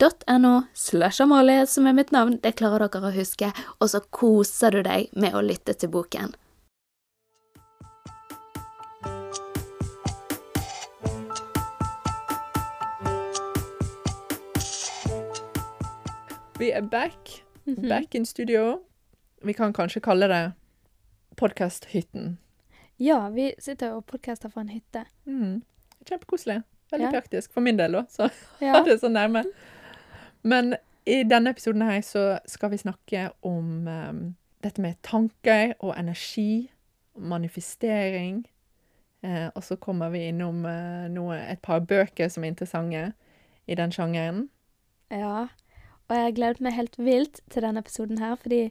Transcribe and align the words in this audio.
n-e-x-t-o-r-y.no 0.00 0.62
slash 0.74 1.20
Amalie 1.22 1.66
som 1.66 1.86
er 1.86 1.92
mitt 1.96 2.10
navn. 2.12 2.38
Det 2.42 2.54
klarer 2.58 2.88
dere 2.92 3.10
å 3.10 3.14
huske. 3.14 3.52
Og 3.80 3.88
så 3.90 4.00
koser 4.10 4.70
du 4.76 4.82
deg 4.82 5.08
med 5.16 5.34
å 5.34 5.42
lytte 5.44 5.74
til 5.74 5.88
boken. 5.88 6.34
Vi 16.58 16.72
er 16.72 16.82
back. 16.82 17.44
Mhm. 17.64 17.88
Back 17.88 18.14
in 18.14 18.26
studio. 18.26 18.80
Vi 19.42 19.52
kan 19.52 19.72
kanskje 19.72 20.00
kalle 20.00 20.26
det 20.28 20.52
podkasthytten. 21.36 22.36
Ja, 22.96 23.28
vi 23.28 23.54
sitter 23.58 23.92
og 23.92 24.06
podcaster 24.06 24.48
fra 24.48 24.60
en 24.60 24.68
hytte. 24.72 25.04
Mm. 25.26 25.62
Kjempekoselig. 26.08 26.62
Veldig 26.92 27.04
Ja. 27.06 27.10
praktisk 27.20 27.52
for 27.52 27.60
min 27.60 27.76
del 27.76 27.92
òg, 27.94 28.06
så 28.08 28.30
Ja. 28.60 28.72
ha 28.78 28.84
det 28.84 29.00
så 29.00 29.08
nærme. 29.08 29.44
Men 30.46 30.76
i 31.06 31.22
denne 31.26 31.50
episoden 31.50 31.82
her 31.86 32.00
så 32.06 32.38
skal 32.46 32.70
vi 32.70 32.82
snakke 32.82 33.28
om 33.46 33.88
um, 33.90 34.20
dette 34.62 34.82
med 34.82 34.98
tanker 35.06 35.74
og 35.78 35.94
energi, 35.98 36.70
manifestering. 37.16 38.44
Eh, 39.22 39.48
og 39.54 39.64
så 39.64 39.76
kommer 39.76 40.10
vi 40.12 40.26
innom 40.28 40.64
eh, 40.68 41.06
noe, 41.10 41.38
et 41.50 41.62
par 41.64 41.80
bøker 41.80 42.28
som 42.30 42.44
er 42.44 42.52
interessante 42.52 43.06
i 43.66 43.74
den 43.78 43.94
sjangeren. 43.94 44.48
Ja, 45.10 45.48
og 46.06 46.14
jeg 46.14 46.26
har 46.26 46.36
gledet 46.36 46.62
meg 46.62 46.76
helt 46.76 46.98
vilt 46.98 47.40
til 47.50 47.64
denne 47.64 47.82
episoden 47.82 48.20
her, 48.22 48.36
fordi 48.38 48.68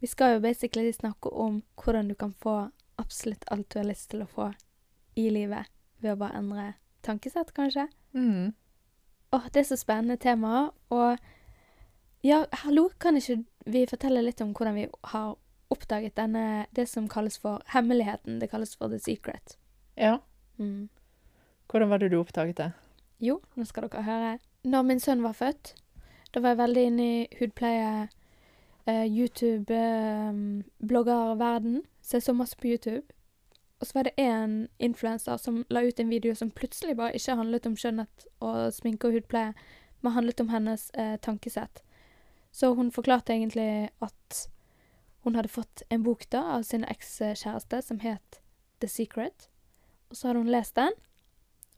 vi 0.00 0.06
skal 0.06 0.36
jo 0.36 0.44
basically 0.44 0.92
snakke 0.92 1.32
om 1.32 1.62
hvordan 1.82 2.08
du 2.08 2.14
kan 2.14 2.34
få 2.42 2.68
absolutt 3.00 3.44
alt 3.50 3.72
du 3.72 3.80
har 3.80 3.88
lyst 3.88 4.10
til 4.12 4.22
å 4.22 4.30
få 4.30 4.50
i 5.18 5.26
livet 5.32 5.70
ved 6.00 6.14
å 6.14 6.20
bare 6.20 6.38
endre 6.38 6.66
tankesett, 7.06 7.54
kanskje. 7.56 7.88
Mm. 8.12 8.52
Åh, 9.32 9.46
det 9.52 9.60
er 9.60 9.68
så 9.68 9.76
spennende 9.78 10.16
tema, 10.16 10.70
og 10.90 11.18
ja, 12.26 12.44
hallo, 12.64 12.88
kan 12.98 13.16
ikke 13.16 13.44
vi 13.70 13.84
fortelle 13.86 14.22
litt 14.24 14.40
om 14.42 14.50
hvordan 14.50 14.74
vi 14.74 14.86
har 15.12 15.36
oppdaget 15.70 16.16
denne, 16.18 16.66
det 16.74 16.88
som 16.90 17.06
kalles 17.08 17.38
for 17.38 17.62
hemmeligheten, 17.70 18.40
det 18.40 18.50
kalles 18.50 18.74
for 18.76 18.90
the 18.90 18.98
secret. 18.98 19.56
Ja. 19.96 20.18
Mm. 20.58 20.88
Hvordan 21.70 21.90
var 21.90 21.98
det 22.02 22.10
du 22.10 22.18
oppdaget 22.18 22.56
det? 22.58 22.72
Jo, 23.20 23.38
nå 23.54 23.64
skal 23.64 23.86
dere 23.86 24.02
høre. 24.02 24.32
Når 24.64 24.82
min 24.82 25.00
sønn 25.00 25.22
var 25.22 25.38
født, 25.38 25.74
da 26.34 26.42
var 26.42 26.56
jeg 26.56 26.62
veldig 26.64 26.84
inne 26.88 27.06
i 27.06 27.38
hudpleie, 27.38 28.08
eh, 28.86 29.06
YouTube, 29.06 29.70
eh, 29.70 30.34
bloggerverden, 30.86 31.82
så 32.02 32.16
jeg 32.16 32.22
så 32.22 32.32
masse 32.32 32.56
på 32.58 32.66
YouTube. 32.74 33.06
Og 33.80 33.86
så 33.86 33.96
var 33.96 34.04
det 34.04 34.20
en 34.20 34.68
influenser 34.78 35.36
som 35.40 35.62
la 35.72 35.82
ut 35.82 36.00
en 36.00 36.12
video 36.12 36.34
som 36.36 36.50
plutselig 36.52 36.96
bare 36.96 37.16
ikke 37.16 37.36
handlet 37.38 37.66
om 37.66 37.76
skjønnhet 37.80 38.26
og 38.44 38.74
sminke 38.76 39.08
og 39.08 39.16
hudpleie, 39.16 39.54
men 40.00 40.12
handlet 40.12 40.40
om 40.40 40.50
hennes 40.52 40.90
eh, 40.90 41.16
tankesett. 41.24 41.82
Så 42.52 42.74
hun 42.74 42.92
forklarte 42.92 43.32
egentlig 43.32 43.88
at 44.04 44.40
hun 45.24 45.36
hadde 45.36 45.52
fått 45.52 45.82
en 45.88 46.04
bok 46.04 46.26
da 46.32 46.42
av 46.56 46.64
sin 46.68 46.84
ekskjæreste 46.84 47.80
som 47.84 48.00
het 48.04 48.40
The 48.80 48.88
Secret. 48.88 49.48
Og 50.10 50.16
så 50.16 50.28
hadde 50.28 50.42
hun 50.44 50.52
lest 50.52 50.76
den, 50.76 50.96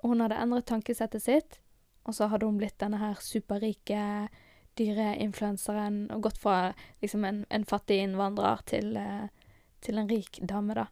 og 0.03 0.15
hun 0.15 0.25
hadde 0.25 0.39
endret 0.43 0.67
tankesettet 0.71 1.23
sitt, 1.23 1.59
og 2.03 2.17
så 2.19 2.27
hadde 2.33 2.49
hun 2.49 2.59
blitt 2.59 2.81
denne 2.83 2.99
her 2.99 3.19
superrike, 3.23 4.29
dyre 4.79 5.13
influenseren 5.21 6.07
og 6.15 6.25
gått 6.25 6.39
fra 6.41 6.73
liksom 7.03 7.27
en, 7.29 7.43
en 7.53 7.67
fattig 7.69 8.01
innvandrer 8.01 8.63
til, 8.67 8.97
eh, 8.97 9.29
til 9.85 10.01
en 10.01 10.09
rik 10.11 10.41
dame, 10.49 10.75
da. 10.79 10.87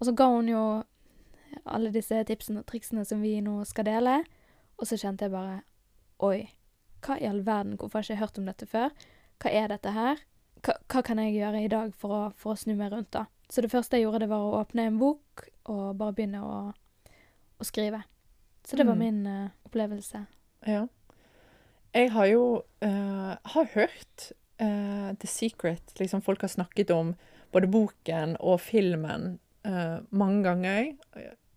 Og 0.00 0.08
så 0.08 0.12
ga 0.16 0.26
hun 0.32 0.48
jo 0.50 0.64
alle 1.70 1.92
disse 1.94 2.18
tipsene 2.26 2.60
og 2.64 2.66
triksene 2.66 3.04
som 3.06 3.22
vi 3.22 3.36
nå 3.44 3.60
skal 3.68 3.86
dele, 3.86 4.18
og 4.78 4.88
så 4.90 4.98
kjente 4.98 5.28
jeg 5.28 5.34
bare 5.34 5.60
Oi, 6.24 6.48
hva 7.04 7.16
i 7.20 7.26
all 7.28 7.42
verden, 7.46 7.74
hvorfor 7.76 7.98
har 7.98 8.04
jeg 8.06 8.14
ikke 8.16 8.22
hørt 8.22 8.38
om 8.38 8.46
dette 8.48 8.66
før? 8.70 8.92
Hva 9.42 9.50
er 9.50 9.68
dette 9.72 9.90
her? 9.92 10.20
Hva, 10.64 10.76
hva 10.88 11.02
kan 11.04 11.18
jeg 11.20 11.34
gjøre 11.34 11.62
i 11.64 11.68
dag 11.68 11.90
for 11.98 12.14
å, 12.14 12.20
for 12.38 12.54
å 12.54 12.56
snu 12.60 12.74
meg 12.78 12.92
rundt, 12.94 13.10
da? 13.12 13.24
Så 13.50 13.60
det 13.64 13.70
første 13.72 13.98
jeg 13.98 14.06
gjorde, 14.06 14.22
det 14.24 14.30
var 14.30 14.40
å 14.46 14.60
åpne 14.62 14.86
en 14.88 14.98
bok 14.98 15.42
og 15.68 15.96
bare 16.00 16.14
begynne 16.16 16.40
å, 16.40 16.60
å 17.60 17.66
skrive. 17.66 18.00
Så 18.64 18.78
det 18.78 18.86
var 18.88 18.96
Mm. 18.96 19.02
min 19.02 19.26
uh, 19.26 19.50
opplevelse. 19.68 20.22
Ja. 20.66 20.86
Jeg 21.94 22.10
har 22.14 22.26
jo 22.30 22.44
uh, 22.82 23.34
har 23.52 23.68
hørt 23.74 24.30
uh, 24.62 25.12
The 25.18 25.28
Secret. 25.28 25.92
Liksom 26.00 26.22
folk 26.24 26.40
har 26.46 26.48
snakket 26.54 26.90
om 26.94 27.12
både 27.52 27.68
boken 27.68 28.36
og 28.40 28.60
filmen 28.64 29.38
eh, 29.64 29.96
mange 30.10 30.44
ganger. 30.44 30.92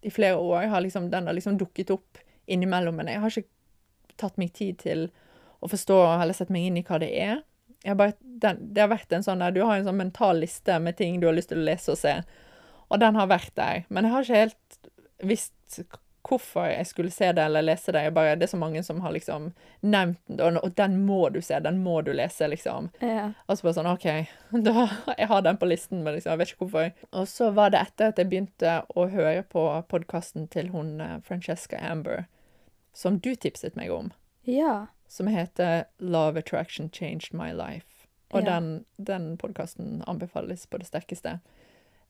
I 0.02 0.14
flere 0.14 0.38
år 0.38 0.70
har 0.72 0.82
liksom, 0.82 1.10
den 1.12 1.28
har 1.28 1.36
liksom 1.38 1.58
dukket 1.58 1.92
opp 1.96 2.22
innimellom, 2.48 2.96
men 2.96 3.12
jeg 3.12 3.22
har 3.24 3.34
ikke 3.34 4.18
tatt 4.18 4.38
meg 4.42 4.54
tid 4.56 4.80
til 4.82 5.08
å 5.60 5.70
forstå 5.70 6.00
eller 6.16 6.38
sette 6.38 6.54
meg 6.54 6.70
inn 6.70 6.80
i 6.80 6.86
hva 6.88 7.00
det 7.02 7.12
er. 7.20 7.44
Bare, 7.88 8.18
den, 8.20 8.60
det 8.74 8.84
har 8.84 8.92
vært 8.92 9.14
en 9.14 9.24
sånn 9.24 9.40
der, 9.40 9.54
Du 9.56 9.62
har 9.64 9.78
en 9.78 9.86
sånn 9.86 10.00
mental 10.00 10.42
liste 10.42 10.80
med 10.84 10.98
ting 11.00 11.22
du 11.22 11.28
har 11.30 11.36
lyst 11.38 11.52
til 11.54 11.62
å 11.62 11.68
lese 11.68 11.94
og 11.94 12.00
se, 12.00 12.18
og 12.88 13.02
den 13.04 13.20
har 13.20 13.30
vært 13.30 13.54
der. 13.60 13.86
Men 13.90 14.08
jeg 14.08 14.14
har 14.14 14.26
ikke 14.26 14.42
helt 14.44 14.92
visst 15.28 15.82
hvorfor 16.28 16.68
jeg 16.70 16.88
skulle 16.90 17.12
se 17.12 17.32
det 17.34 17.44
eller 17.44 17.64
lese 17.66 17.92
det. 17.96 18.04
Bare, 18.16 18.36
det 18.36 18.48
er 18.48 18.52
så 18.52 18.60
mange 18.60 18.84
som 18.84 19.02
har 19.02 19.14
liksom 19.16 19.50
nevnt 19.82 20.20
den, 20.28 20.58
og, 20.60 20.74
den 20.76 20.98
må 21.06 21.30
du 21.34 21.42
se, 21.42 21.60
den 21.64 21.80
må 21.84 22.02
du 22.06 22.12
lese, 22.14 22.48
liksom. 22.52 22.90
Ja. 23.02 23.32
Og 23.48 23.58
så 23.58 23.68
bare 23.68 23.78
sånn, 23.78 23.90
OK, 23.92 24.08
da, 24.68 24.88
jeg 25.18 25.30
har 25.32 25.42
den 25.46 25.60
på 25.62 25.70
listen, 25.70 26.04
men 26.04 26.18
liksom, 26.18 26.34
jeg 26.34 26.42
vet 26.44 26.54
ikke 26.54 26.66
hvorfor. 26.66 26.92
Og 27.12 27.28
så 27.32 27.52
var 27.56 27.74
det 27.74 27.82
etter 27.86 28.12
at 28.14 28.22
jeg 28.22 28.30
begynte 28.32 28.80
å 28.96 29.08
høre 29.14 29.44
på 29.48 29.66
podkasten 29.92 30.48
til 30.54 30.72
hun 30.76 30.98
eh, 31.04 31.18
Francesca 31.28 31.80
Amber, 31.82 32.26
som 32.94 33.20
du 33.22 33.34
tipset 33.36 33.76
meg 33.78 33.92
om, 33.94 34.12
ja. 34.48 34.88
som 35.08 35.28
heter 35.32 35.86
Love 36.00 36.42
Attraction 36.42 36.90
Changed 36.94 37.34
My 37.34 37.52
Life. 37.54 37.86
Og 38.34 38.44
Ja. 38.44 38.58
den, 38.58 38.86
den 38.98 39.38
podkasten 39.40 40.02
anbefales 40.08 40.66
på 40.68 40.78
det 40.82 40.90
sterkeste. 40.90 41.38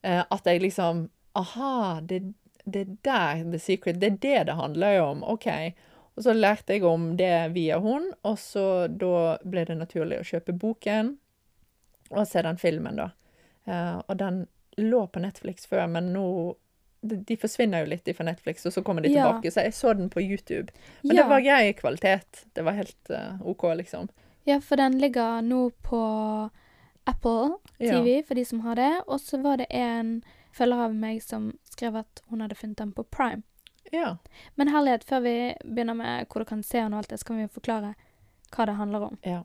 Eh, 0.02 0.24
at 0.26 0.46
jeg 0.50 0.62
liksom 0.64 1.10
Aha, 1.38 2.00
det, 2.02 2.34
det 2.68 2.82
er 2.84 2.96
der 3.08 3.44
The 3.52 3.60
Secret 3.60 4.02
Det 4.02 4.08
er 4.08 4.18
det 4.22 4.40
det 4.50 4.56
handler 4.60 5.02
om. 5.02 5.24
OK. 5.24 5.48
Og 6.18 6.24
så 6.24 6.34
lærte 6.34 6.74
jeg 6.74 6.84
om 6.84 7.12
det 7.18 7.54
via 7.54 7.78
hun, 7.80 8.10
og 8.26 8.40
så 8.42 8.88
da 8.90 9.38
ble 9.46 9.64
det 9.70 9.78
naturlig 9.78 10.18
å 10.20 10.26
kjøpe 10.26 10.56
boken 10.58 11.16
og 12.10 12.24
se 12.28 12.42
den 12.42 12.58
filmen, 12.58 12.98
da. 12.98 13.12
Uh, 13.68 14.00
og 14.08 14.16
den 14.18 14.46
lå 14.80 15.04
på 15.12 15.22
Netflix 15.22 15.68
før, 15.68 15.86
men 15.92 16.10
nå 16.16 16.26
de, 17.08 17.38
forsvinner 17.38 17.84
jo 17.84 17.92
litt 17.92 18.10
fra 18.18 18.26
Netflix, 18.26 18.66
og 18.66 18.74
så 18.74 18.82
kommer 18.84 19.06
de 19.06 19.12
Ja. 19.12 19.28
tilbake. 19.28 19.52
Så 19.52 19.62
jeg 19.68 19.74
så 19.74 19.94
den 19.94 20.10
på 20.10 20.22
YouTube. 20.22 20.74
Men 21.04 21.16
ja. 21.16 21.24
det 21.24 21.30
var 21.30 21.42
grei 21.46 21.74
kvalitet. 21.74 22.46
Det 22.54 22.66
var 22.66 22.72
helt 22.72 23.12
uh, 23.14 23.42
OK, 23.48 23.64
liksom. 23.78 24.10
ja, 24.46 24.60
for 24.60 24.76
den 24.76 24.98
ligger 25.00 25.42
nå 25.42 25.70
på 25.84 26.02
Apple 27.06 27.58
Ja. 27.78 27.92
TV, 27.92 28.24
for 28.24 28.36
de 28.36 28.46
som 28.46 28.60
har 28.60 28.76
det. 28.76 29.02
Og 29.08 29.20
så 29.22 29.38
var 29.38 29.58
det 29.58 29.68
en 29.70 30.24
følger 30.58 30.88
av 30.88 30.96
meg 30.96 31.22
som 31.24 31.52
skrev 31.70 32.00
at 32.02 32.24
hun 32.32 32.42
hadde 32.44 32.58
funnet 32.58 32.82
den 32.82 32.94
på 32.98 33.06
Prime. 33.14 33.44
Ja. 33.92 34.18
Men 34.56 34.68
herlighet, 34.74 35.06
før 35.08 35.24
vi 35.24 35.36
begynner 35.64 35.96
med 35.98 36.28
hvor 36.28 36.44
du 36.44 36.50
kan 36.50 36.64
se 36.64 36.82
den 36.82 36.94
og 36.94 37.04
alt 37.04 37.10
det, 37.14 37.22
så 37.22 37.30
kan 37.30 37.40
vi 37.40 37.46
jo 37.48 37.54
forklare 37.60 37.94
hva 38.56 38.66
det 38.68 38.76
handler 38.80 39.06
om. 39.12 39.20
Ja. 39.24 39.44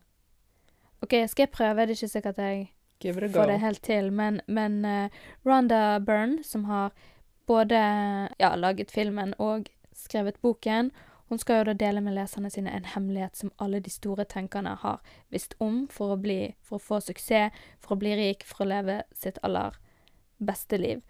OK, 1.03 1.15
skal 1.29 1.47
jeg 1.47 1.55
prøve? 1.55 1.87
Det 1.87 1.95
er 1.95 2.01
ikke 2.01 2.09
sikkert 2.09 2.39
jeg 2.39 2.73
får 3.15 3.47
det 3.51 3.59
helt 3.59 3.83
til, 3.83 4.13
men, 4.13 4.41
men 4.47 4.85
uh, 4.85 5.09
Rhonda 5.43 5.99
Byrne, 5.99 6.45
som 6.45 6.65
har 6.65 6.93
både 7.47 7.79
ja, 8.39 8.55
laget 8.55 8.91
filmen 8.91 9.35
og 9.39 9.67
skrevet 9.95 10.41
boken, 10.41 10.91
Hun 11.33 11.39
skal 11.39 11.59
jo 11.59 11.65
da 11.65 11.73
dele 11.73 12.01
med 12.01 12.13
leserne 12.13 12.51
sine 12.51 12.71
en 12.77 12.85
hemmelighet 12.85 13.37
som 13.37 13.53
alle 13.59 13.81
de 13.81 13.91
store 13.91 14.25
tenkerne 14.25 14.75
har 14.77 15.01
visst 15.31 15.55
om 15.59 15.89
for 15.89 16.13
å 16.13 16.19
bli 16.21 16.55
For 16.61 16.77
å 16.77 16.83
få 16.83 17.01
suksess, 17.01 17.53
for 17.81 17.97
å 17.97 17.99
bli 17.99 18.13
rik, 18.17 18.45
for 18.45 18.65
å 18.65 18.69
leve 18.69 19.03
sitt 19.17 19.39
aller 19.43 19.73
beste 20.47 20.77
liv. 20.77 21.03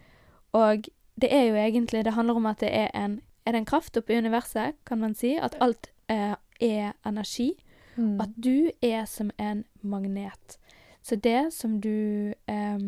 Og 0.51 0.87
det 1.21 1.29
er 1.33 1.43
jo 1.43 1.55
egentlig 1.55 2.05
Det 2.05 2.13
handler 2.13 2.35
om 2.35 2.45
at 2.45 2.59
det 2.59 2.69
er 2.73 2.89
en 2.95 3.21
Er 3.45 3.51
det 3.51 3.57
en 3.57 3.65
kraft 3.65 3.97
oppe 3.97 4.13
i 4.13 4.17
universet, 4.17 4.75
kan 4.85 4.99
man 4.99 5.15
si? 5.15 5.35
At 5.35 5.55
alt 5.61 5.91
eh, 6.09 6.35
er 6.61 6.93
energi. 7.05 7.53
Mm. 7.97 8.21
At 8.21 8.29
du 8.43 8.71
er 8.81 9.05
som 9.05 9.31
en 9.39 9.65
magnet. 9.81 10.59
Så 11.01 11.15
det 11.15 11.53
som 11.53 11.81
du 11.81 12.33
eh, 12.47 12.79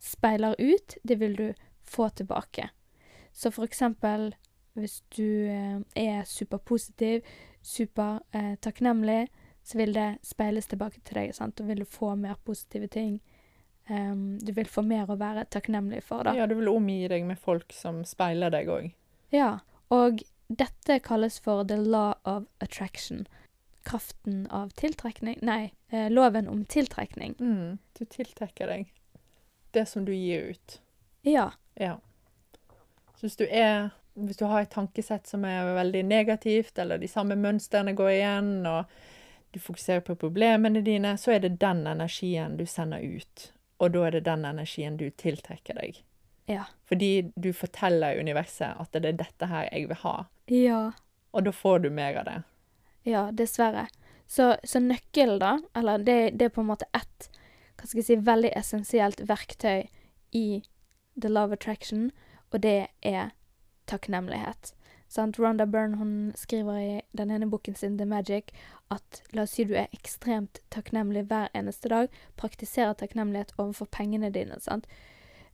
speiler 0.00 0.54
ut, 0.58 0.94
det 1.08 1.20
vil 1.20 1.36
du 1.36 1.52
få 1.82 2.08
tilbake. 2.08 2.68
Så 3.32 3.50
for 3.50 3.64
eksempel 3.64 4.34
hvis 4.74 5.02
du 5.16 5.46
eh, 5.46 5.80
er 5.96 6.24
superpositiv, 6.24 7.20
supertakknemlig, 7.62 9.22
eh, 9.22 9.28
så 9.62 9.78
vil 9.78 9.94
det 9.94 10.18
speiles 10.22 10.66
tilbake 10.66 11.00
til 11.04 11.14
deg, 11.14 11.34
sant. 11.34 11.60
og 11.60 11.68
vil 11.68 11.84
du 11.84 11.88
få 11.88 12.14
mer 12.14 12.34
positive 12.44 12.86
ting. 12.86 13.20
Em, 13.86 14.38
du 14.38 14.52
vil 14.56 14.68
få 14.70 14.82
mer 14.82 15.10
å 15.12 15.18
være 15.20 15.44
takknemlig 15.52 16.02
for, 16.06 16.24
da. 16.24 16.32
Ja, 16.36 16.46
du 16.48 16.54
vil 16.56 16.70
omgi 16.72 17.02
deg 17.12 17.26
med 17.28 17.38
folk 17.40 17.72
som 17.76 18.02
speiler 18.08 18.52
deg 18.54 18.70
òg. 18.72 18.90
Ja, 19.34 19.58
og 19.92 20.22
dette 20.48 20.98
kalles 21.04 21.38
for 21.42 21.64
the 21.68 21.76
law 21.76 22.14
of 22.24 22.46
attraction. 22.64 23.26
Kraften 23.84 24.46
av 24.48 24.70
tiltrekning 24.80 25.36
Nei, 25.44 25.72
eh, 25.90 26.08
loven 26.08 26.48
om 26.48 26.64
tiltrekning. 26.64 27.34
Mm. 27.38 27.78
Du 27.98 28.04
tiltrekker 28.04 28.70
deg 28.70 28.92
det 29.74 29.86
som 29.86 30.04
du 30.04 30.14
gir 30.14 30.40
ut. 30.54 30.80
Ja. 31.22 31.52
Ja. 31.74 31.98
Så 33.16 33.26
hvis 33.26 33.36
du 33.36 33.46
er 33.50 33.90
Hvis 34.14 34.36
du 34.36 34.44
har 34.44 34.62
et 34.62 34.70
tankesett 34.70 35.26
som 35.26 35.42
er 35.44 35.72
veldig 35.74 36.04
negativt, 36.06 36.78
eller 36.78 37.00
de 37.02 37.08
samme 37.10 37.34
mønstrene 37.34 37.96
går 37.98 38.10
igjen, 38.12 38.50
og 38.62 38.84
du 39.50 39.58
fokuserer 39.58 40.04
på 40.06 40.14
problemene 40.14 40.84
dine, 40.86 41.16
så 41.18 41.32
er 41.34 41.40
det 41.42 41.56
den 41.58 41.80
energien 41.90 42.54
du 42.56 42.62
sender 42.66 43.02
ut. 43.02 43.48
Og 43.82 43.94
da 43.94 44.06
er 44.06 44.16
det 44.16 44.24
den 44.28 44.44
energien 44.48 44.98
du 45.00 45.08
tiltrekker 45.10 45.78
deg. 45.80 46.00
Ja. 46.50 46.66
Fordi 46.88 47.32
du 47.34 47.52
forteller 47.56 48.20
universet 48.20 48.76
at 48.80 48.92
det 48.92 49.14
er 49.14 49.20
dette 49.24 49.48
her 49.50 49.68
jeg 49.72 49.88
vil 49.90 50.00
ha. 50.04 50.16
Ja. 50.52 50.80
Og 51.32 51.46
da 51.46 51.52
får 51.52 51.84
du 51.84 51.90
mer 51.90 52.20
av 52.20 52.28
det. 52.28 52.38
Ja, 53.08 53.30
dessverre. 53.32 53.88
Så, 54.26 54.54
så 54.64 54.80
nøkkelen, 54.80 55.38
da, 55.40 55.58
eller 55.76 55.98
det, 55.98 56.18
det 56.38 56.48
er 56.48 56.54
på 56.54 56.62
en 56.64 56.70
måte 56.70 56.88
ett 56.96 57.28
hva 57.74 57.88
skal 57.88 58.00
jeg 58.00 58.06
si, 58.06 58.16
veldig 58.24 58.50
essensielt 58.56 59.20
verktøy 59.28 59.88
i 60.32 60.62
The 61.20 61.28
Love 61.28 61.58
Attraction, 61.58 62.06
og 62.52 62.62
det 62.64 62.86
er 63.02 63.34
takknemlighet. 63.90 64.72
Sant? 65.14 65.38
Rhonda 65.38 65.66
Byrne 65.70 65.98
hun 66.00 66.12
skriver 66.34 66.78
i 66.82 67.00
den 67.14 67.30
ene 67.30 67.46
boken 67.50 67.76
sin, 67.78 67.96
The 67.98 68.06
Magic, 68.10 68.50
at 68.90 69.20
la 69.32 69.44
oss 69.46 69.54
si 69.54 69.64
du 69.68 69.74
er 69.78 69.92
ekstremt 69.94 70.58
takknemlig 70.74 71.26
hver 71.30 71.52
eneste 71.54 71.88
dag, 71.92 72.08
praktiserer 72.40 72.96
takknemlighet 72.98 73.54
overfor 73.58 73.86
pengene 73.94 74.32
dine. 74.34 74.58
sant? 74.60 74.88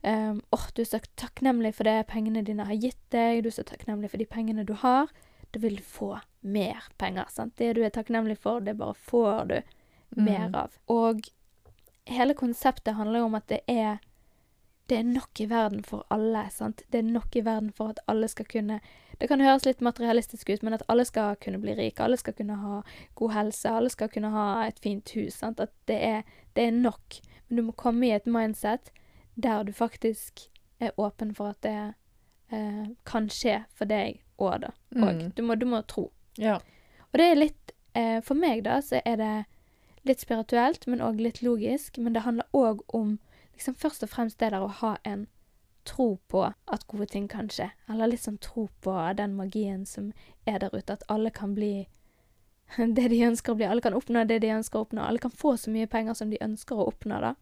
Um, 0.03 0.39
oh, 0.51 0.63
du 0.73 0.81
er 0.81 0.89
så 0.89 0.99
takknemlig 1.15 1.75
for 1.77 1.85
det 1.85 2.07
pengene 2.09 2.41
dine 2.41 2.65
har 2.65 2.73
gitt 2.81 2.97
deg, 3.13 3.43
du 3.43 3.51
er 3.51 3.57
så 3.59 3.65
takknemlig 3.69 4.09
for 4.09 4.17
de 4.17 4.25
pengene 4.25 4.65
du 4.65 4.73
har. 4.81 5.11
Da 5.53 5.59
vil 5.61 5.77
du 5.77 5.83
få 5.85 6.15
mer 6.41 6.87
penger. 6.97 7.29
sant? 7.29 7.53
Det 7.57 7.75
du 7.77 7.83
er 7.85 7.93
takknemlig 7.93 8.39
for, 8.41 8.59
det 8.65 8.77
bare 8.79 8.95
får 8.97 9.45
du 9.51 9.59
mer 10.15 10.47
Mm. 10.49 10.55
av. 10.55 10.71
Og 10.89 11.21
hele 12.07 12.33
konseptet 12.33 12.95
handler 12.95 13.19
jo 13.19 13.25
om 13.25 13.35
at 13.35 13.47
det 13.47 13.59
er 13.67 13.99
det 14.91 14.97
er 14.99 15.07
nok 15.07 15.39
i 15.39 15.45
verden 15.49 15.83
for 15.87 16.03
alle. 16.11 16.43
sant? 16.51 16.81
Det 16.91 16.99
er 16.99 17.07
nok 17.07 17.35
i 17.39 17.43
verden 17.45 17.71
for 17.75 17.93
at 17.93 17.99
alle 18.11 18.27
skal 18.27 18.45
kunne 18.51 18.81
Det 19.21 19.27
kan 19.29 19.39
høres 19.39 19.65
litt 19.67 19.81
materialistisk 19.85 20.49
ut, 20.49 20.63
men 20.65 20.73
at 20.73 20.81
alle 20.89 21.03
skal 21.05 21.35
kunne 21.37 21.59
bli 21.61 21.75
rike, 21.77 22.01
alle 22.01 22.17
skal 22.17 22.33
kunne 22.33 22.55
ha 22.57 22.79
god 23.15 23.31
helse, 23.35 23.69
alle 23.69 23.89
skal 23.93 24.09
kunne 24.09 24.31
ha 24.33 24.65
et 24.67 24.79
fint 24.81 25.09
hus. 25.13 25.35
sant? 25.37 25.59
At 25.61 25.69
det 25.87 25.99
er, 26.03 26.23
det 26.55 26.63
er 26.67 26.71
nok. 26.71 27.19
Men 27.47 27.57
du 27.57 27.61
må 27.67 27.75
komme 27.77 28.07
i 28.07 28.15
et 28.15 28.25
mindset 28.25 28.89
der 29.37 29.63
du 29.63 29.71
faktisk 29.77 30.47
er 30.81 30.91
åpen 30.97 31.35
for 31.37 31.53
at 31.53 31.61
det 31.61 31.93
eh, 32.51 32.87
kan 33.05 33.29
skje 33.29 33.59
for 33.77 33.85
deg 33.85 34.19
òg, 34.39 34.59
da. 34.65 34.71
Og 34.97 35.13
Mm. 35.13 35.31
du, 35.37 35.41
må, 35.43 35.55
du 35.55 35.65
må 35.69 35.81
tro. 35.87 36.09
Ja. 36.37 36.55
Og 37.13 37.19
det 37.21 37.25
er 37.31 37.35
litt 37.35 37.71
eh, 37.93 38.21
For 38.25 38.33
meg, 38.33 38.63
da, 38.65 38.79
så 38.81 39.01
er 39.05 39.15
det 39.21 39.45
litt 40.03 40.19
spirituelt, 40.19 40.87
men 40.87 40.99
òg 41.05 41.21
litt 41.21 41.43
logisk. 41.45 41.97
Men 42.01 42.13
det 42.17 42.23
handler 42.25 42.49
òg 42.57 42.81
om 42.89 43.19
liksom 43.61 43.77
først 43.77 44.03
og 44.03 44.09
fremst 44.09 44.39
det 44.41 44.51
der 44.51 44.65
å 44.65 44.73
ha 44.81 44.95
en 45.05 45.27
tro 45.85 46.17
på 46.27 46.43
at 46.49 46.87
gode 46.87 47.05
ting 47.13 47.27
kan 47.29 47.49
skje. 47.49 47.69
Eller 47.89 48.09
litt 48.09 48.23
sånn 48.25 48.39
tro 48.41 48.67
på 48.81 48.93
den 49.17 49.35
magien 49.37 49.85
som 49.85 50.11
er 50.49 50.59
der 50.61 50.73
ute. 50.73 50.93
At 50.93 51.05
alle 51.09 51.29
kan 51.29 51.53
bli 51.57 51.87
det 52.97 53.07
de 53.13 53.21
ønsker 53.27 53.53
å 53.53 53.59
bli. 53.59 53.69
Alle 53.69 53.85
kan 53.85 53.97
oppnå 53.97 54.25
det 54.25 54.41
de 54.41 54.53
ønsker 54.55 54.79
å 54.79 54.87
oppnå. 54.87 55.03
Alle 55.05 55.21
kan 55.21 55.33
få 55.33 55.55
så 55.57 55.73
mye 55.73 55.89
penger 55.89 56.17
som 56.17 56.33
de 56.33 56.41
ønsker 56.41 56.77
å 56.77 56.89
oppnå, 56.89 57.21
da. 57.21 57.35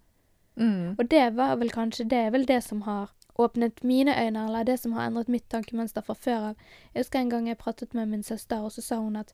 Mm. 0.59 0.97
Og 0.97 1.05
det 1.07 1.23
var 1.37 1.55
vel 1.59 1.71
kanskje 1.71 2.09
det 2.11 2.19
er 2.19 2.31
vel 2.35 2.45
det 2.47 2.59
som 2.65 2.83
har 2.83 3.13
åpnet 3.39 3.83
mine 3.87 4.11
øyne, 4.11 4.47
eller 4.49 4.65
det 4.67 4.79
som 4.81 4.97
har 4.97 5.07
endret 5.07 5.29
mitt 5.31 5.47
tankemønster 5.47 6.03
fra 6.03 6.15
før 6.15 6.49
av. 6.49 6.65
Jeg 6.91 7.05
husker 7.05 7.21
en 7.21 7.31
gang 7.31 7.47
jeg 7.47 7.59
pratet 7.61 7.95
med 7.95 8.11
min 8.11 8.25
søster, 8.27 8.59
og 8.59 8.73
så 8.75 8.83
sa 8.83 8.97
hun 8.99 9.15
at 9.15 9.31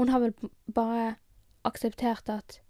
hun 0.00 0.08
har 0.08 0.22
vel 0.22 0.32
bare 0.72 1.16
akseptert 1.68 2.30
at 2.32 2.60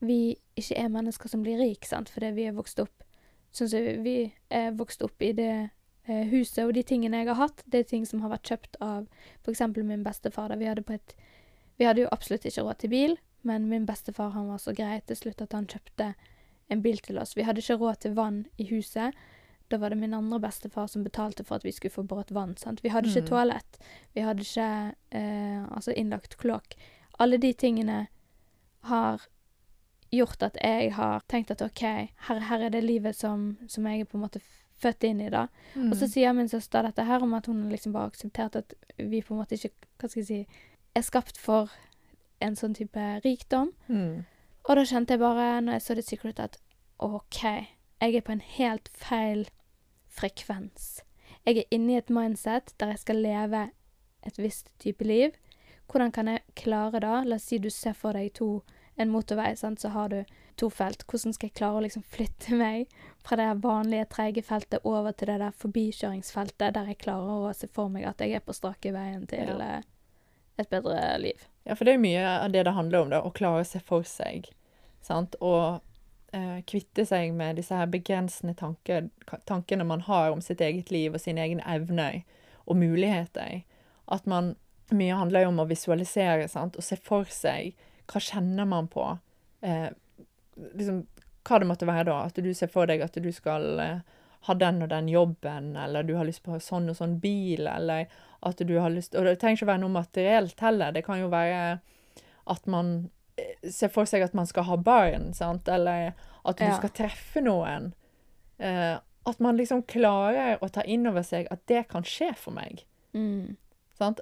vi 0.00 0.36
ikke 0.56 0.76
er 0.78 0.88
mennesker 0.88 1.28
som 1.28 1.42
blir 1.42 1.58
rik, 1.58 1.84
sant, 1.86 2.08
fordi 2.08 2.30
vi 2.36 2.46
er 2.48 2.52
vokst 2.56 2.78
opp 2.80 3.04
sånn 3.52 3.68
som 3.68 4.02
vi 4.04 4.32
er 4.50 4.72
vokst 4.76 5.02
opp 5.02 5.22
i 5.24 5.32
det 5.32 5.70
eh, 6.08 6.24
huset, 6.30 6.64
og 6.66 6.74
de 6.74 6.82
tingene 6.82 7.16
jeg 7.22 7.28
har 7.30 7.34
hatt, 7.40 7.62
det 7.66 7.78
er 7.80 7.88
ting 7.88 8.04
som 8.06 8.20
har 8.20 8.30
vært 8.30 8.50
kjøpt 8.50 8.76
av 8.84 9.06
eksempel 9.48 9.84
min 9.84 10.04
bestefar. 10.04 10.48
Da 10.52 10.56
vi 10.60 10.68
hadde 10.68 10.82
på 10.84 10.92
et 10.98 11.14
Vi 11.78 11.84
hadde 11.86 12.00
jo 12.02 12.08
absolutt 12.10 12.42
ikke 12.44 12.62
råd 12.66 12.78
til 12.78 12.90
bil, 12.90 13.12
men 13.46 13.68
min 13.70 13.84
bestefar 13.86 14.32
han 14.34 14.48
var 14.48 14.58
så 14.58 14.72
grei 14.74 15.00
til 15.06 15.16
slutt 15.16 15.40
at 15.44 15.52
han 15.52 15.66
kjøpte 15.70 16.14
en 16.70 16.82
bil 16.82 16.98
til 16.98 17.18
oss. 17.22 17.36
Vi 17.36 17.44
hadde 17.46 17.60
ikke 17.62 17.76
råd 17.78 18.00
til 18.02 18.14
vann 18.16 18.46
i 18.58 18.64
huset. 18.66 19.14
Da 19.70 19.78
var 19.78 19.90
det 19.90 19.98
min 20.00 20.14
andre 20.14 20.40
bestefar 20.40 20.88
som 20.90 21.04
betalte 21.04 21.44
for 21.44 21.54
at 21.54 21.64
vi 21.64 21.70
skulle 21.70 21.94
få 21.94 22.02
båret 22.02 22.32
vann. 22.34 22.56
sant? 22.56 22.82
Vi 22.82 22.88
hadde 22.90 23.08
ikke 23.08 23.22
Mm. 23.22 23.28
toalett. 23.28 23.78
Vi 24.14 24.20
hadde 24.20 24.40
ikke 24.42 24.94
eh, 25.12 25.64
altså 25.70 25.92
innlagt 25.94 26.36
kloakk. 26.36 26.74
Alle 27.20 27.38
de 27.38 27.52
tingene 27.52 28.08
har 28.82 29.20
gjort 30.14 30.42
at 30.42 30.56
jeg 30.62 30.92
har 30.96 31.24
tenkt 31.28 31.50
at 31.52 31.62
OK, 31.62 31.82
her, 32.28 32.40
her 32.50 32.64
er 32.66 32.72
det 32.74 32.84
livet 32.84 33.16
som, 33.16 33.56
som 33.68 33.86
jeg 33.86 34.04
er 34.04 34.08
på 34.08 34.18
en 34.18 34.24
måte 34.24 34.40
født 34.78 35.04
inn 35.08 35.20
i, 35.20 35.30
da. 35.32 35.46
Mm. 35.74 35.90
Og 35.90 35.98
så 35.98 36.08
sier 36.10 36.34
min 36.36 36.48
søster 36.50 36.86
dette 36.86 37.04
her 37.04 37.24
om 37.24 37.34
at 37.34 37.48
hun 37.50 37.66
liksom 37.72 37.92
bare 37.96 38.12
akseptert 38.12 38.56
at 38.60 38.74
vi 38.96 39.22
på 39.22 39.34
en 39.34 39.42
måte 39.42 39.58
ikke 39.58 39.74
hva 39.98 40.10
skal 40.10 40.22
jeg 40.22 40.28
si, 40.28 40.64
er 40.94 41.06
skapt 41.06 41.38
for 41.40 41.72
en 42.44 42.56
sånn 42.58 42.76
type 42.78 43.06
rikdom. 43.24 43.74
mm. 43.88 44.26
Og 44.68 44.76
da 44.76 44.82
kjente 44.84 45.14
jeg 45.14 45.22
bare, 45.22 45.62
når 45.64 45.78
jeg 45.78 45.82
så 45.82 45.94
The 45.96 46.02
Secret, 46.04 46.40
at 46.44 46.58
OK, 47.00 47.38
jeg 48.02 48.14
er 48.14 48.24
på 48.26 48.34
en 48.34 48.42
helt 48.44 48.90
feil 48.92 49.46
frekvens. 50.12 50.98
Jeg 51.46 51.62
er 51.62 51.70
inne 51.72 51.94
i 51.94 52.00
et 52.02 52.10
mindset 52.12 52.74
der 52.76 52.92
jeg 52.92 53.00
skal 53.00 53.22
leve 53.24 53.62
et 54.28 54.38
visst 54.38 54.68
type 54.82 55.04
liv. 55.04 55.32
Hvordan 55.88 56.12
kan 56.12 56.28
jeg 56.28 56.44
klare 56.54 57.00
da? 57.00 57.22
La 57.24 57.38
oss 57.38 57.48
si 57.48 57.56
du 57.58 57.70
ser 57.72 57.96
for 57.96 58.12
deg 58.12 58.34
to, 58.36 58.60
en 58.98 59.10
motorvei, 59.14 59.52
sant? 59.56 59.80
så 59.80 59.88
har 59.94 60.08
du 60.12 60.24
to 60.58 60.68
felt. 60.74 61.04
Hvordan 61.06 61.34
skal 61.36 61.48
jeg 61.48 61.54
klare 61.58 61.78
å 61.78 61.84
liksom 61.84 62.02
flytte 62.02 62.56
meg 62.64 62.88
fra 63.24 63.38
det 63.38 63.48
vanlige 63.62 64.08
treige 64.14 64.42
feltet 64.42 64.84
over 64.84 65.12
til 65.14 65.30
det 65.30 65.38
der 65.44 65.54
forbikjøringsfeltet, 65.62 66.74
der 66.74 66.90
jeg 66.92 66.98
klarer 67.04 67.48
å 67.48 67.54
se 67.56 67.68
for 67.72 67.88
meg 67.92 68.08
at 68.10 68.20
jeg 68.24 68.34
er 68.38 68.44
på 68.44 68.56
strake 68.56 68.92
veien 68.94 69.26
til 69.30 69.54
Ja. 69.54 69.78
eh, 69.78 69.82
et 70.58 70.70
bedre 70.70 70.98
liv? 71.22 71.44
Ja, 71.64 71.76
for 71.78 71.86
det 71.86 71.94
er 71.94 72.02
mye 72.02 72.24
av 72.26 72.50
det 72.50 72.64
det 72.66 72.74
handler 72.74 73.04
om, 73.04 73.10
da, 73.12 73.22
å 73.22 73.30
klare 73.34 73.62
å 73.62 73.68
se 73.68 73.78
for 73.78 74.02
seg. 74.08 74.48
Sant? 75.04 75.36
Og 75.40 75.78
eh, 76.34 76.58
kvitte 76.66 77.04
seg 77.06 77.32
med 77.38 77.56
disse 77.60 77.76
her 77.78 77.86
begrensende 77.86 78.56
tanker, 78.58 79.10
tankene 79.46 79.86
man 79.86 80.02
har 80.08 80.32
om 80.34 80.40
sitt 80.42 80.60
eget 80.64 80.90
liv 80.90 81.14
og 81.14 81.22
sine 81.22 81.44
egne 81.44 81.62
evner 81.70 82.24
og 82.66 82.76
muligheter. 82.80 83.62
At 84.08 84.26
man 84.26 84.56
Mye 84.88 85.12
handler 85.12 85.42
jo 85.44 85.48
om 85.50 85.58
å 85.60 85.66
visualisere 85.68 86.46
sant? 86.48 86.76
og 86.80 86.82
se 86.82 86.96
for 86.96 87.28
seg 87.28 87.74
hva 88.08 88.20
kjenner 88.24 88.64
man 88.68 88.88
på. 88.88 89.04
Eh, 89.60 89.88
liksom, 90.74 91.02
hva 91.48 91.58
det 91.60 91.68
måtte 91.70 91.86
være 91.88 92.04
da. 92.10 92.20
At 92.28 92.38
du 92.44 92.48
ser 92.54 92.70
for 92.72 92.86
deg 92.90 93.02
at 93.04 93.18
du 93.20 93.28
skal 93.32 93.78
eh, 93.82 94.00
ha 94.48 94.54
den 94.54 94.82
og 94.84 94.88
den 94.92 95.08
jobben, 95.10 95.74
eller 95.76 96.02
du 96.06 96.14
har 96.16 96.24
lyst 96.28 96.42
på 96.46 96.58
sånn 96.62 96.88
og 96.92 96.96
sånn 96.98 97.18
bil, 97.20 97.66
eller 97.66 98.06
at 98.46 98.60
du 98.62 98.76
har 98.78 98.92
lyst 98.94 99.16
Og 99.18 99.24
det 99.26 99.38
trenger 99.40 99.58
ikke 99.58 99.66
være 99.72 99.82
noe 99.82 99.90
materielt 99.96 100.60
heller. 100.62 100.92
Det 100.94 101.04
kan 101.06 101.18
jo 101.20 101.28
være 101.32 101.80
at 102.48 102.66
man 102.70 103.10
eh, 103.36 103.68
ser 103.70 103.90
for 103.92 104.08
seg 104.08 104.22
at 104.24 104.34
man 104.38 104.46
skal 104.46 104.64
ha 104.70 104.76
barn, 104.76 105.32
sant, 105.34 105.68
eller 105.68 106.12
at 106.44 106.56
du 106.56 106.64
Ja. 106.64 106.76
skal 106.78 106.94
treffe 106.94 107.42
noen. 107.44 107.92
Eh, 108.58 108.96
at 109.28 109.40
man 109.44 109.58
liksom 109.58 109.82
klarer 109.84 110.56
å 110.64 110.68
ta 110.72 110.80
inn 110.88 111.06
over 111.06 111.22
seg 111.26 111.48
at 111.52 111.66
det 111.66 111.88
kan 111.90 112.02
skje 112.06 112.30
for 112.38 112.54
meg. 112.56 112.84
Mm. 113.12 113.56
Sant? 113.98 114.20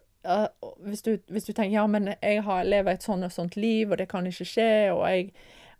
Hvis, 0.85 1.03
du, 1.03 1.17
hvis 1.31 1.45
du 1.45 1.53
tenker 1.53 1.77
ja, 1.77 1.87
men 1.87 2.11
jeg 2.23 2.43
har, 2.43 2.65
lever 2.67 2.97
et 2.97 3.07
sånn 3.07 3.25
og 3.27 3.33
sånt 3.33 3.57
liv, 3.57 3.91
og 3.91 4.01
det 4.01 4.09
kan 4.11 4.27
ikke 4.27 4.49
skje, 4.49 4.73
og 4.93 5.05
jeg, 5.11 5.31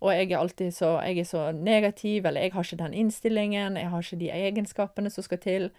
og 0.01 0.13
jeg 0.13 0.31
er 0.31 0.39
alltid 0.39 0.75
så, 0.77 0.93
jeg 1.03 1.21
er 1.23 1.29
så 1.29 1.45
negativ, 1.53 2.27
eller 2.27 2.47
jeg 2.47 2.55
har 2.55 2.67
ikke 2.67 2.81
den 2.85 2.97
innstillingen, 3.03 3.79
jeg 3.81 3.93
har 3.93 4.07
ikke 4.07 4.21
de 4.23 4.33
egenskapene 4.33 5.13
som 5.13 5.27
skal 5.27 5.43
til 5.43 5.71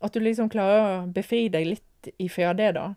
At 0.00 0.14
du 0.14 0.20
liksom 0.22 0.46
klarer 0.48 0.84
å 0.86 1.06
befri 1.10 1.48
deg 1.50 1.64
litt 1.66 2.10
ifra 2.22 2.52
det, 2.54 2.74
da. 2.76 2.92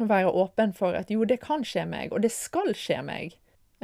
å 0.00 0.06
være 0.08 0.30
åpen 0.32 0.72
for 0.72 0.96
at 0.96 1.10
jo, 1.12 1.26
det 1.28 1.42
kan 1.42 1.64
skje 1.64 1.84
meg, 1.84 2.12
og 2.12 2.22
det 2.24 2.30
skal 2.32 2.72
skje 2.72 3.02
meg. 3.04 3.34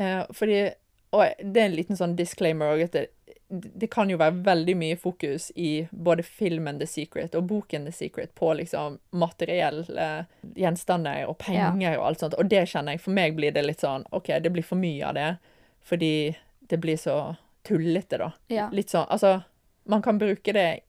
Eh, 0.00 0.22
fordi 0.32 0.70
Og 1.10 1.24
det 1.40 1.60
er 1.62 1.66
en 1.70 1.76
liten 1.76 1.96
sånn 1.96 2.16
disclaimer 2.18 2.74
òg, 2.74 2.82
at 2.84 2.92
det, 2.92 3.06
det 3.48 3.88
kan 3.90 4.10
jo 4.12 4.18
være 4.20 4.42
veldig 4.44 4.74
mye 4.76 4.96
fokus 5.00 5.46
i 5.56 5.86
både 5.90 6.22
filmen 6.26 6.78
The 6.78 6.86
Secret 6.86 7.34
og 7.38 7.46
boken 7.48 7.86
The 7.88 7.92
Secret 7.96 8.34
på 8.36 8.50
liksom 8.58 8.98
materielle 9.16 10.26
gjenstander 10.54 11.24
og 11.30 11.38
penger 11.40 11.96
og 11.98 12.06
alt 12.10 12.20
sånt, 12.24 12.36
og 12.36 12.50
det 12.52 12.66
kjenner 12.68 12.92
jeg 12.96 13.00
For 13.06 13.16
meg 13.16 13.36
blir 13.38 13.54
det 13.56 13.64
litt 13.64 13.80
sånn 13.80 14.04
OK, 14.12 14.28
det 14.44 14.52
blir 14.52 14.66
for 14.66 14.76
mye 14.76 15.06
av 15.08 15.14
det, 15.16 15.30
fordi 15.88 16.12
det 16.68 16.80
blir 16.82 16.96
så 17.00 17.36
tullete, 17.64 18.18
da. 18.20 18.32
Ja. 18.52 18.68
Litt 18.72 18.92
sånn 18.92 19.08
Altså, 19.08 19.38
man 19.88 20.02
kan 20.04 20.18
bruke 20.20 20.52
det 20.52 20.80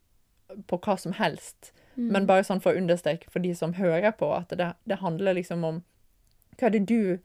på 0.67 0.79
hva 0.83 0.97
som 0.99 1.13
helst, 1.15 1.71
Mm. 1.99 2.11
men 2.13 2.25
bare 2.29 2.43
sånn 2.47 2.61
for 2.63 2.71
å 2.71 2.79
understreke 2.79 3.27
for 3.29 3.43
de 3.43 3.49
som 3.55 3.73
hører 3.75 4.13
på, 4.15 4.29
at 4.31 4.53
det, 4.55 4.69
det 4.87 4.99
handler 5.01 5.33
liksom 5.35 5.63
om 5.67 5.81
hva 6.55 6.67
er 6.69 6.71
det 6.77 6.85
du 6.87 7.19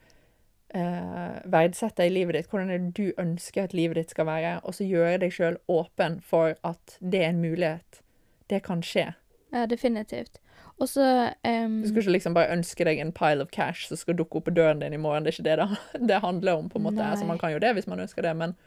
eh, 0.75 1.35
verdsetter 1.51 2.07
i 2.07 2.13
livet 2.13 2.35
ditt, 2.35 2.49
hvordan 2.51 2.71
er 2.71 2.81
det 2.83 2.95
du 2.97 3.21
ønsker 3.21 3.65
at 3.65 3.75
livet 3.75 3.99
ditt 3.99 4.15
skal 4.15 4.27
være, 4.29 4.57
og 4.63 4.75
så 4.77 4.87
gjøre 4.87 5.21
deg 5.23 5.35
sjøl 5.35 5.59
åpen 5.71 6.19
for 6.25 6.55
at 6.67 6.97
det 6.99 7.23
er 7.23 7.31
en 7.31 7.43
mulighet. 7.43 8.01
Det 8.49 8.61
kan 8.65 8.83
skje. 8.85 9.13
Ja, 9.53 9.65
definitivt. 9.69 10.39
Og 10.77 10.89
så 10.91 11.31
um... 11.47 11.81
Du 11.81 11.87
skal 11.87 12.01
ikke 12.01 12.15
liksom 12.17 12.35
bare 12.35 12.51
ønske 12.51 12.83
deg 12.83 12.99
en 12.99 13.13
pile 13.15 13.45
of 13.45 13.51
cash 13.55 13.87
som 13.87 13.99
skal 13.99 14.17
dukke 14.19 14.41
opp 14.41 14.49
på 14.49 14.55
døren 14.55 14.81
din 14.83 14.93
i 14.93 14.99
morgen. 14.99 15.23
Det 15.23 15.31
er 15.31 15.37
ikke 15.37 15.47
det 15.47 15.59
det, 15.61 16.01
det 16.11 16.23
handler 16.23 16.59
om, 16.59 16.67
på 16.69 16.81
en 16.81 16.87
måte. 16.89 16.99
Nei. 16.99 17.11
Altså, 17.13 17.27
man 17.29 17.39
kan 17.39 17.55
jo 17.55 17.61
det 17.63 17.71
hvis 17.77 17.87
man 17.87 18.03
ønsker 18.03 18.27
det, 18.27 18.35
men, 18.35 18.57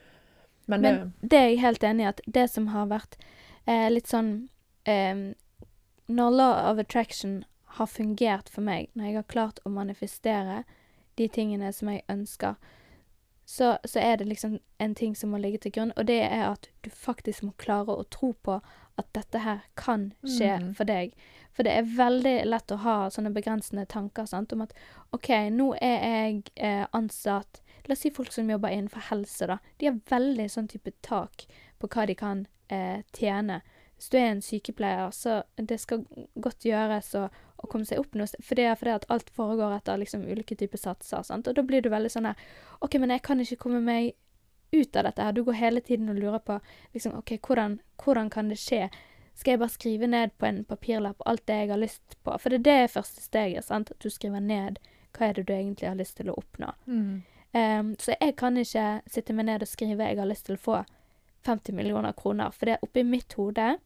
men, 0.67 0.83
det, 0.83 0.95
Men 0.95 1.13
det 1.21 1.39
er 1.39 1.51
jeg 1.51 1.61
helt 1.67 1.85
enig 1.85 2.07
i, 2.07 2.09
at 2.15 2.25
det 2.27 2.49
som 2.51 2.73
har 2.73 2.89
vært 2.89 3.21
eh, 3.67 3.91
litt 3.93 4.09
sånn 4.09 4.33
eh, 4.89 5.37
Når 6.09 6.35
law 6.41 6.57
of 6.73 6.81
attraction 6.81 7.43
har 7.77 7.87
fungert 7.87 8.49
for 8.49 8.65
meg, 8.65 8.89
når 8.97 9.05
jeg 9.05 9.21
har 9.21 9.29
klart 9.29 9.61
å 9.69 9.71
manifestere 9.71 10.63
de 11.19 11.29
tingene 11.29 11.73
som 11.75 11.89
jeg 11.93 12.03
ønsker, 12.09 12.55
så, 13.49 13.79
så 13.85 14.01
er 14.05 14.19
det 14.21 14.27
liksom 14.29 14.59
en 14.79 14.95
ting 14.95 15.15
som 15.17 15.31
må 15.33 15.39
ligge 15.41 15.59
til 15.65 15.73
grunn, 15.73 15.93
og 15.97 16.05
det 16.11 16.19
er 16.27 16.51
at 16.51 16.67
du 16.85 16.91
faktisk 16.93 17.47
må 17.47 17.55
klare 17.57 17.95
å 17.97 18.05
tro 18.13 18.35
på 18.45 18.59
at 18.99 19.07
dette 19.17 19.41
her 19.41 19.63
kan 19.79 20.11
skje 20.27 20.51
Mm. 20.59 20.75
for 20.77 20.85
deg. 20.85 21.15
For 21.57 21.65
det 21.65 21.73
er 21.73 21.89
veldig 21.97 22.35
lett 22.47 22.71
å 22.75 22.77
ha 22.85 22.97
sånne 23.11 23.33
begrensende 23.35 23.87
tanker 23.89 24.27
sant, 24.29 24.53
om 24.53 24.63
at 24.67 24.75
OK, 25.17 25.31
nå 25.51 25.71
er 25.81 26.05
jeg 26.05 26.43
eh, 26.57 26.85
ansatt 26.93 27.63
La 27.89 27.95
oss 27.95 28.03
si 28.05 28.11
folk 28.13 28.29
som 28.35 28.51
jobber 28.51 28.69
innenfor 28.69 29.01
helse, 29.09 29.47
da. 29.49 29.55
De 29.81 29.87
har 29.87 29.95
veldig 30.11 30.45
sånn 30.53 30.67
type 30.69 30.91
tak 31.01 31.47
på 31.81 31.89
hva 31.89 32.03
de 32.07 32.15
kan 32.15 32.43
eh, 32.69 33.01
tjene. 33.17 33.63
Hvis 33.99 34.13
du 34.13 34.17
er 34.21 34.29
en 34.31 34.43
sykepleier, 34.43 35.11
så 35.11 35.41
det 35.57 35.81
skal 35.83 36.05
godt 36.39 36.65
gjøres 36.65 37.11
å, 37.19 37.25
å 37.59 37.71
komme 37.71 37.89
seg 37.89 37.99
opp 37.99 38.15
noe. 38.15 38.31
For 38.39 38.59
det 38.59 38.69
er 38.71 38.79
fordi 38.79 38.95
at 38.95 39.09
alt 39.11 39.33
foregår 39.35 39.75
etter 39.75 39.99
liksom 39.99 40.23
ulike 40.29 40.55
typer 40.59 40.79
satser. 40.79 41.25
Sant? 41.27 41.51
Og 41.51 41.59
da 41.59 41.65
blir 41.67 41.83
du 41.83 41.91
veldig 41.91 42.13
sånn 42.15 42.31
her 42.31 42.39
OK, 42.85 42.95
men 43.03 43.11
jeg 43.11 43.25
kan 43.27 43.43
ikke 43.43 43.59
komme 43.65 43.83
meg 43.83 44.15
ut 44.71 44.97
av 44.97 45.09
dette 45.09 45.25
her. 45.25 45.35
Du 45.35 45.43
går 45.45 45.59
hele 45.59 45.83
tiden 45.83 46.13
og 46.13 46.21
lurer 46.21 46.39
på 46.45 46.61
liksom, 46.95 47.17
OK, 47.19 47.35
hvordan, 47.43 47.81
hvordan 48.05 48.31
kan 48.31 48.53
det 48.53 48.61
skje? 48.63 48.87
Skal 49.39 49.55
jeg 49.55 49.63
bare 49.63 49.75
skrive 49.75 50.11
ned 50.11 50.35
på 50.39 50.47
en 50.47 50.63
papirlapp 50.67 51.23
alt 51.27 51.45
det 51.51 51.57
jeg 51.63 51.73
har 51.73 51.83
lyst 51.83 52.17
på? 52.23 52.37
For 52.39 52.55
det 52.55 52.63
er 52.63 52.87
det 52.87 52.95
første 52.95 53.23
steget, 53.23 53.67
sant? 53.67 53.91
At 53.91 54.03
du 54.03 54.11
skriver 54.15 54.43
ned 54.43 54.79
hva 55.17 55.29
er 55.31 55.39
det 55.39 55.49
du 55.49 55.53
egentlig 55.57 55.89
har 55.89 55.99
lyst 55.99 56.19
til 56.21 56.31
å 56.31 56.39
oppnå. 56.39 56.71
mm. 56.87 57.19
Um, 57.57 57.95
så 57.99 58.13
jeg 58.21 58.35
kan 58.37 58.59
ikke 58.61 59.01
sitte 59.09 59.33
meg 59.33 59.47
ned 59.49 59.63
og 59.65 59.71
skrive 59.71 60.05
jeg 60.05 60.19
har 60.19 60.29
lyst 60.29 60.45
til 60.47 60.59
å 60.59 60.61
få 60.61 60.83
50 61.47 61.75
millioner 61.77 62.13
kroner. 62.13 62.51
For 62.55 62.69
det 62.69 62.77
er 62.77 62.87
oppi 62.87 63.05
mitt 63.07 63.35
hode, 63.39 63.77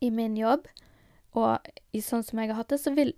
i 0.00 0.08
min 0.10 0.36
jobb, 0.36 0.64
og 1.36 1.68
i 1.92 2.00
sånn 2.00 2.24
som 2.24 2.40
jeg 2.40 2.48
har 2.48 2.62
hatt 2.62 2.72
det, 2.72 2.80
så 2.80 2.94
vil 2.96 3.12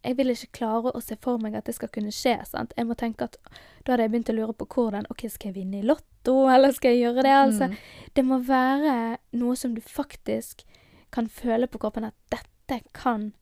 jeg 0.00 0.16
vil 0.16 0.32
ikke 0.32 0.54
klare 0.56 0.92
å 0.96 1.00
se 1.04 1.16
for 1.20 1.40
meg 1.42 1.56
at 1.58 1.66
det 1.68 1.74
skal 1.76 1.90
kunne 1.92 2.12
skje. 2.14 2.38
sant? 2.48 2.72
Jeg 2.76 2.88
må 2.88 2.96
tenke 2.96 3.26
at 3.28 3.36
Da 3.84 3.92
hadde 3.92 4.06
jeg 4.06 4.12
begynt 4.12 4.30
å 4.32 4.36
lure 4.36 4.54
på 4.56 4.66
hvordan 4.74 5.06
OK, 5.12 5.26
skal 5.28 5.50
jeg 5.50 5.58
vinne 5.60 5.80
i 5.80 5.84
Lotto, 5.84 6.48
eller 6.48 6.72
skal 6.72 6.94
jeg 6.94 7.04
gjøre 7.04 7.24
det? 7.24 7.34
altså? 7.36 7.68
Mm. 7.68 7.76
Det 8.16 8.24
må 8.24 8.38
være 8.44 9.18
noe 9.32 9.56
som 9.56 9.74
du 9.74 9.80
faktisk 9.80 10.64
kan 11.12 11.28
føle 11.28 11.66
på 11.66 11.78
kroppen 11.78 12.04
at 12.04 12.16
dette 12.32 12.82
kan 12.96 13.32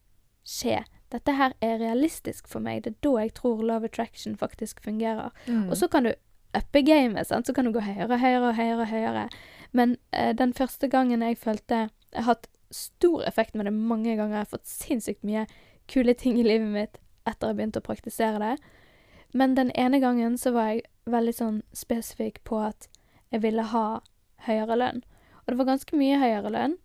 skje. 0.46 0.84
Dette 1.12 1.34
her 1.34 1.54
er 1.60 1.78
realistisk 1.78 2.48
for 2.48 2.60
meg. 2.60 2.84
Det 2.84 2.94
er 2.94 3.02
da 3.06 3.14
jeg 3.22 3.34
tror 3.34 3.62
love 3.62 3.86
attraction 3.90 4.36
faktisk 4.36 4.80
fungerer. 4.82 5.30
Mm. 5.46 5.68
Og 5.70 5.76
så 5.76 5.88
kan 5.88 6.04
du 6.04 6.14
uppe 6.56 6.82
gamet, 6.82 7.26
så 7.26 7.54
kan 7.54 7.64
du 7.66 7.72
gå 7.72 7.80
høyere, 7.80 8.18
høyere, 8.18 8.54
høyere. 8.54 8.86
høyere. 8.86 9.28
Men 9.78 9.96
eh, 10.10 10.34
den 10.34 10.54
første 10.56 10.90
gangen 10.90 11.22
jeg 11.22 11.38
følte 11.38 11.86
Jeg 11.86 12.24
har 12.24 12.32
hatt 12.34 12.48
stor 12.74 13.22
effekt 13.28 13.54
med 13.54 13.68
det 13.68 13.72
mange 13.72 14.16
ganger. 14.16 14.40
Jeg 14.40 14.46
har 14.46 14.52
fått 14.56 14.68
sinnssykt 14.68 15.24
mye 15.24 15.46
kule 15.88 16.12
ting 16.14 16.36
i 16.40 16.44
livet 16.44 16.68
mitt 16.68 16.98
etter 17.28 17.52
jeg 17.52 17.58
begynte 17.58 17.80
å 17.80 17.86
praktisere 17.86 18.40
det. 18.42 18.54
Men 19.36 19.54
den 19.56 19.70
ene 19.76 20.00
gangen 20.00 20.36
så 20.40 20.52
var 20.56 20.72
jeg 20.72 20.86
veldig 21.08 21.34
sånn 21.36 21.62
spesifikk 21.76 22.42
på 22.48 22.60
at 22.64 22.88
jeg 23.32 23.42
ville 23.44 23.64
ha 23.72 24.00
høyere 24.48 24.76
lønn. 24.80 25.02
Og 25.44 25.52
det 25.52 25.58
var 25.60 25.70
ganske 25.70 25.96
mye 26.00 26.20
høyere 26.20 26.52
lønn. 26.52 26.76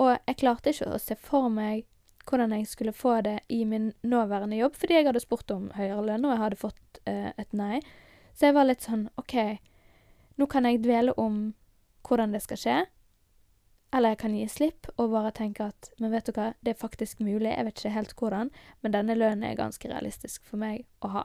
Og 0.00 0.14
jeg 0.14 0.38
klarte 0.40 0.72
ikke 0.72 0.92
å 0.94 1.00
se 1.00 1.16
for 1.20 1.48
meg 1.52 1.86
hvordan 2.28 2.52
jeg 2.54 2.68
skulle 2.68 2.94
få 2.94 3.18
det 3.24 3.38
i 3.48 3.64
min 3.64 3.90
nåværende 4.06 4.56
jobb, 4.60 4.76
fordi 4.76 4.98
jeg 4.98 5.08
hadde 5.08 5.22
spurt 5.24 5.50
om 5.50 5.70
høyere 5.74 6.04
lønn, 6.04 6.26
og 6.28 6.34
jeg 6.34 6.42
hadde 6.44 6.60
fått 6.60 7.00
eh, 7.08 7.32
et 7.40 7.56
nei. 7.56 7.80
Så 8.36 8.48
jeg 8.48 8.56
var 8.56 8.68
litt 8.68 8.84
sånn 8.84 9.08
OK, 9.20 9.34
nå 10.38 10.46
kan 10.52 10.68
jeg 10.68 10.82
dvele 10.84 11.16
om 11.20 11.50
hvordan 12.10 12.34
det 12.34 12.42
skal 12.44 12.58
skje. 12.60 12.78
Eller 13.94 14.12
jeg 14.14 14.18
kan 14.22 14.34
gi 14.36 14.44
slipp 14.50 14.86
og 14.96 15.10
bare 15.10 15.32
tenke 15.34 15.64
at 15.72 15.88
Men 15.98 16.12
vet 16.14 16.26
du 16.28 16.32
hva, 16.36 16.52
det 16.62 16.74
er 16.74 16.78
faktisk 16.78 17.18
mulig. 17.22 17.50
Jeg 17.50 17.64
vet 17.66 17.80
ikke 17.80 17.94
helt 17.96 18.14
hvordan, 18.18 18.50
men 18.82 18.92
denne 18.94 19.16
lønnen 19.18 19.46
er 19.48 19.56
ganske 19.58 19.88
realistisk 19.90 20.44
for 20.46 20.60
meg 20.62 20.84
å 21.02 21.10
ha. 21.16 21.24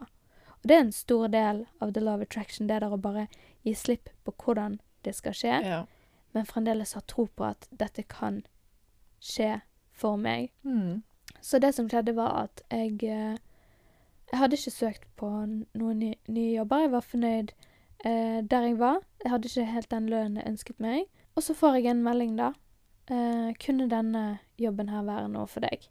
Og 0.62 0.70
det 0.70 0.78
er 0.78 0.86
en 0.88 0.96
stor 0.96 1.28
del 1.30 1.66
av 1.82 1.94
the 1.94 2.02
love 2.02 2.26
attraction, 2.26 2.68
det 2.68 2.80
der 2.82 2.90
å 2.94 2.98
bare 3.02 3.28
gi 3.66 3.74
slipp 3.78 4.10
på 4.26 4.34
hvordan 4.42 4.80
det 5.06 5.14
skal 5.16 5.34
skje, 5.38 5.60
Ja. 5.64 5.84
men 6.34 6.46
fremdeles 6.50 6.94
ha 6.98 7.02
tro 7.06 7.28
på 7.28 7.46
at 7.46 7.68
dette 7.72 8.04
kan 8.10 8.42
skje 9.22 9.62
for 9.94 10.18
meg. 10.18 10.50
Mm. 10.64 11.04
Så 11.42 11.60
det 11.62 11.76
som 11.76 11.88
skjedde, 11.90 12.16
var 12.16 12.48
at 12.50 12.64
jeg 12.72 13.04
eh, 13.04 13.38
Jeg 14.32 14.40
hadde 14.40 14.58
ikke 14.58 14.72
søkt 14.72 15.06
på 15.16 15.28
noen 15.78 16.00
ny, 16.00 16.16
nye 16.28 16.56
jobber. 16.58 16.80
Jeg 16.82 16.92
var 16.92 17.02
fornøyd 17.06 17.52
eh, 18.04 18.42
der 18.44 18.68
jeg 18.68 18.80
var. 18.80 19.00
Jeg 19.24 19.32
hadde 19.32 19.50
ikke 19.50 19.66
helt 19.72 19.92
den 19.92 20.10
lønnen 20.10 20.42
jeg 20.42 20.52
ønsket 20.54 20.80
meg. 20.84 21.06
Og 21.36 21.44
så 21.44 21.56
får 21.58 21.80
jeg 21.80 21.92
en 21.92 22.04
melding, 22.04 22.36
da. 22.40 22.52
Eh, 23.12 23.54
kunne 23.62 23.90
denne 23.92 24.40
jobben 24.58 24.90
her 24.90 25.06
være 25.06 25.30
noe 25.30 25.48
for 25.48 25.66
deg? 25.66 25.88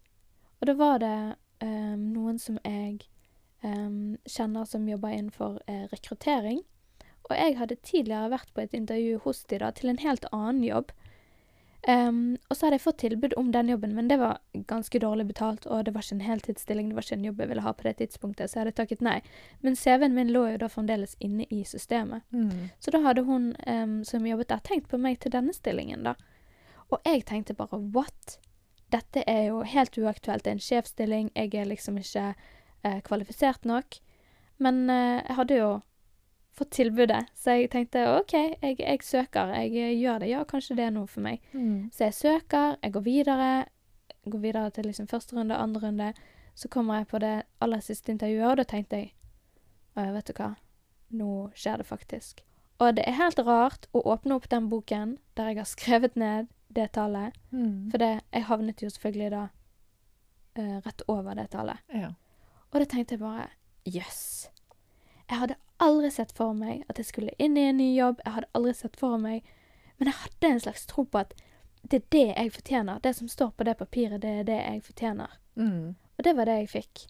Og 0.61 0.68
da 0.70 0.75
var 0.78 1.00
det 1.02 1.16
eh, 1.64 1.94
noen 2.00 2.38
som 2.40 2.58
jeg 2.64 3.04
eh, 3.62 3.90
kjenner 4.26 4.68
som 4.68 4.88
jobber 4.88 5.14
innenfor 5.14 5.61
eh, 5.66 5.84
rekruttering. 5.92 6.62
Og 7.25 7.37
jeg 7.37 7.56
hadde 7.56 7.80
tidligere 7.80 8.32
vært 8.34 8.52
på 8.54 8.64
et 8.64 8.75
intervju 8.76 9.20
hos 9.25 9.44
de 9.49 9.61
da, 9.62 9.70
til 9.73 9.92
en 9.92 10.00
helt 10.02 10.26
annen 10.32 10.64
jobb. 10.64 10.92
Ehm, 11.86 12.36
og 12.48 12.56
så 12.56 12.66
hadde 12.66 12.78
jeg 12.78 12.84
fått 12.84 13.00
tilbud 13.02 13.34
om 13.36 13.50
den 13.52 13.68
jobben, 13.68 13.92
men 13.96 14.08
det 14.08 14.16
var 14.20 14.38
ganske 14.70 14.98
dårlig 14.98 15.26
betalt, 15.28 15.66
og 15.66 15.84
det 15.84 15.92
var 15.92 16.06
ikke 16.06 16.16
en 16.16 16.24
heltidsstilling, 16.24 16.88
det 16.88 16.96
var 16.96 17.04
ikke 17.04 17.18
en 17.18 17.26
jobb 17.28 17.42
jeg 17.42 17.50
ville 17.50 17.64
ha 17.66 17.72
på 17.76 17.84
det 17.84 17.96
tidspunktet, 17.98 18.50
så 18.50 18.56
jeg 18.56 18.62
hadde 18.62 18.76
takket 18.78 19.04
nei. 19.04 19.18
Men 19.60 19.76
CV-en 19.76 20.16
min 20.16 20.32
lå 20.32 20.46
jo 20.54 20.62
da 20.62 20.70
fremdeles 20.72 21.16
inne 21.20 21.44
i 21.52 21.60
systemet. 21.68 22.24
Mm. 22.32 22.70
Så 22.80 22.94
da 22.94 23.02
hadde 23.04 23.26
hun 23.28 23.52
um, 23.68 23.98
som 24.08 24.24
jobbet 24.24 24.48
der, 24.54 24.64
tenkt 24.64 24.88
på 24.88 25.00
meg 25.00 25.20
til 25.20 25.34
denne 25.36 25.52
stillingen, 25.52 26.08
da. 26.08 26.16
Og 26.88 27.04
jeg 27.04 27.26
tenkte 27.28 27.56
bare 27.58 27.80
what? 27.92 28.38
Dette 28.92 29.24
er 29.28 29.50
jo 29.50 29.62
helt 29.66 29.96
uaktuelt. 29.98 30.44
Det 30.44 30.52
er 30.52 30.56
en 30.56 30.62
sjefsstilling. 30.62 31.30
Jeg 31.34 31.52
er 31.58 31.68
liksom 31.68 31.98
ikke 32.00 32.30
uh, 32.32 33.00
kvalifisert 33.04 33.64
nok. 33.68 33.98
Men 34.62 34.84
uh, 34.88 35.20
jeg 35.20 35.36
hadde 35.40 35.58
jo 35.58 35.70
fått 36.54 36.70
tilbudet, 36.76 37.25
så 37.34 37.56
jeg 37.58 37.70
tenkte 37.73 38.04
OK, 38.14 38.34
jeg, 38.34 38.78
jeg 38.78 39.02
søker. 39.02 39.52
Jeg 39.58 39.75
eh, 39.75 39.96
gjør 39.99 40.23
det. 40.23 40.30
Ja, 40.30 40.44
kanskje 40.49 40.76
det 40.78 40.87
er 40.87 40.94
noe 40.94 41.11
for 41.11 41.25
meg. 41.25 41.42
Mm. 41.52 41.90
Så 41.94 42.08
jeg 42.08 42.14
søker, 42.14 42.76
jeg 42.82 42.94
går 42.94 43.04
videre. 43.06 43.50
Går 44.25 44.40
videre 44.40 44.70
til 44.70 44.88
liksom 44.88 45.08
første 45.11 45.37
runde, 45.37 45.56
andre 45.56 45.87
runde. 45.87 46.12
Så 46.54 46.70
kommer 46.70 47.02
jeg 47.02 47.11
på 47.11 47.18
det 47.18 47.34
aller 47.61 47.82
siste 47.82 48.12
intervjuet, 48.14 48.50
og 48.50 48.56
da 48.62 48.66
tenkte 48.70 49.02
jeg 49.02 49.12
Å 49.94 50.02
ja, 50.02 50.12
vet 50.14 50.26
du 50.30 50.34
hva. 50.38 50.54
Nå 51.14 51.30
skjer 51.54 51.82
det 51.82 51.87
faktisk. 51.87 52.42
Og 52.82 52.96
det 52.96 53.04
er 53.06 53.18
helt 53.18 53.38
rart 53.46 53.87
å 53.94 54.02
åpne 54.11 54.34
opp 54.34 54.49
den 54.50 54.66
boken 54.70 55.18
der 55.38 55.52
jeg 55.52 55.61
har 55.61 55.68
skrevet 55.70 56.16
ned 56.18 56.49
det 56.75 56.88
tallet. 56.96 57.37
Mm. 57.54 57.90
For 57.92 58.02
det, 58.02 58.12
jeg 58.34 58.46
havnet 58.49 58.82
jo 58.82 58.90
selvfølgelig 58.90 59.30
da 59.34 59.44
uh, 60.58 60.78
rett 60.82 61.04
over 61.06 61.38
det 61.38 61.46
tallet. 61.54 61.84
Ja. 61.94 62.11
Og 62.73 62.80
da 62.82 62.88
tenkte 62.90 63.14
jeg 63.14 63.23
bare 63.23 63.46
jøss. 63.87 64.25
Jeg 65.30 65.38
hadde 65.38 65.61
aldri 65.78 66.10
sett 66.10 66.32
for 66.32 66.54
meg 66.54 66.84
at 66.88 66.98
jeg 66.98 67.06
skulle 67.06 67.34
inn 67.38 67.56
i 67.56 67.66
en 67.68 67.76
ny 67.76 67.94
jobb. 67.96 68.20
Jeg 68.24 68.32
hadde 68.32 68.50
aldri 68.54 68.74
sett 68.74 68.96
for 68.96 69.18
meg 69.18 69.42
Men 69.98 70.08
jeg 70.10 70.14
hadde 70.18 70.48
en 70.50 70.60
slags 70.60 70.86
tro 70.86 71.04
på 71.04 71.18
at 71.18 71.34
det 71.88 72.00
er 72.00 72.06
det 72.10 72.26
jeg 72.36 72.52
fortjener. 72.52 73.00
Det 73.00 73.12
som 73.16 73.28
står 73.28 73.50
på 73.56 73.64
det 73.64 73.76
papiret, 73.78 74.20
det 74.22 74.30
er 74.40 74.44
det 74.48 74.56
jeg 74.56 74.82
fortjener. 74.82 75.30
Mm. 75.56 75.94
Og 76.18 76.24
det 76.24 76.32
var 76.36 76.44
det 76.48 76.56
jeg 76.58 76.68
fikk. 76.72 77.04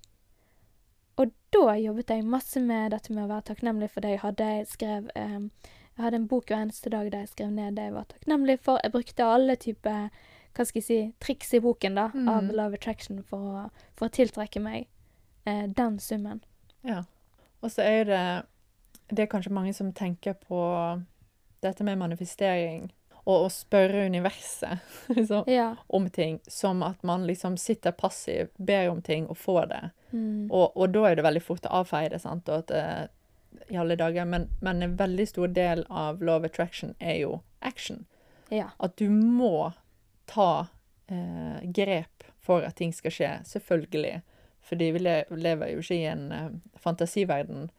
Og 1.16 1.30
da 1.54 1.76
jobbet 1.78 2.10
jeg 2.10 2.24
masse 2.26 2.60
med 2.60 2.90
dette 2.90 3.12
med 3.14 3.24
å 3.24 3.30
være 3.30 3.46
takknemlig 3.52 3.88
for 3.94 4.04
det 4.04 4.10
jeg 4.16 4.20
hadde. 4.24 4.48
Jeg 4.58 4.66
skrev 4.66 5.08
um, 5.16 5.50
Jeg 5.96 6.02
hadde 6.04 6.16
en 6.16 6.26
bok 6.28 6.50
hver 6.50 6.64
eneste 6.66 6.90
dag 6.90 7.10
der 7.12 7.22
jeg 7.22 7.28
skrev 7.28 7.52
ned 7.54 7.76
det 7.78 7.84
jeg 7.88 7.94
var 7.94 8.04
takknemlig 8.10 8.58
for. 8.60 8.80
Jeg 8.82 8.92
brukte 8.92 9.24
alle 9.24 9.56
typer 9.56 10.08
hva 10.54 10.64
skal 10.66 10.78
jeg 10.82 10.86
si, 10.86 10.98
triks 11.22 11.54
i 11.54 11.60
boken 11.60 11.94
da, 11.98 12.04
av 12.14 12.42
Mhm. 12.44 12.50
Love 12.54 12.74
Attraction 12.78 13.22
for 13.22 13.38
å, 13.38 13.70
for 13.96 14.06
å 14.06 14.10
tiltrekke 14.14 14.60
meg 14.62 14.88
eh, 15.46 15.66
den 15.66 15.98
summen. 15.98 16.44
Ja. 16.82 17.04
Og 17.62 17.70
så 17.70 17.82
er 17.82 18.04
det 18.04 18.20
Det 19.08 19.22
er 19.22 19.30
kanskje 19.30 19.52
mange 19.52 19.74
som 19.76 19.92
tenker 19.92 20.34
på 20.34 20.60
dette 21.64 21.84
med 21.84 21.98
manifestering 21.98 22.90
og 23.24 23.46
å 23.46 23.48
spørre 23.52 24.02
universet 24.06 24.78
liksom, 25.16 25.44
Ja. 25.48 25.76
om 25.88 26.10
ting, 26.12 26.40
som 26.48 26.82
at 26.84 27.02
man 27.02 27.26
liksom 27.26 27.56
sitter 27.56 27.92
passiv, 27.96 28.50
ber 28.56 28.88
om 28.90 29.00
ting 29.02 29.26
og 29.32 29.38
får 29.40 29.66
det. 29.70 29.82
Mm. 30.12 30.50
Og, 30.52 30.76
og 30.76 30.90
da 30.92 31.06
er 31.08 31.16
det 31.16 31.24
veldig 31.24 31.42
fort 31.42 31.64
å 31.66 31.78
avfeie 31.80 32.10
det, 32.12 32.20
sant, 32.20 32.48
og 32.52 32.66
at 32.66 32.70
eh, 32.76 33.06
i 33.72 33.78
alle 33.80 33.96
dager. 33.96 34.24
Men, 34.28 34.48
men 34.60 34.82
en 34.84 34.96
veldig 35.00 35.24
stor 35.30 35.48
del 35.56 35.86
av 35.88 36.20
love 36.22 36.50
attraction 36.52 36.92
er 37.00 37.16
jo 37.22 37.38
action. 37.64 38.04
ja. 38.52 38.68
At 38.78 38.96
du 39.00 39.08
må 39.08 39.72
ta 40.28 40.66
eh, 41.08 41.64
grep 41.64 42.28
for 42.44 42.60
at 42.68 42.76
ting 42.76 42.92
skal 42.92 43.10
skje, 43.14 43.32
selvfølgelig. 43.48 44.20
Fordi 44.68 44.90
vi 44.92 45.00
lever 45.00 45.72
jo 45.72 45.80
ikke 45.80 45.96
i 45.96 46.06
en 46.12 46.26
eh, 46.32 46.50
fantasiverden. 46.76 47.70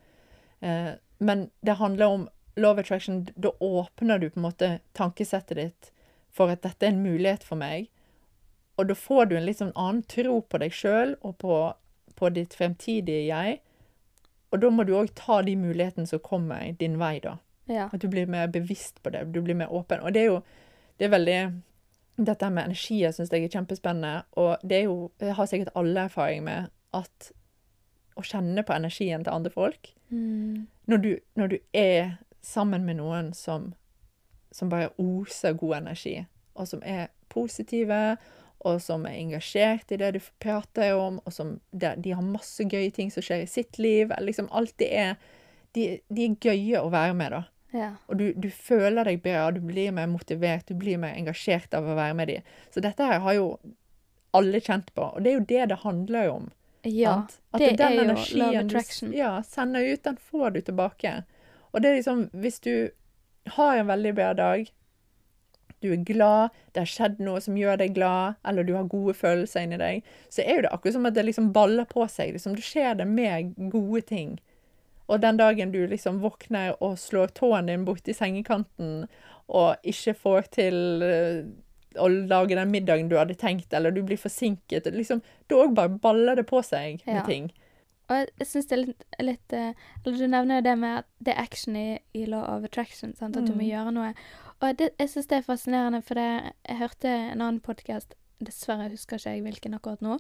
Eh, 0.66 0.96
men 1.18 1.50
det 1.62 1.78
handler 1.80 2.06
om 2.06 2.30
love 2.56 2.82
attraction. 2.82 3.28
Da 3.36 3.52
åpner 3.60 4.20
du 4.20 4.30
på 4.30 4.40
en 4.40 4.48
måte 4.48 4.80
tankesettet 4.94 5.58
ditt 5.58 5.92
for 6.36 6.52
at 6.52 6.64
dette 6.66 6.86
er 6.86 6.94
en 6.94 7.04
mulighet 7.04 7.44
for 7.44 7.60
meg. 7.60 7.90
Og 8.76 8.90
da 8.90 8.96
får 8.96 9.30
du 9.30 9.38
en 9.38 9.46
litt 9.48 9.62
sånn 9.62 9.76
annen 9.76 10.04
tro 10.12 10.42
på 10.42 10.60
deg 10.60 10.74
sjøl 10.76 11.16
og 11.22 11.38
på, 11.40 11.60
på 12.16 12.32
ditt 12.36 12.56
fremtidige 12.58 13.30
jeg. 13.30 13.62
Og 14.52 14.60
da 14.64 14.72
må 14.72 14.84
du 14.88 14.94
òg 14.98 15.14
ta 15.16 15.42
de 15.44 15.56
mulighetene 15.60 16.08
som 16.08 16.22
kommer 16.24 16.76
din 16.80 17.00
vei, 17.00 17.18
da. 17.24 17.38
ja. 17.72 17.88
At 17.92 18.04
du 18.04 18.10
blir 18.12 18.28
mer 18.28 18.52
bevisst 18.52 19.02
på 19.04 19.12
det, 19.16 19.26
du 19.32 19.42
blir 19.42 19.58
mer 19.58 19.72
åpen. 19.74 20.04
Og 20.04 20.16
det 20.16 20.26
er 20.26 20.32
jo 20.34 20.44
det 21.00 21.08
er 21.08 21.16
veldig 21.16 21.40
Dette 22.16 22.48
med 22.48 22.70
energier 22.70 23.12
syns 23.12 23.34
jeg 23.34 23.44
er 23.44 23.52
kjempespennende, 23.52 24.22
og 24.40 24.62
det 24.64 24.78
er 24.78 24.86
jo 24.86 25.10
Jeg 25.20 25.36
har 25.36 25.48
sikkert 25.52 25.74
alle 25.76 26.06
erfaring 26.08 26.46
med 26.46 26.70
at 26.96 27.32
å 28.16 28.24
kjenne 28.24 28.64
på 28.64 28.74
energien 28.76 29.24
til 29.26 29.36
andre 29.36 29.52
folk 29.54 29.96
Mm. 30.10 30.68
Når 30.86 30.98
du, 30.98 31.20
når 31.36 31.48
du 31.48 31.58
er 31.74 32.18
sammen 32.42 32.86
med 32.86 33.00
noen 33.00 33.34
som, 33.34 33.74
som 34.52 34.70
bare 34.70 34.92
oser 35.02 35.54
god 35.54 35.78
energi, 35.78 36.26
og 36.54 36.68
som 36.68 36.84
er 36.86 37.08
positive, 37.30 38.18
og 38.66 38.82
som 38.82 39.06
er 39.06 39.18
engasjert 39.20 39.92
i 39.92 39.98
det 40.02 40.12
du 40.16 40.22
prater 40.42 40.96
om, 40.98 41.20
og 41.26 41.34
som 41.34 41.58
de, 41.72 41.94
de 41.98 42.14
har 42.16 42.26
masse 42.26 42.64
gøye 42.64 42.94
ting 42.94 43.12
som 43.14 43.26
skjer 43.26 43.44
i 43.44 43.50
sitt 43.50 43.80
liv. 43.82 44.14
Liksom 44.22 44.48
alt 44.52 44.74
det 44.82 44.90
er 44.94 45.18
de, 45.76 46.00
de 46.08 46.30
er 46.30 46.38
gøye 46.40 46.82
å 46.82 46.90
være 46.94 47.14
med, 47.18 47.36
da. 47.36 47.42
ja. 47.76 47.90
Og 48.08 48.18
du, 48.22 48.30
du 48.34 48.50
føler 48.50 49.06
deg 49.06 49.22
bra, 49.26 49.50
du 49.52 49.60
blir 49.62 49.92
mer 49.94 50.08
motivert, 50.10 50.70
du 50.70 50.78
blir 50.80 51.02
mer 51.02 51.18
engasjert 51.18 51.74
av 51.76 51.86
å 51.86 51.98
være 51.98 52.18
med 52.18 52.32
dem. 52.32 52.54
Så 52.74 52.82
dette 52.86 53.06
her 53.06 53.20
har 53.26 53.38
jo 53.38 53.50
alle 54.36 54.62
kjent 54.64 54.94
på, 54.96 55.12
og 55.12 55.24
det 55.24 55.32
er 55.32 55.38
jo 55.38 55.50
det 55.50 55.68
det 55.72 55.82
handler 55.84 56.32
om. 56.32 56.48
Ja. 56.86 57.14
sant? 57.14 57.40
At 57.52 57.64
det 57.64 57.74
den 57.78 58.00
er 58.00 58.14
jo 58.14 58.38
love 58.38 58.52
du 58.52 58.60
attraction. 58.64 59.14
ja, 59.14 59.44
sender 59.44 59.86
ut, 59.86 60.04
den 60.04 60.18
får 60.18 60.50
du 60.50 60.62
tilbake. 60.62 61.24
Og 61.74 61.82
det 61.82 61.90
er 61.90 61.96
liksom, 62.00 62.30
hvis 62.34 62.60
du 62.60 62.90
har 63.58 63.78
en 63.78 63.88
veldig 63.88 64.16
bra 64.16 64.34
dag, 64.34 64.72
du 65.80 65.92
er 65.94 66.04
glad, 66.08 66.56
det 66.74 66.82
har 66.82 66.90
skjedd 66.90 67.20
noe 67.22 67.42
som 67.44 67.58
gjør 67.60 67.78
deg 67.82 67.94
glad, 67.98 68.40
eller 68.48 68.66
du 68.66 68.74
har 68.78 68.88
gode 68.90 69.14
følelser 69.18 69.66
inni 69.66 69.80
deg, 69.82 70.08
så 70.34 70.42
er 70.42 70.60
jo 70.60 70.66
det 70.66 70.74
akkurat 70.74 70.98
som 70.98 71.10
at 71.10 71.18
det 71.18 71.26
liksom 71.28 71.52
baller 71.56 71.88
på 71.90 72.08
seg. 72.10 72.34
Liksom, 72.36 72.56
det 72.58 72.66
skjer 72.66 72.98
det 73.02 73.08
med 73.10 73.54
gode 73.74 74.02
ting. 74.10 74.38
Og 75.06 75.22
den 75.22 75.38
dagen 75.38 75.72
du 75.72 75.84
liksom 75.88 76.18
våkner 76.24 76.74
og 76.82 76.98
slår 76.98 77.36
tåen 77.38 77.70
din 77.70 77.86
borti 77.86 78.16
sengekanten, 78.18 79.06
og 79.46 79.76
ikke 79.86 80.16
får 80.18 80.48
til 80.56 81.06
eh, 81.06 81.44
å 81.98 82.08
lage 82.28 82.56
den 82.56 82.72
middagen 82.72 83.10
du 83.10 83.16
hadde 83.18 83.36
tenkt, 83.36 83.74
eller 83.74 83.92
du 83.92 84.02
blir 84.04 84.18
forsinket, 84.18 84.86
liksom, 84.94 85.22
da 85.50 85.56
òg 85.56 85.74
bare 85.76 85.90
baller 86.02 86.36
det 86.36 86.46
på 86.50 86.64
seg 86.64 87.02
med 87.06 87.16
Ja. 87.16 87.24
ting. 87.26 87.52
Og 88.10 88.28
jeg, 88.38 88.46
syns 88.48 88.68
det 88.70 88.76
er 88.78 88.82
litt, 88.86 89.04
litt 89.20 89.54
eh, 89.54 89.74
Eller 90.06 90.18
du 90.18 90.28
nevner 90.28 90.60
jo 90.60 90.62
det 90.62 90.78
med 90.78 90.98
at 91.00 91.06
det 91.26 91.34
er 91.34 91.42
action 91.42 91.76
i, 91.76 92.00
i 92.14 92.26
law 92.30 92.44
of 92.58 92.64
attraction. 92.64 93.16
Sant? 93.16 93.36
At 93.38 93.46
du 93.48 93.54
må 93.54 93.64
Mm. 93.64 93.70
gjøre 93.72 93.94
noe. 93.94 94.14
Og 94.62 94.78
det, 94.78 94.92
jeg 95.00 95.10
syns 95.10 95.28
det 95.28 95.38
er 95.40 95.42
fascinerende, 95.42 96.04
for 96.04 96.14
det, 96.14 96.54
jeg 96.70 96.78
hørte 96.78 97.06
en 97.10 97.42
annen 97.42 97.60
podkast 97.62 98.14
Dessverre 98.44 98.90
husker 98.92 99.16
ikke 99.18 99.32
jeg 99.32 99.42
hvilken 99.44 99.74
akkurat 99.74 100.02
nå. 100.02 100.20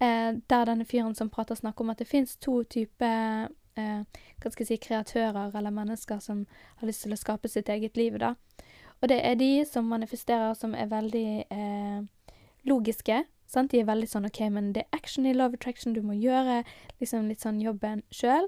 Eh, 0.00 0.32
der 0.48 0.64
denne 0.64 0.84
fyren 0.88 1.14
som 1.14 1.28
prater, 1.30 1.54
snakker 1.54 1.80
om 1.84 1.90
at 1.90 1.98
det 1.98 2.08
fins 2.08 2.34
to 2.36 2.62
typer 2.64 3.48
eh, 3.76 4.02
hva 4.40 4.50
skal 4.50 4.64
jeg 4.64 4.66
si, 4.66 4.78
kreatører 4.88 5.54
eller 5.54 5.70
mennesker 5.70 6.18
som 6.20 6.46
har 6.80 6.88
lyst 6.88 7.02
til 7.04 7.12
å 7.12 7.16
skape 7.20 7.48
sitt 7.48 7.68
eget 7.68 7.96
liv. 7.96 8.18
da. 8.18 8.34
Og 9.00 9.08
det 9.08 9.20
er 9.24 9.36
de 9.40 9.64
som 9.64 9.88
manifesterer 9.88 10.54
som 10.54 10.74
er 10.74 10.90
veldig 10.90 11.28
eh, 11.50 12.00
logiske. 12.68 13.22
Sant? 13.50 13.72
De 13.72 13.80
er 13.80 13.88
veldig 13.88 14.08
sånn 14.10 14.28
OK, 14.28 14.42
men 14.52 14.72
det 14.76 14.84
er 14.84 14.98
action 14.98 15.26
i 15.26 15.34
love 15.34 15.58
attraction, 15.58 15.94
du 15.96 16.02
må 16.04 16.14
gjøre 16.18 16.60
liksom 17.00 17.30
litt 17.30 17.42
sånn 17.42 17.62
jobben 17.62 18.04
sjøl. 18.14 18.46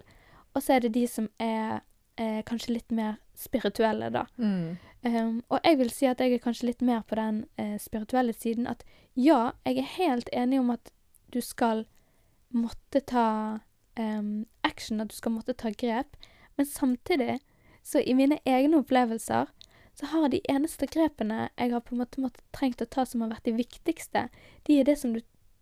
Og 0.53 0.63
så 0.63 0.77
er 0.77 0.85
det 0.85 0.93
de 0.95 1.07
som 1.09 1.31
er 1.41 1.81
eh, 2.21 2.43
kanskje 2.47 2.77
litt 2.77 2.93
mer 2.93 3.17
spirituelle, 3.39 4.11
da. 4.13 4.27
Mm. 4.37 4.77
Um, 5.03 5.39
og 5.49 5.59
jeg 5.65 5.79
vil 5.81 5.91
si 5.91 6.07
at 6.07 6.21
jeg 6.23 6.37
er 6.37 6.43
kanskje 6.45 6.69
litt 6.69 6.83
mer 6.87 7.01
på 7.09 7.17
den 7.19 7.43
eh, 7.59 7.79
spirituelle 7.81 8.35
siden. 8.37 8.69
At 8.71 8.85
ja, 9.19 9.57
jeg 9.67 9.81
er 9.81 9.95
helt 9.97 10.31
enig 10.33 10.61
om 10.61 10.71
at 10.71 10.93
du 11.35 11.41
skal 11.43 11.87
måtte 12.53 13.01
ta 13.01 13.59
um, 13.99 14.45
action, 14.63 15.01
at 15.01 15.11
du 15.11 15.17
skal 15.17 15.35
måtte 15.35 15.57
ta 15.59 15.73
grep. 15.73 16.15
Men 16.57 16.69
samtidig, 16.69 17.41
så 17.83 18.05
i 18.05 18.15
mine 18.15 18.39
egne 18.47 18.85
opplevelser, 18.85 19.51
så 20.03 20.07
har 20.07 20.29
de 20.29 20.41
eneste 20.51 20.87
grepene 20.91 21.49
jeg 21.55 21.71
har 21.71 21.81
på 21.81 21.95
en 21.95 22.01
måte 22.03 22.23
måttet 22.23 22.43
trengt 22.51 22.83
å 22.83 22.89
ta 22.91 23.05
som 23.07 23.23
har 23.23 23.31
vært 23.31 23.47
de 23.47 23.53
viktigste, 23.55 24.25
de 24.67 24.81
er 24.81 24.89
det 24.89 24.97
som 24.99 25.13
du, 25.15 25.21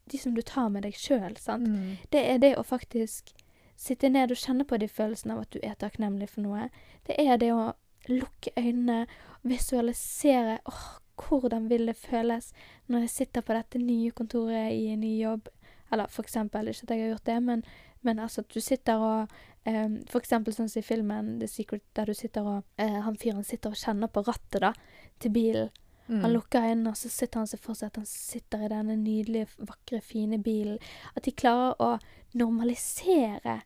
de 0.09 0.18
som 0.18 0.33
du 0.35 0.40
tar 0.40 0.70
med 0.72 0.87
deg 0.87 0.96
sjøl. 0.96 1.37
Mm. 1.37 1.98
Det 2.09 2.22
er 2.24 2.40
det 2.40 2.55
å 2.57 2.64
faktisk 2.64 3.35
sitte 3.76 4.09
ned 4.09 4.33
og 4.33 4.40
kjenne 4.40 4.64
på 4.64 4.79
de 4.81 4.88
følelsene 4.88 5.37
av 5.37 5.44
at 5.44 5.53
du 5.53 5.61
er 5.61 5.76
takknemlig 5.76 6.31
for 6.33 6.44
noe. 6.46 6.70
Det 7.05 7.18
er 7.20 7.37
det 7.40 7.53
å 7.53 7.74
lukke 8.09 8.53
øynene, 8.57 9.05
visualisere 9.44 10.59
åh, 10.68 10.83
hvordan 11.20 11.68
vil 11.68 11.87
det 11.88 11.98
føles 12.00 12.55
når 12.88 13.05
jeg 13.05 13.14
sitter 13.18 13.44
på 13.44 13.57
dette 13.57 13.81
nye 13.81 14.11
kontoret 14.16 14.72
i 14.72 14.88
en 14.94 15.05
ny 15.05 15.18
jobb. 15.20 15.53
Eller 15.92 16.09
for 16.09 16.24
eksempel, 16.24 16.72
ikke 16.72 16.88
at 16.88 16.96
jeg 16.96 17.05
har 17.05 17.12
gjort 17.14 17.29
det, 17.29 17.38
men, 17.44 17.64
men 18.00 18.24
altså 18.24 18.40
at 18.40 18.55
du 18.55 18.61
sitter 18.64 19.05
og 19.05 19.40
em, 19.64 20.01
For 20.11 20.20
eksempel 20.20 20.55
sånn 20.55 20.68
som 20.68 20.81
i 20.81 20.87
filmen 20.87 21.38
The 21.40 21.49
Secret, 21.51 21.85
der 21.94 22.11
du 22.11 22.14
sitter 22.14 22.46
og 22.46 22.64
uh, 22.81 23.01
Han 23.07 23.18
fyren 23.20 23.44
sitter 23.44 23.75
og 23.75 23.81
kjenner 23.81 24.09
på 24.12 24.25
rattet 24.27 24.61
da, 24.64 24.73
til 25.20 25.35
bilen. 25.35 25.70
Mm. 26.11 26.25
Han 26.25 26.33
lukker 26.33 26.64
øynene, 26.64 26.90
og 26.90 26.96
så 26.99 27.09
sitter 27.09 27.38
han 27.38 27.46
seg 27.46 27.61
for 27.62 27.79
seg 27.79 27.92
at 27.92 28.01
han 28.01 28.09
sitter 28.09 28.64
i 28.66 28.70
denne 28.73 28.96
nydelige, 28.99 29.46
vakre, 29.62 30.01
fine 30.03 30.40
bilen. 30.42 30.81
At 31.14 31.25
de 31.25 31.31
klarer 31.31 31.77
å 31.79 31.92
normalisere 32.35 33.61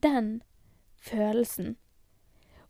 den 0.00 0.38
følelsen. 1.00 1.76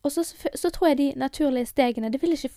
Og 0.02 0.12
så, 0.12 0.24
så 0.54 0.70
tror 0.70 0.88
jeg 0.88 0.98
de 0.98 1.12
naturlige 1.20 1.66
stegene 1.66 2.08
Det 2.08 2.22
vil 2.22 2.32
ikke 2.32 2.50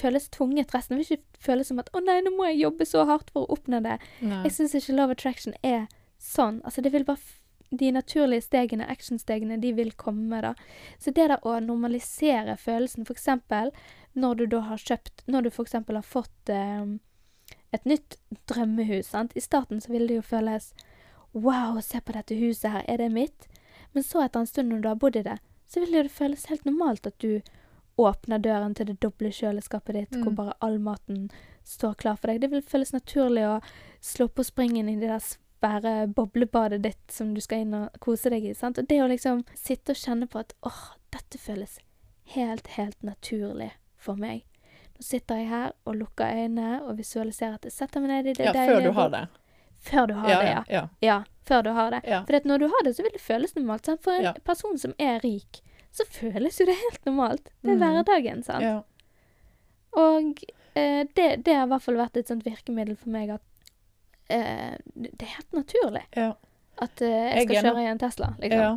føles 0.00 0.28
tvunget 0.28 0.74
resten. 0.74 0.96
Det 0.96 1.04
vil 1.04 1.16
ikke 1.16 1.44
føles 1.46 1.66
som 1.66 1.78
at 1.78 1.90
'Å 1.92 2.00
nei, 2.04 2.20
nå 2.20 2.32
må 2.36 2.48
jeg 2.50 2.62
jobbe 2.64 2.86
så 2.86 3.04
hardt 3.04 3.30
for 3.30 3.44
å 3.44 3.56
oppnå 3.56 3.80
det'. 3.84 3.98
Nei. 4.22 4.42
Jeg 4.44 4.52
syns 4.52 4.74
ikke 4.74 4.96
Love 4.96 5.16
Attraction 5.16 5.54
er 5.62 5.86
sånn. 6.18 6.60
Altså, 6.64 6.80
det 6.80 6.92
vil 6.92 7.04
bare 7.04 7.20
De 7.70 7.92
naturlige 7.94 8.42
stegene, 8.42 8.86
actionstegene, 8.90 9.60
de 9.62 9.72
vil 9.72 9.92
komme, 9.92 10.40
da. 10.42 10.54
Så 10.98 11.12
det 11.14 11.28
der 11.30 11.46
å 11.46 11.60
normalisere 11.62 12.56
følelsen, 12.58 13.06
eksempel 13.14 13.70
når 14.14 14.34
du 14.34 14.46
da 14.46 14.60
har 14.66 14.76
kjøpt 14.76 15.22
Når 15.30 15.42
du 15.42 15.50
eksempel 15.62 15.94
har 15.94 16.02
fått 16.02 16.50
eh, 16.50 16.86
et 17.72 17.84
nytt 17.84 18.16
drømmehus, 18.50 19.06
sant. 19.06 19.36
I 19.36 19.40
starten 19.40 19.80
så 19.80 19.92
vil 19.92 20.08
det 20.08 20.16
jo 20.18 20.22
føles 20.22 20.72
Wow, 21.32 21.78
se 21.80 22.00
på 22.00 22.12
dette 22.12 22.34
huset 22.34 22.72
her, 22.72 22.84
er 22.88 22.98
det 22.98 23.12
mitt? 23.14 23.46
Men 23.92 24.02
så 24.02 24.24
etter 24.24 24.40
en 24.40 24.46
stund 24.50 24.72
når 24.72 24.80
du 24.82 24.88
har 24.88 24.98
bodd 24.98 25.16
i 25.16 25.22
det, 25.22 25.38
så 25.70 25.80
vil 25.80 25.92
det 25.94 26.10
føles 26.10 26.48
helt 26.50 26.64
normalt 26.66 27.06
at 27.06 27.18
du 27.22 27.40
åpner 28.00 28.38
døren 28.42 28.74
til 28.74 28.86
det 28.86 28.98
doble 29.00 29.30
kjøleskapet 29.30 29.94
ditt, 29.94 30.10
hvor 30.10 30.32
Mm. 30.32 30.36
bare 30.36 30.54
all 30.60 30.78
maten 30.78 31.30
står 31.64 31.94
klar 31.94 32.16
for 32.16 32.26
deg. 32.28 32.40
Det 32.40 32.50
vil 32.50 32.62
føles 32.62 32.92
naturlig 32.92 33.46
å 33.46 33.62
slå 34.00 34.26
på 34.28 34.42
springen 34.42 34.88
i 34.88 34.96
det 34.98 35.08
der 35.08 35.22
svære 35.60 36.06
boblebadet 36.14 36.82
ditt 36.82 37.12
som 37.12 37.34
du 37.34 37.40
skal 37.40 37.58
inn 37.66 37.74
og 37.74 37.90
kose 38.00 38.30
deg 38.32 38.44
i. 38.44 38.54
sant? 38.54 38.78
Og 38.78 38.86
det 38.88 39.02
å 39.02 39.08
liksom 39.10 39.44
sitte 39.54 39.92
og 39.92 39.96
kjenne 40.00 40.26
på 40.26 40.38
at 40.40 40.54
åh, 40.66 40.96
dette 41.12 41.38
føles 41.38 41.78
helt, 42.34 42.66
helt 42.78 43.02
naturlig 43.02 43.72
for 43.98 44.16
meg. 44.16 44.44
Nå 44.96 45.02
sitter 45.04 45.36
jeg 45.36 45.48
her 45.50 45.72
og 45.84 45.96
lukker 45.96 46.24
øynene 46.32 46.82
og 46.84 46.96
visualiserer 46.98 47.54
at 47.58 47.64
jeg 47.68 47.72
setter 47.72 48.00
meg 48.00 48.10
ned 48.10 48.26
i 48.26 48.32
det 48.38 48.44
Ja, 48.46 48.52
deilige 48.52 48.76
før 48.76 48.82
du 48.84 48.92
har 48.98 49.10
det. 49.10 49.22
Før 49.80 50.06
du 50.06 50.14
har 50.14 50.28
Ja, 50.30 50.38
det, 50.40 50.48
ja. 50.50 50.62
ja. 50.68 50.88
ja. 51.00 51.18
Før 51.44 51.62
du 51.64 51.70
har 51.72 51.90
det. 51.90 52.00
For 52.28 52.46
når 52.48 52.58
du 52.58 52.66
har 52.68 52.84
det, 52.84 52.94
så 52.96 53.02
vil 53.02 53.12
det 53.12 53.20
føles 53.20 53.54
normalt. 53.56 53.86
Sant? 53.86 54.02
For 54.04 54.12
en 54.12 54.40
person 54.44 54.78
som 54.78 54.92
er 54.98 55.20
rik, 55.24 55.60
så 55.90 56.04
føles 56.06 56.60
jo 56.60 56.66
det 56.68 56.76
helt 56.78 57.04
normalt. 57.08 57.48
Det 57.64 57.72
er 57.72 57.76
Mm. 57.76 57.80
hverdagen, 57.84 58.42
sant. 58.44 58.62
ja. 58.62 58.82
Og 59.98 60.44
eh, 60.78 61.06
det, 61.16 61.44
det 61.44 61.54
har 61.56 61.66
i 61.66 61.70
hvert 61.72 61.82
fall 61.82 61.96
vært 61.98 62.16
et 62.20 62.28
sånt 62.30 62.44
virkemiddel 62.46 62.96
for 62.96 63.10
meg 63.10 63.32
at 63.34 63.42
eh, 64.36 64.76
det 64.94 65.26
er 65.26 65.34
helt 65.36 65.52
naturlig 65.56 66.04
ja. 66.16 66.30
at 66.82 67.02
eh, 67.02 67.08
jeg 67.10 67.48
skal 67.48 67.56
jeg 67.56 67.64
kjøre 67.66 67.82
i 67.82 67.90
en 67.90 68.02
Tesla, 68.02 68.32
liksom. 68.42 68.60
Ja. 68.60 68.70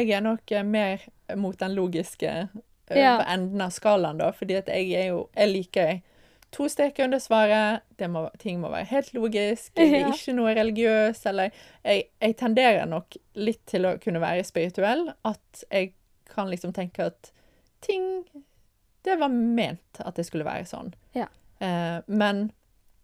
Jeg 0.00 0.12
er 0.14 0.22
nok 0.22 0.52
eh, 0.54 0.66
mer 0.66 1.08
mot 1.36 1.58
den 1.58 1.74
logiske 1.74 2.34
uh, 2.50 2.60
Ja. 2.96 3.16
på 3.20 3.26
enden 3.32 3.60
av 3.62 3.74
skalaen, 3.74 4.18
da, 4.18 4.30
fordi 4.34 4.56
at 4.58 4.70
jeg 4.70 4.92
er 4.98 5.12
jo 5.12 5.28
Jeg 5.36 5.52
liker 5.52 6.00
to 6.50 6.68
streker 6.68 7.04
under 7.04 7.18
svaret. 7.18 7.80
Det 7.96 8.08
må, 8.10 8.24
ting 8.38 8.60
må 8.60 8.70
være 8.72 8.88
helt 8.90 9.12
logisk. 9.14 9.72
Jeg 9.78 9.92
er 9.92 10.00
Ja. 10.04 10.12
ikke 10.14 10.34
noe 10.34 10.54
religiøs. 10.58 11.24
Eller 11.30 11.50
jeg, 11.84 12.08
jeg 12.20 12.36
tenderer 12.40 12.88
nok 12.90 13.16
litt 13.38 13.62
til 13.70 13.86
å 13.86 13.96
kunne 14.02 14.22
være 14.22 14.44
spirituell. 14.44 15.12
At 15.24 15.64
jeg 15.70 15.92
kan 16.30 16.50
liksom 16.50 16.74
tenke 16.74 17.10
at 17.10 17.32
ting 17.80 18.24
Det 19.04 19.14
var 19.16 19.30
ment 19.32 20.00
at 20.04 20.18
det 20.18 20.26
skulle 20.28 20.44
være 20.44 20.66
sånn. 20.68 20.90
Ja. 21.16 21.30
Eh, 21.64 22.02
men, 22.06 22.50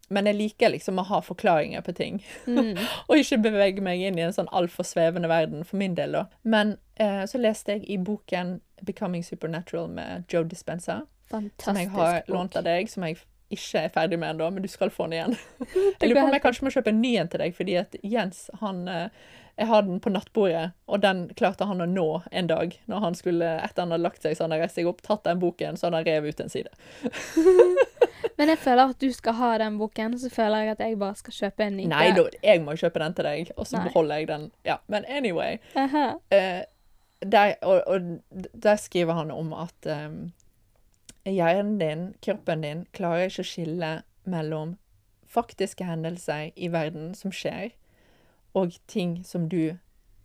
men 0.08 0.28
jeg 0.30 0.38
liker 0.38 0.70
liksom 0.70 1.00
å 1.02 1.06
ha 1.08 1.20
forklaringer 1.24 1.82
på 1.86 1.94
ting. 1.96 2.20
Mm. 2.46 2.76
Og 3.08 3.18
ikke 3.18 3.40
bevege 3.48 3.84
meg 3.84 4.02
inn 4.06 4.18
i 4.18 4.24
en 4.26 4.34
sånn 4.34 4.50
altfor 4.54 4.86
svevende 4.86 5.30
verden, 5.30 5.64
for 5.66 5.80
min 5.80 5.96
del, 5.98 6.14
da. 6.14 6.26
Men 6.46 6.76
eh, 6.94 7.24
så 7.26 7.40
leste 7.42 7.76
jeg 7.76 7.86
i 7.90 7.98
boken 7.98 8.60
'Becoming 8.82 9.24
Supernatural' 9.24 9.88
med 9.90 10.24
Joe 10.32 10.44
Dispenser. 10.44 11.06
Fantastisk 11.30 11.64
som 11.64 11.80
jeg 11.80 11.90
har 11.90 12.20
bok. 12.20 12.28
lånt 12.28 12.56
av 12.56 12.66
deg, 12.68 12.90
som 12.90 13.02
jeg 13.06 13.18
ikke 13.50 13.80
er 13.86 13.90
ferdig 13.94 14.18
med 14.18 14.34
ennå, 14.34 14.50
men 14.50 14.62
du 14.62 14.68
skal 14.68 14.90
få 14.90 15.06
den 15.06 15.16
igjen. 15.18 15.36
Jeg 16.00 16.08
lurer 16.10 16.20
på 16.20 16.26
om 16.26 16.34
jeg 16.34 16.42
kanskje 16.42 16.64
må 16.66 16.70
kjøpe 16.74 16.90
en 16.90 17.00
ny 17.00 17.12
en 17.20 17.28
til 17.30 17.42
deg, 17.42 17.54
fordi 17.54 17.76
at 17.78 17.94
Jens, 18.02 18.40
han 18.60 18.88
eh, 18.90 19.26
Jeg 19.56 19.66
har 19.70 19.82
den 19.86 20.00
på 20.04 20.10
nattbordet, 20.12 20.74
og 20.84 21.00
den 21.00 21.22
klarte 21.36 21.64
han 21.64 21.80
å 21.80 21.86
nå 21.88 22.06
en 22.28 22.48
dag. 22.50 22.74
Når 22.92 23.00
han 23.00 23.14
skulle, 23.16 23.54
etter 23.64 23.86
han 23.86 23.94
hadde 23.94 24.04
lagt 24.04 24.20
seg, 24.22 24.36
så 24.36 24.44
han 24.44 24.52
hadde 24.52 24.66
reist 24.66 24.76
seg 24.76 24.88
opp, 24.90 25.00
tatt 25.06 25.24
den 25.24 25.40
boken, 25.40 25.78
så 25.80 25.88
hadde 25.88 26.02
han 26.02 26.08
revet 26.10 26.36
ut 26.36 26.42
en 26.44 26.52
side. 26.52 26.72
Men 28.38 28.52
jeg 28.52 28.60
føler 28.60 28.92
at 28.92 29.00
du 29.00 29.08
skal 29.16 29.36
ha 29.38 29.50
den 29.62 29.78
boken, 29.80 30.18
så 30.20 30.28
føler 30.32 30.66
jeg 30.66 30.74
at 30.74 30.82
jeg 30.84 30.98
bare 31.00 31.16
skal 31.16 31.36
kjøpe 31.38 31.64
en 31.64 31.78
ny. 31.78 31.86
Nei 31.88 32.10
da, 32.18 32.26
jeg 32.44 32.60
må 32.66 32.76
kjøpe 32.76 33.00
den 33.00 33.16
til 33.16 33.28
deg, 33.30 33.52
og 33.56 33.68
så 33.68 33.78
Nei. 33.78 33.86
beholder 33.88 34.20
jeg 34.20 34.28
den. 34.28 34.48
Ja, 34.68 34.76
Men 34.92 35.08
anyway. 35.08 35.56
Aha. 35.74 36.06
eh, 36.36 36.64
der, 37.24 37.54
og, 37.62 37.80
og 37.86 38.42
der 38.52 38.76
skriver 38.76 39.16
han 39.16 39.32
om 39.32 39.54
at 39.56 39.88
um, 39.88 40.18
hjernen 41.24 41.78
din, 41.80 42.04
kroppen 42.20 42.60
din, 42.66 42.84
klarer 42.92 43.30
ikke 43.30 43.46
å 43.46 43.48
skille 43.54 43.92
mellom 44.28 44.76
faktiske 45.32 45.84
hendelser 45.88 46.50
i 46.56 46.68
verden 46.72 47.14
som 47.16 47.32
skjer, 47.34 47.72
og 48.56 48.76
ting 48.90 49.18
som 49.24 49.48
du 49.52 49.76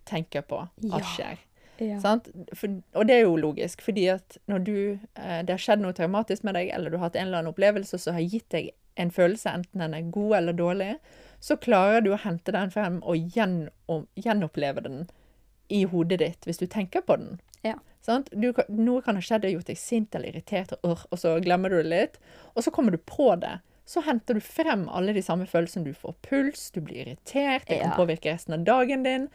tenker 0.08 0.46
på 0.48 0.64
at 0.66 1.08
skjer. 1.14 1.42
Ja. 1.82 1.98
Sant? 2.02 2.30
For, 2.54 2.82
og 2.94 3.08
det 3.10 3.16
er 3.16 3.24
jo 3.26 3.38
logisk, 3.42 3.82
fordi 3.82 4.06
at 4.14 4.38
når 4.52 4.66
du, 4.68 4.76
eh, 5.18 5.40
det 5.46 5.56
har 5.56 5.62
skjedd 5.62 5.82
noe 5.82 5.96
traumatisk 5.98 6.46
med 6.46 6.56
deg, 6.58 6.70
eller 6.76 6.94
du 6.94 7.00
har 7.00 7.10
hatt 7.10 7.18
en 7.18 7.28
eller 7.30 7.42
annen 7.42 7.54
opplevelse 7.56 7.98
som 8.02 8.18
har 8.18 8.26
gitt 8.26 8.50
deg 8.54 8.70
en 9.02 9.12
følelse, 9.14 9.50
enten 9.50 9.82
den 9.82 9.96
er 9.98 10.12
god 10.14 10.36
eller 10.42 10.58
dårlig, 10.58 10.92
så 11.42 11.58
klarer 11.58 12.04
du 12.06 12.12
å 12.14 12.20
hente 12.22 12.54
den 12.54 12.74
frem 12.74 13.00
og 13.02 13.34
gjenoppleve 13.34 14.84
den 14.86 15.00
i 15.74 15.86
hodet 15.90 16.20
ditt 16.22 16.46
hvis 16.46 16.62
du 16.62 16.68
tenker 16.70 17.02
på 17.08 17.18
den. 17.18 17.40
Ja. 17.66 17.80
Sant? 18.06 18.30
Du, 18.34 18.52
noe 18.70 19.02
kan 19.06 19.18
ha 19.18 19.24
skjedd 19.26 19.48
og 19.48 19.56
gjort 19.56 19.72
deg 19.72 19.80
sint 19.80 20.16
eller 20.18 20.34
irritert, 20.34 20.76
og, 20.82 21.08
og 21.10 21.18
så 21.22 21.36
glemmer 21.42 21.74
du 21.74 21.80
det 21.82 21.90
litt, 21.90 22.22
og 22.54 22.66
så 22.66 22.74
kommer 22.74 22.94
du 22.94 23.02
på 23.02 23.32
det. 23.42 23.58
Så 23.92 24.04
henter 24.06 24.38
du 24.38 24.44
frem 24.44 24.86
alle 24.88 25.12
de 25.16 25.24
samme 25.26 25.48
følelsene. 25.50 25.92
Du 25.92 25.98
får 25.98 26.16
puls, 26.24 26.70
du 26.72 26.80
blir 26.80 27.02
irritert, 27.04 27.68
det 27.68 27.82
kan 27.82 27.98
påvirke 27.98 28.32
resten 28.32 28.56
av 28.56 28.64
dagen 28.68 29.04
din. 29.04 29.28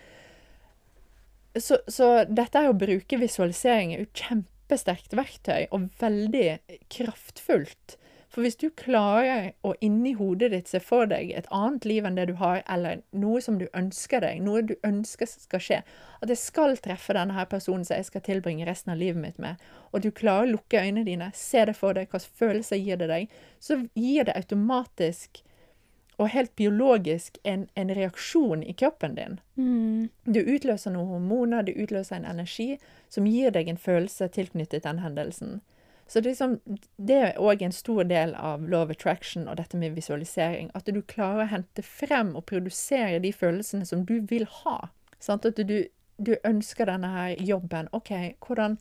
Så, 1.61 1.79
så 1.89 2.25
dette 2.29 2.63
er 2.63 2.71
å 2.71 2.77
bruke 2.77 3.19
visualisering 3.21 3.93
er 3.93 4.05
jo 4.05 4.11
kjempesterkt 4.17 5.17
verktøy, 5.17 5.69
og 5.77 5.91
veldig 6.01 6.49
kraftfullt. 6.93 7.99
For 8.37 8.45
hvis 8.45 8.59
du 8.61 8.67
klarer 8.77 9.55
å 9.65 9.71
inni 9.81 10.11
hodet 10.13 10.51
ditt 10.53 10.69
se 10.69 10.77
for 10.85 11.09
deg 11.09 11.31
et 11.33 11.47
annet 11.57 11.87
liv 11.89 12.05
enn 12.05 12.19
det 12.19 12.27
du 12.29 12.35
har, 12.37 12.59
eller 12.69 12.99
noe 13.17 13.41
som 13.41 13.57
du 13.57 13.65
ønsker 13.73 14.21
deg, 14.21 14.43
noe 14.45 14.61
du 14.61 14.75
ønsker 14.85 15.31
skal 15.31 15.63
skje, 15.65 15.79
at 16.21 16.29
jeg 16.29 16.43
skal 16.43 16.77
treffe 16.85 17.17
denne 17.17 17.33
her 17.33 17.47
personen 17.49 17.87
som 17.89 17.97
jeg 17.97 18.11
skal 18.11 18.21
tilbringe 18.27 18.67
resten 18.69 18.93
av 18.93 19.01
livet 19.01 19.23
mitt 19.23 19.41
med, 19.41 19.63
og 19.89 20.05
du 20.05 20.11
klarer 20.13 20.45
å 20.45 20.51
lukke 20.51 20.83
øynene 20.85 21.07
dine, 21.09 21.31
se 21.33 21.65
det 21.65 21.79
for 21.79 21.97
deg, 21.97 22.11
hvilke 22.13 22.37
følelser 22.43 22.83
gir 22.83 23.01
det 23.01 23.09
deg, 23.09 23.33
så 23.57 23.79
gir 23.97 24.29
det 24.29 24.37
automatisk 24.37 25.41
og 26.21 26.29
helt 26.35 26.53
biologisk 26.61 27.39
en, 27.45 27.65
en 27.73 27.95
reaksjon 27.97 28.67
i 28.69 28.75
kroppen 28.77 29.17
din. 29.17 29.39
Mm. 29.57 30.11
Du 30.29 30.43
utløser 30.43 30.93
noen 30.93 31.09
hormoner, 31.15 31.65
du 31.65 31.73
utløser 31.73 32.21
en 32.21 32.29
energi 32.37 32.75
som 33.09 33.25
gir 33.25 33.57
deg 33.57 33.73
en 33.73 33.81
følelse 33.81 34.29
tilknyttet 34.37 34.85
den 34.85 35.01
hendelsen. 35.01 35.63
Så 36.07 36.21
det 36.21 36.29
er, 36.29 36.31
liksom, 36.31 36.79
det 36.97 37.17
er 37.19 37.39
òg 37.43 37.63
en 37.67 37.73
stor 37.75 38.05
del 38.07 38.35
av 38.39 38.69
love 38.71 38.95
attraction 38.95 39.49
og 39.51 39.57
dette 39.59 39.79
med 39.79 39.97
visualisering. 39.97 40.71
At 40.75 40.87
du 40.87 41.01
klarer 41.03 41.45
å 41.45 41.51
hente 41.51 41.83
frem 41.83 42.37
og 42.39 42.47
produsere 42.47 43.19
de 43.25 43.33
følelsene 43.35 43.87
som 43.89 44.05
du 44.07 44.21
vil 44.31 44.47
ha. 44.63 44.77
Sant? 45.19 45.49
At 45.49 45.59
du, 45.59 45.81
du 46.23 46.37
ønsker 46.47 46.87
denne 46.87 47.11
her 47.11 47.43
jobben. 47.43 47.91
OK, 47.97 48.13
hvordan 48.47 48.79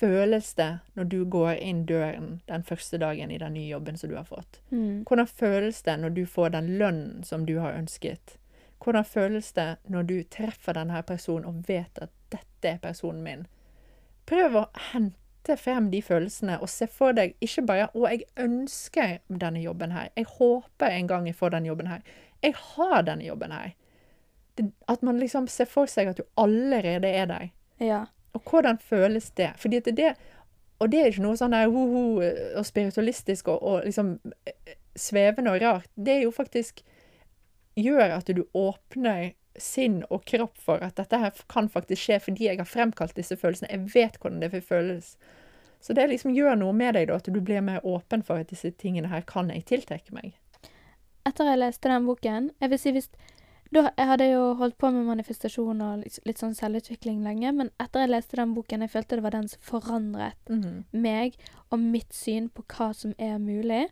føles 0.00 0.54
det 0.54 0.80
når 0.98 1.04
du 1.12 1.24
går 1.28 1.54
inn 1.60 1.84
døren 1.86 2.40
den 2.48 2.66
første 2.66 2.98
dagen 2.98 3.30
i 3.30 3.38
den 3.38 3.54
nye 3.54 3.70
jobben 3.70 4.00
som 4.00 4.10
du 4.10 4.16
har 4.18 4.26
fått? 4.26 4.58
Mm. 4.70 5.04
Hvordan 5.06 5.30
føles 5.30 5.82
det 5.86 5.96
når 6.02 6.16
du 6.18 6.24
får 6.26 6.54
den 6.56 6.74
lønnen 6.82 7.22
som 7.24 7.46
du 7.46 7.58
har 7.62 7.78
ønsket? 7.78 8.36
Hvordan 8.80 9.04
føles 9.04 9.52
det 9.52 9.76
når 9.92 10.02
du 10.08 10.16
treffer 10.24 10.74
denne 10.74 11.02
personen 11.06 11.46
og 11.46 11.62
vet 11.68 12.00
at 12.00 12.10
dette 12.32 12.74
er 12.74 12.82
personen 12.82 13.22
min? 13.22 13.48
Prøv 14.26 14.56
å 14.56 14.68
hente 14.90 15.18
frem 15.56 15.90
de 15.90 16.02
følelsene 16.02 16.60
og 16.60 16.68
se 16.68 16.86
for 16.86 17.12
deg 17.12 17.34
ikke 17.40 17.66
bare 17.66 17.88
'Å, 17.94 18.08
jeg 18.08 18.22
ønsker 18.36 19.18
denne 19.28 19.62
jobben 19.62 19.92
her'. 19.92 20.10
'Jeg 20.16 20.26
håper 20.26 20.86
en 20.86 21.06
gang 21.06 21.26
jeg 21.26 21.34
får 21.34 21.48
denne 21.48 21.66
jobben 21.66 21.86
her'. 21.86 22.02
'Jeg 22.42 22.54
har 22.54 23.02
denne 23.02 23.24
jobben 23.24 23.52
her'. 23.52 23.74
Det, 24.56 24.72
at 24.88 25.02
man 25.02 25.18
liksom 25.18 25.48
ser 25.48 25.64
for 25.64 25.86
seg 25.86 26.08
at 26.08 26.16
du 26.16 26.22
allerede 26.36 27.08
er 27.08 27.24
der. 27.24 27.48
Ja. 27.80 28.04
Og 28.32 28.40
hvordan 28.50 28.78
føles 28.78 29.30
det? 29.30 29.52
Fordi 29.56 29.76
at 29.76 29.84
det 29.84 30.16
Og 30.80 30.92
det 30.92 31.00
er 31.00 31.06
ikke 31.06 31.22
noe 31.22 31.36
sånn 31.36 31.52
der 31.52 31.68
ho-ho 31.68 32.22
og 32.56 32.66
spiritualistisk 32.66 33.48
og, 33.48 33.62
og 33.62 33.82
liksom 33.84 34.18
eh, 34.46 34.52
svevende 34.96 35.50
og 35.50 35.60
rart. 35.62 35.88
Det 35.96 36.08
er 36.08 36.22
jo 36.22 36.30
faktisk 36.30 36.80
gjør 37.76 38.16
at 38.16 38.26
du 38.36 38.46
åpner 38.54 39.32
sinn 39.58 40.04
og 40.10 40.24
kropp 40.24 40.56
for 40.58 40.82
at 40.84 40.96
dette 40.96 41.18
her 41.18 41.32
kan 41.48 41.68
faktisk 41.68 42.02
skje 42.02 42.18
fordi 42.20 42.46
jeg 42.48 42.58
har 42.58 42.68
fremkalt 42.68 43.14
disse 43.16 43.36
følelsene. 43.36 43.70
Jeg 43.70 43.90
vet 43.94 44.18
hvordan 44.20 44.40
det 44.40 44.52
vil 44.52 44.62
føles. 44.62 45.16
Så 45.80 45.94
det 45.96 46.08
liksom 46.10 46.34
gjør 46.36 46.58
noe 46.60 46.72
med 46.76 46.94
deg, 46.94 47.08
da, 47.08 47.16
at 47.16 47.24
du 47.24 47.40
blir 47.40 47.60
mer 47.64 47.80
åpen 47.88 48.22
for 48.22 48.36
at 48.42 48.50
disse 48.52 48.70
tingene 48.76 49.08
her 49.08 49.22
kan 49.26 49.48
jeg 49.50 49.64
tiltrekke 49.64 50.12
meg. 50.12 50.34
Etter 51.26 51.44
jeg 51.50 51.58
leste 51.60 51.88
den 51.88 52.06
boken 52.08 52.50
Jeg 52.62 52.70
vil 52.70 52.78
si 52.80 52.92
hvis 52.96 53.10
da, 53.72 53.90
Jeg 53.96 54.06
hadde 54.08 54.26
jo 54.32 54.54
holdt 54.58 54.78
på 54.78 54.90
med 54.90 55.04
manifestasjon 55.06 55.80
og 55.84 55.98
litt, 56.02 56.18
litt 56.26 56.40
sånn 56.42 56.56
selvutvikling 56.58 57.20
lenge, 57.22 57.52
men 57.54 57.70
etter 57.78 58.00
jeg 58.02 58.10
leste 58.10 58.36
den 58.40 58.54
boken, 58.56 58.82
jeg 58.82 58.90
følte 58.90 59.16
det 59.20 59.22
var 59.22 59.30
den 59.36 59.46
som 59.48 59.60
forandret 59.62 60.48
Mhm. 60.50 60.84
meg 60.92 61.36
og 61.70 61.78
mitt 61.78 62.12
syn 62.12 62.48
på 62.50 62.64
hva 62.66 62.92
som 62.94 63.14
er 63.18 63.38
mulig. 63.38 63.88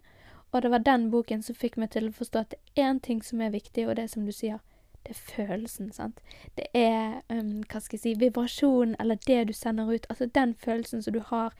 Og 0.52 0.62
det 0.62 0.70
var 0.70 0.78
den 0.80 1.10
boken 1.12 1.42
som 1.44 1.54
fikk 1.54 1.76
meg 1.76 1.90
til 1.90 2.08
å 2.08 2.12
forstå 2.12 2.40
at 2.40 2.50
det 2.50 2.58
er 2.76 2.90
én 2.90 3.00
ting 3.02 3.22
som 3.22 3.40
er 3.40 3.50
viktig, 3.50 3.86
og 3.88 3.96
det 3.96 4.04
er 4.04 4.08
som 4.08 4.24
du 4.26 4.32
sier, 4.32 4.58
det 5.08 5.16
er 5.16 5.46
følelsen, 5.46 5.92
sant. 5.92 6.20
Det 6.56 6.66
er, 6.76 7.22
um, 7.32 7.62
hva 7.64 7.80
skal 7.80 7.96
jeg 7.96 8.02
si, 8.02 8.14
vibrasjonen, 8.20 8.96
eller 9.00 9.16
det 9.26 9.46
du 9.48 9.54
sender 9.56 9.88
ut. 9.88 10.06
Altså 10.10 10.26
den 10.26 10.54
følelsen 10.60 11.02
som 11.02 11.14
du 11.16 11.22
har 11.24 11.54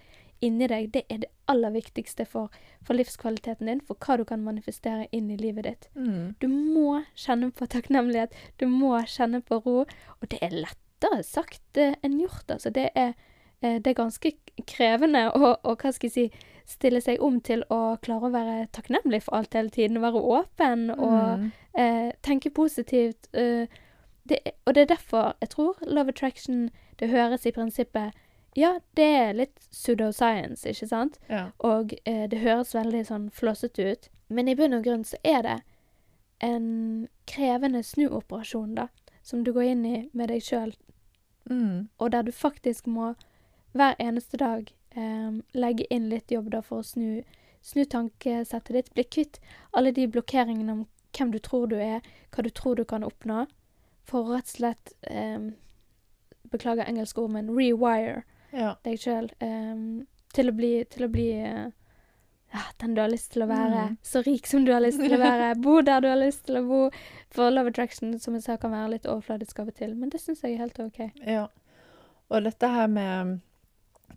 inni 0.44 0.68
deg, 0.70 0.90
det 0.94 1.02
er 1.10 1.22
det 1.22 1.30
aller 1.50 1.72
viktigste 1.74 2.26
for, 2.28 2.52
for 2.84 2.98
livskvaliteten 2.98 3.70
din, 3.70 3.80
for 3.80 3.96
hva 4.04 4.18
du 4.20 4.24
kan 4.28 4.44
manifestere 4.44 5.08
inn 5.16 5.30
i 5.32 5.38
livet 5.40 5.64
ditt. 5.64 5.88
Mm. 5.96 6.36
Du 6.42 6.46
må 6.52 7.00
kjenne 7.18 7.50
på 7.50 7.66
takknemlighet, 7.72 8.36
du 8.60 8.68
må 8.70 8.92
kjenne 9.08 9.40
på 9.40 9.62
ro, 9.64 9.80
og 9.86 10.30
det 10.30 10.42
er 10.44 10.54
lettere 10.54 11.24
sagt 11.26 11.80
eh, 11.80 11.96
enn 12.04 12.20
gjort, 12.20 12.46
altså. 12.52 12.70
Det 12.74 12.90
er, 12.94 13.16
eh, 13.62 13.80
det 13.80 13.94
er 13.94 13.98
ganske 14.04 14.34
krevende 14.68 15.26
å, 15.32 15.56
å, 15.56 15.74
hva 15.74 15.94
skal 15.96 16.10
jeg 16.10 16.14
si, 16.14 16.52
stille 16.68 17.00
seg 17.00 17.20
om 17.24 17.40
til 17.40 17.62
å 17.72 17.96
klare 18.04 18.28
å 18.28 18.32
være 18.34 18.68
takknemlig 18.76 19.22
for 19.24 19.38
alt 19.38 19.54
hele 19.56 19.70
tiden, 19.72 20.00
være 20.04 20.20
åpen 20.20 20.90
og 20.92 21.38
Mm. 21.38 21.52
eh, 21.74 22.12
tenke 22.22 22.50
positivt. 22.52 23.28
Uh, 23.34 23.66
det, 24.28 24.38
og 24.66 24.74
det 24.74 24.82
er 24.82 24.94
derfor 24.96 25.34
jeg 25.40 25.48
tror 25.54 25.78
Love 25.86 26.08
Attraction, 26.12 26.70
det 27.00 27.08
høres 27.08 27.46
i 27.46 27.50
prinsippet 27.52 28.12
Ja, 28.56 28.78
det 28.96 29.04
er 29.04 29.32
litt 29.34 29.54
pseudoscience, 29.70 30.66
ikke 30.68 30.88
sant? 30.88 31.18
Ja. 31.30 31.50
Og 31.60 31.92
eh, 32.04 32.26
det 32.28 32.40
høres 32.42 32.74
veldig 32.74 33.04
sånn 33.06 33.30
flossete 33.30 33.92
ut. 33.92 34.08
Men 34.28 34.48
i 34.48 34.54
bunn 34.54 34.74
og 34.74 34.82
grunn 34.84 35.04
så 35.04 35.16
er 35.24 35.42
det 35.42 35.60
en 36.40 37.08
krevende 37.26 37.82
snuoperasjon, 37.84 38.74
da. 38.74 38.88
Som 39.22 39.44
du 39.44 39.52
går 39.52 39.62
inn 39.72 39.84
i 39.86 40.10
med 40.12 40.28
deg 40.28 40.42
sjøl, 40.42 40.74
Mm. 41.50 41.88
og 41.98 42.10
der 42.10 42.22
du 42.22 42.32
faktisk 42.32 42.86
må 42.86 43.14
hver 43.74 43.94
eneste 43.98 44.36
dag 44.36 44.72
eh, 44.96 45.30
legge 45.52 45.86
inn 45.94 46.08
litt 46.12 46.32
jobb 46.32 46.50
da 46.54 46.62
for 46.64 46.82
å 46.82 46.86
snu, 46.86 47.22
snu 47.64 47.84
tankesettet 47.84 48.74
ditt. 48.76 48.92
Bli 48.94 49.04
kvitt 49.04 49.40
alle 49.76 49.92
de 49.92 50.08
blokkeringene 50.08 50.72
om 50.72 50.84
hvem 51.16 51.32
du 51.34 51.38
tror 51.42 51.66
du 51.70 51.78
er, 51.80 52.04
hva 52.34 52.44
du 52.44 52.50
tror 52.50 52.78
du 52.78 52.84
kan 52.88 53.06
oppnå. 53.06 53.46
For 54.08 54.24
å 54.24 54.38
rett 54.38 54.48
og 54.48 54.60
slett 54.60 54.94
eh, 55.10 55.50
Beklager 56.48 56.88
engelske 56.88 57.20
ord, 57.20 57.34
men 57.34 57.50
rewire 57.52 58.22
ja. 58.56 58.70
deg 58.80 58.94
sjøl 59.02 59.26
til 60.32 60.48
å 60.48 60.52
bli, 60.56 60.70
til 60.88 61.04
å 61.04 61.08
bli 61.12 61.26
ja, 62.52 62.60
den 62.76 62.94
du 62.94 63.00
har 63.00 63.10
lyst 63.12 63.32
til 63.32 63.44
å 63.44 63.48
være. 63.50 63.82
Mm. 63.90 63.96
Så 64.02 64.22
rik 64.24 64.46
som 64.46 64.64
du 64.64 64.72
har 64.72 64.80
lyst 64.80 65.00
til 65.02 65.14
å 65.14 65.20
være. 65.20 65.52
Bo 65.64 65.80
der 65.84 66.00
du 66.04 66.08
har 66.08 66.20
lyst 66.20 66.46
til 66.48 66.60
å 66.60 66.64
bo. 66.64 66.80
For 67.34 67.52
love 67.52 67.72
attraction, 67.72 68.16
som 68.22 68.36
jeg 68.36 68.46
sa, 68.46 68.56
kan 68.60 68.72
være 68.72 68.94
litt 68.94 69.08
overfladisk 69.08 69.60
av 69.60 69.72
og 69.72 69.76
til, 69.76 69.92
men 69.98 70.12
det 70.12 70.22
syns 70.22 70.44
jeg 70.44 70.56
er 70.56 70.64
helt 70.64 70.80
OK. 70.80 71.02
Ja. 71.26 71.48
Og 72.32 72.44
dette 72.44 72.72
her 72.72 72.88
med 72.92 73.38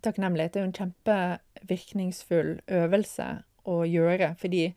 takknemlighet 0.02 0.56
er 0.56 0.60
jo 0.64 0.70
en 0.70 0.78
kjempevirkningsfull 0.80 2.60
øvelse. 2.68 3.42
å 3.64 3.84
gjøre. 3.86 4.34
Fordi 4.40 4.72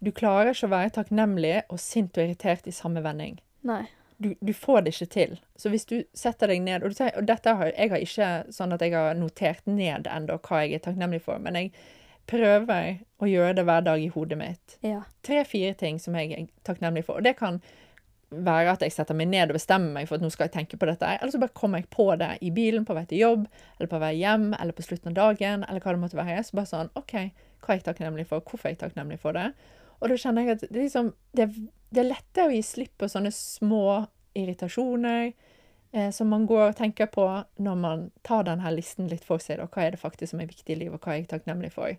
du 0.00 0.08
klarer 0.10 0.54
ikke 0.54 0.64
å 0.64 0.70
være 0.72 0.92
takknemlig 0.96 1.58
og 1.68 1.76
sint 1.78 2.16
og 2.16 2.24
irritert 2.24 2.64
i 2.66 2.72
samme 2.72 3.02
vending. 3.04 3.34
Nei. 3.68 3.82
Du, 4.16 4.30
du 4.40 4.52
får 4.56 4.80
det 4.86 4.94
ikke 4.94 5.10
til. 5.12 5.34
Så 5.60 5.68
hvis 5.68 5.84
du 5.84 5.98
setter 6.16 6.48
deg 6.48 6.62
ned 6.64 6.82
Og, 6.86 6.94
du, 6.94 7.02
og 7.04 7.26
dette 7.28 7.52
har, 7.58 7.66
jeg 7.76 7.90
har 7.90 7.98
ikke 8.00 8.28
sånn 8.54 8.72
at 8.72 8.80
jeg 8.80 8.94
har 8.96 9.12
notert 9.18 9.66
ned 9.66 10.06
ennå 10.08 10.38
hva 10.40 10.62
jeg 10.64 10.78
er 10.78 10.84
takknemlig 10.86 11.20
for, 11.26 11.36
men 11.42 11.54
jeg 11.58 11.72
prøver 12.30 13.02
å 13.20 13.28
gjøre 13.28 13.58
det 13.58 13.64
hver 13.68 13.84
dag 13.84 14.00
i 14.00 14.08
hodet 14.14 14.38
mitt 14.40 14.78
Ja. 14.80 15.02
tre-fire 15.22 15.74
ting 15.76 15.98
som 16.00 16.14
jeg 16.16 16.32
er 16.32 16.46
takknemlig 16.64 17.04
for. 17.04 17.20
Og 17.20 17.24
det 17.28 17.36
kan 17.36 17.60
være 18.44 18.74
at 18.74 18.82
jeg 18.84 18.92
setter 18.94 19.16
meg 19.16 19.28
ned 19.30 19.52
og 19.52 19.58
bestemmer 19.58 19.92
meg 19.98 20.08
for 20.08 20.18
at 20.18 20.24
nå 20.24 20.30
skal 20.32 20.48
jeg 20.48 20.54
tenke 20.56 20.78
på 20.80 20.88
dette. 20.88 21.12
Eller 21.16 21.32
så 21.32 21.40
bare 21.42 21.54
kommer 21.56 21.82
jeg 21.82 21.90
på 21.94 22.08
det 22.20 22.32
i 22.44 22.50
bilen 22.54 22.86
på 22.88 22.96
vei 22.96 23.04
til 23.10 23.22
jobb, 23.22 23.46
eller 23.78 23.90
på 23.90 24.00
vei 24.02 24.12
hjem, 24.18 24.50
eller 24.58 24.76
på 24.76 24.84
slutten 24.86 25.12
av 25.12 25.16
dagen, 25.20 25.64
eller 25.68 25.84
hva 25.84 25.94
det 25.94 26.02
måtte 26.02 26.20
være. 26.20 26.42
Så 26.44 26.58
bare 26.58 26.70
sånn 26.70 26.92
OK, 26.98 27.14
hva 27.64 27.72
er 27.72 27.80
jeg 27.80 27.86
takknemlig 27.88 28.26
for? 28.30 28.44
Hvorfor 28.44 28.70
er 28.70 28.76
jeg 28.76 28.82
takknemlig 28.84 29.20
for 29.22 29.36
det? 29.36 29.48
Og 30.00 30.10
da 30.10 30.18
kjenner 30.20 30.44
jeg 30.44 30.58
at 30.58 30.66
det, 30.66 30.76
liksom, 30.76 31.10
det, 31.38 31.48
det 31.94 32.02
er 32.02 32.10
lettere 32.10 32.50
å 32.50 32.54
gi 32.54 32.62
slipp 32.66 32.94
på 33.00 33.08
sånne 33.08 33.32
små 33.34 33.86
irritasjoner 34.34 35.30
eh, 35.30 36.10
som 36.12 36.28
man 36.32 36.46
går 36.50 36.66
og 36.68 36.78
tenker 36.78 37.08
på 37.14 37.26
når 37.62 37.78
man 37.80 38.06
tar 38.26 38.48
denne 38.50 38.74
listen 38.74 39.08
litt 39.08 39.24
for 39.24 39.42
seg. 39.42 39.62
Da. 39.62 39.68
Hva 39.70 39.86
er 39.86 39.94
det 39.94 40.02
faktisk 40.02 40.34
som 40.34 40.42
er 40.42 40.50
viktig 40.50 40.74
i 40.74 40.80
livet, 40.82 40.98
og 40.98 41.06
hva 41.06 41.14
er 41.14 41.22
jeg 41.22 41.30
takknemlig 41.32 41.72
for? 41.76 41.96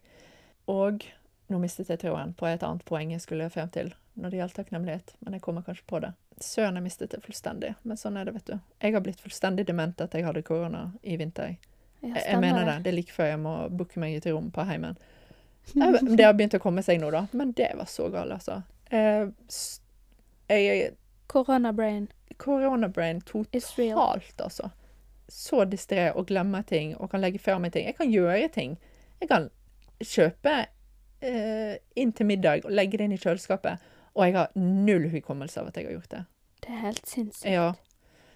Og 0.71 1.05
nå 1.49 1.61
mistet 1.61 1.91
jeg 1.93 2.01
tråden 2.01 2.33
på 2.37 2.49
et 2.49 2.65
annet 2.65 2.85
poeng 2.85 3.13
jeg 3.13 3.23
skulle 3.23 3.51
frem 3.53 3.71
til 3.73 3.93
når 4.15 4.31
det 4.31 4.37
gjaldt 4.39 4.55
takknemlighet, 4.55 5.13
men 5.19 5.33
jeg 5.37 5.41
kommer 5.43 5.61
kanskje 5.65 5.85
på 5.89 5.99
det. 6.03 6.13
Søren, 6.41 6.75
jeg 6.79 6.83
mistet 6.83 7.11
det 7.11 7.21
fullstendig, 7.23 7.73
men 7.83 7.97
sånn 7.99 8.17
er 8.19 8.25
det, 8.27 8.33
vet 8.35 8.45
du. 8.49 8.57
Jeg 8.83 8.93
har 8.95 9.01
blitt 9.05 9.19
fullstendig 9.23 9.65
dement 9.67 10.01
at 10.03 10.13
jeg 10.15 10.25
hadde 10.25 10.41
korona 10.47 10.85
i 11.03 11.17
vinter. 11.19 11.55
ja 12.01 12.13
Jeg, 12.15 12.23
jeg 12.29 12.39
mener 12.41 12.65
det. 12.65 12.77
Det 12.83 12.91
er 12.91 12.95
like 12.99 13.11
før 13.15 13.29
jeg 13.31 13.39
må 13.43 13.53
booke 13.69 13.99
meg 13.99 14.15
et 14.19 14.25
rom 14.31 14.51
på 14.51 14.65
heimen. 14.67 14.97
Jeg- 15.75 16.17
Det 16.17 16.23
har 16.25 16.33
begynt 16.37 16.53
å 16.53 16.59
komme 16.61 16.83
seg 16.85 16.99
nå, 17.01 17.09
da, 17.11 17.25
men 17.33 17.51
det 17.57 17.71
var 17.75 17.85
så 17.89 18.09
galt, 18.13 18.31
altså. 18.35 18.61
Jeg, 18.91 19.31
Jeg 20.49 20.91
Koronabrain 21.27 22.07
Koronabrain 22.37 23.21
totalt, 23.21 24.41
altså. 24.43 24.69
Så 25.27 25.63
distré 25.65 26.11
og 26.15 26.27
glemmer 26.29 26.61
ting 26.67 26.95
og 26.99 27.09
kan 27.11 27.21
legge 27.23 27.39
fra 27.41 27.57
meg 27.59 27.71
ting. 27.73 27.85
Jeg 27.87 27.95
kan 27.97 28.11
gjøre 28.11 28.49
ting. 28.53 28.75
Jeg 29.21 29.29
kan 29.31 29.47
kjøpe 30.03 30.53
eh, 31.25 31.77
inn 31.95 32.11
til 32.13 32.27
middag 32.29 32.65
og 32.67 32.71
legge 32.75 32.99
det 32.99 33.07
inn 33.07 33.15
i 33.15 33.17
kjøleskapet, 33.17 33.79
og 34.15 34.23
jeg 34.25 34.37
har 34.37 34.55
null 34.55 35.09
hukommelse 35.11 35.59
av 35.61 35.69
at 35.69 35.77
jeg 35.77 35.89
har 35.89 35.97
gjort 35.97 36.13
det. 36.13 36.23
Det 36.65 36.71
er 36.71 36.81
helt 36.87 37.07
sinnssykt. 37.07 37.51
Ja. 37.51 37.73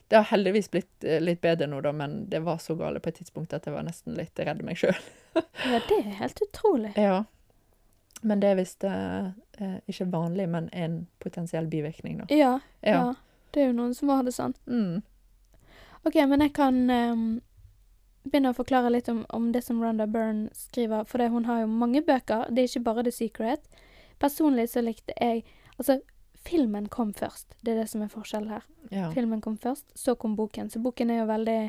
Det 0.10 0.18
har 0.18 0.24
heldigvis 0.32 0.72
blitt 0.72 1.04
eh, 1.04 1.22
litt 1.22 1.42
bedre 1.42 1.68
nå, 1.70 1.82
da, 1.86 1.92
men 1.96 2.24
det 2.30 2.42
var 2.46 2.58
så 2.58 2.76
gale 2.76 3.00
på 3.00 3.12
et 3.12 3.20
tidspunkt 3.22 3.54
at 3.54 3.68
jeg 3.68 3.76
var 3.76 3.86
nesten 3.86 4.18
litt 4.18 4.40
redd 4.40 4.64
meg 4.66 4.80
sjøl. 4.82 4.98
Ja, 5.40 5.78
det 5.86 6.00
er 6.00 6.16
helt 6.18 6.40
utrolig. 6.42 6.90
Ja. 6.98 7.24
Men 8.22 8.42
det 8.42 8.50
er 8.50 8.58
visst 8.58 8.84
eh, 8.84 9.30
eh, 9.62 9.76
ikke 9.88 10.10
vanlig, 10.12 10.48
men 10.50 10.70
en 10.74 11.04
potensiell 11.24 11.70
bivirkning, 11.70 12.18
da. 12.24 12.26
Ja, 12.34 12.56
ja. 12.82 12.96
Ja. 12.96 13.14
Det 13.54 13.62
er 13.62 13.70
jo 13.70 13.78
noen 13.78 13.94
som 13.96 14.10
har 14.10 14.26
det 14.26 14.34
sånn. 14.36 14.56
Mm. 14.66 15.00
OK, 16.04 16.18
men 16.32 16.42
jeg 16.42 16.54
kan 16.58 16.82
um, 16.90 17.24
begynne 18.26 18.52
å 18.52 18.58
forklare 18.58 18.92
litt 18.94 19.10
om, 19.14 19.24
om 19.30 19.52
det 19.54 19.62
som 19.66 19.80
Rhonda 19.82 20.10
Byrne 20.10 20.50
skriver, 20.58 21.06
for 21.10 21.22
det, 21.22 21.30
hun 21.34 21.48
har 21.48 21.64
jo 21.64 21.72
mange 21.72 22.02
bøker. 22.06 22.50
Det 22.50 22.66
er 22.66 22.72
ikke 22.72 22.86
bare 22.90 23.06
The 23.08 23.14
Secret. 23.16 23.86
Personlig 24.20 24.70
så 24.74 24.84
likte 24.84 25.16
jeg 25.16 25.46
Altså, 25.80 26.00
filmen 26.46 26.90
kom 26.92 27.14
først. 27.14 27.56
Det 27.62 27.74
er 27.74 27.82
det 27.82 27.90
som 27.92 28.04
er 28.04 28.12
forskjellen 28.12 28.52
her. 28.54 28.66
Ja. 28.92 29.10
Filmen 29.16 29.42
kom 29.42 29.58
først, 29.58 29.92
så 29.96 30.16
kom 30.16 30.36
boken. 30.36 30.70
Så 30.70 30.82
boken 30.84 31.12
er 31.12 31.22
jo 31.22 31.30
veldig 31.30 31.60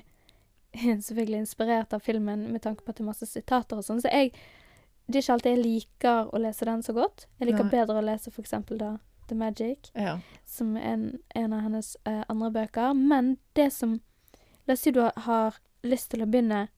selvfølgelig 1.07 1.45
inspirert 1.45 1.95
av 1.95 2.03
filmen 2.05 2.49
med 2.53 2.63
tanke 2.63 2.85
på 2.85 2.93
at 2.93 2.99
det 2.99 3.05
er 3.07 3.11
masse 3.13 3.29
sitater 3.29 3.81
og 3.81 3.87
sånn. 3.87 4.03
Så 4.03 4.13
jeg 4.13 4.35
Det 5.11 5.19
er 5.19 5.23
ikke 5.25 5.33
alltid 5.35 5.51
jeg 5.51 5.63
liker 5.65 6.29
å 6.31 6.39
lese 6.39 6.67
den 6.69 6.83
så 6.87 6.93
godt. 6.95 7.25
Jeg 7.41 7.49
liker 7.49 7.65
Nei. 7.67 7.71
bedre 7.73 7.99
å 7.99 8.05
lese 8.05 8.31
eksempel 8.39 8.79
da 8.79 8.91
The 9.27 9.35
Magic 9.35 9.91
ja. 9.95 10.21
som 10.47 10.77
er 10.77 10.93
en, 10.93 11.03
en 11.35 11.53
av 11.53 11.65
hennes 11.65 11.97
eh, 12.07 12.23
andre 12.29 12.51
bøker. 12.55 12.95
Men 12.95 13.37
det 13.59 13.73
som 13.75 13.99
La 14.69 14.77
oss 14.77 14.85
si 14.85 14.93
du 14.95 15.01
har, 15.01 15.17
har 15.25 15.57
lyst 15.83 16.13
til 16.13 16.23
å 16.23 16.29
begynne 16.31 16.69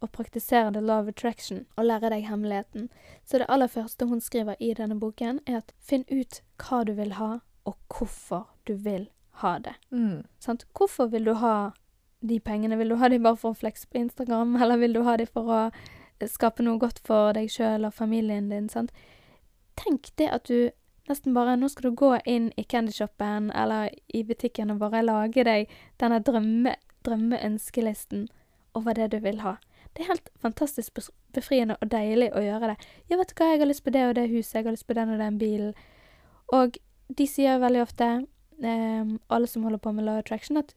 å 0.00 0.06
praktisere 0.06 0.72
the 0.72 0.80
law 0.80 1.02
of 1.02 1.08
attraction 1.08 1.64
og 1.76 1.88
lære 1.88 2.10
deg 2.12 2.26
hemmeligheten. 2.28 2.88
Så 3.24 3.38
det 3.38 3.48
aller 3.48 3.70
første 3.70 4.06
hun 4.06 4.20
skriver 4.20 4.56
i 4.60 4.72
denne 4.74 4.98
boken, 5.00 5.40
er 5.46 5.60
at 5.62 5.74
finn 5.78 6.04
ut 6.10 6.40
hva 6.62 6.84
du 6.86 6.94
vil 6.98 7.16
ha, 7.18 7.38
og 7.66 7.76
hvorfor 7.92 8.48
du 8.66 8.74
vil 8.74 9.08
ha 9.42 9.58
det. 9.58 9.74
Mm. 9.90 10.24
Sant? 10.38 10.66
Hvorfor 10.74 11.06
vil 11.06 11.24
du 11.24 11.34
ha 11.34 11.70
de 12.20 12.40
pengene? 12.40 12.78
Vil 12.78 12.88
du 12.88 12.96
ha 12.96 13.08
de 13.08 13.20
bare 13.22 13.36
for 13.36 13.54
å 13.54 13.58
flekse 13.58 13.86
på 13.90 14.00
Instagram, 14.02 14.56
eller 14.62 14.78
vil 14.78 14.96
du 14.96 15.02
ha 15.06 15.16
de 15.16 15.26
for 15.26 15.52
å 15.52 15.62
skape 16.26 16.64
noe 16.66 16.80
godt 16.82 17.00
for 17.06 17.34
deg 17.36 17.50
sjøl 17.52 17.86
og 17.88 17.94
familien 17.94 18.50
din? 18.52 18.68
Sant? 18.68 18.94
Tenk 19.78 20.10
det 20.18 20.30
at 20.34 20.48
du 20.50 20.70
nesten 21.08 21.34
bare 21.34 21.54
Nå 21.56 21.70
skal 21.72 21.88
du 21.88 21.96
gå 21.96 22.10
inn 22.28 22.50
i 22.60 22.64
candyshopen 22.68 23.52
eller 23.56 23.94
i 24.12 24.24
butikken 24.26 24.74
og 24.74 24.82
bare 24.82 25.04
lage 25.04 25.44
deg 25.46 25.70
denne 26.02 26.18
drømme, 26.20 26.74
drømmeønskelisten 27.06 28.26
over 28.76 28.98
det 28.98 29.12
du 29.14 29.18
vil 29.24 29.40
ha. 29.40 29.56
Det 29.98 30.04
er 30.04 30.12
helt 30.12 30.28
fantastisk 30.38 31.00
befriende 31.34 31.74
og 31.82 31.88
deilig 31.90 32.28
å 32.30 32.42
gjøre 32.44 32.68
det. 32.70 32.90
Ja, 33.10 33.16
vet 33.18 33.32
du 33.32 33.40
hva, 33.40 33.48
jeg 33.50 33.58
har 33.64 33.66
lyst 33.66 33.82
på 33.82 33.90
det 33.90 34.04
og 34.06 34.12
det 34.14 34.28
huset, 34.30 34.54
jeg 34.54 34.68
har 34.68 34.76
lyst 34.76 34.86
på 34.86 34.94
den 34.94 35.10
og 35.10 35.18
den 35.18 35.40
bilen. 35.40 35.72
Og 36.54 36.78
de 37.18 37.26
sier 37.26 37.58
veldig 37.58 37.82
ofte, 37.82 38.06
eh, 38.62 39.10
alle 39.26 39.50
som 39.50 39.66
holder 39.66 39.82
på 39.82 39.92
med 39.96 40.06
law 40.06 40.20
attraction, 40.22 40.60
at 40.62 40.76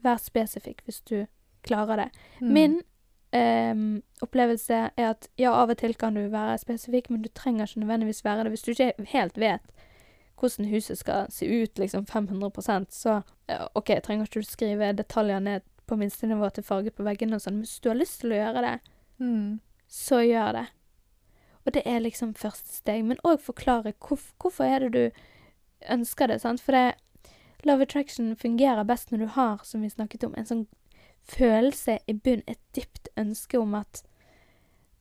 vær 0.00 0.16
spesifikk 0.16 0.80
hvis 0.88 1.02
du 1.04 1.26
klarer 1.62 2.06
det. 2.06 2.08
Mm. 2.40 2.52
Min 2.56 2.80
Um, 3.34 4.02
opplevelse 4.22 4.74
er 4.96 5.08
at 5.08 5.26
ja, 5.38 5.50
av 5.50 5.72
og 5.72 5.78
til 5.80 5.96
kan 5.98 6.14
du 6.14 6.28
være 6.30 6.58
spesifikk, 6.58 7.08
men 7.10 7.22
du 7.22 7.28
trenger 7.34 7.66
ikke 7.66 7.80
nødvendigvis 7.80 8.24
være 8.24 8.44
det. 8.44 8.52
Hvis 8.52 8.62
du 8.62 8.70
ikke 8.70 8.92
helt 9.10 9.40
vet 9.40 9.72
hvordan 10.38 10.68
huset 10.70 10.98
skal 10.98 11.26
se 11.30 11.48
ut, 11.62 11.78
liksom 11.78 12.06
500% 12.06 12.86
så 12.90 13.20
OK, 13.74 13.90
trenger 14.04 14.24
ikke 14.24 14.40
du 14.40 14.46
skrive 14.46 14.92
detaljer 14.92 15.38
ned 15.38 15.60
på 15.86 15.96
minstenivå 16.00 16.50
til 16.52 16.64
farge 16.64 16.90
på 16.94 17.04
veggene 17.06 17.34
og 17.36 17.40
sånn, 17.44 17.58
men 17.58 17.66
hvis 17.66 17.80
du 17.80 17.88
har 17.90 17.98
lyst 17.98 18.20
til 18.20 18.32
å 18.32 18.40
gjøre 18.40 18.62
det, 18.62 18.80
Mm. 19.20 19.60
så 19.88 20.20
gjør 20.26 20.52
det. 20.52 20.66
Og 21.66 21.72
det 21.72 21.82
er 21.86 22.00
liksom 22.00 22.34
første 22.34 22.68
steg. 22.72 23.04
Men 23.04 23.16
òg 23.24 23.40
forklare 23.40 23.92
hvorf 23.98 24.32
hvorfor 24.38 24.64
er 24.64 24.80
det 24.80 24.92
du 24.92 25.10
ønsker 25.90 26.28
det. 26.28 26.40
sant? 26.40 26.60
For 26.60 26.72
det, 26.72 26.94
love 27.64 27.82
attraction 27.82 28.34
fungerer 28.36 28.84
best 28.84 29.10
når 29.10 29.18
du 29.18 29.26
har, 29.26 29.60
som 29.64 29.80
vi 29.82 29.88
snakket 29.88 30.24
om, 30.24 30.34
en 30.36 30.44
sånn 30.44 30.66
følelse 31.24 31.98
i 32.06 32.12
bunn, 32.12 32.42
et 32.46 32.58
dypt 32.74 33.08
ønske 33.16 33.58
om 33.60 33.74
at 33.74 34.02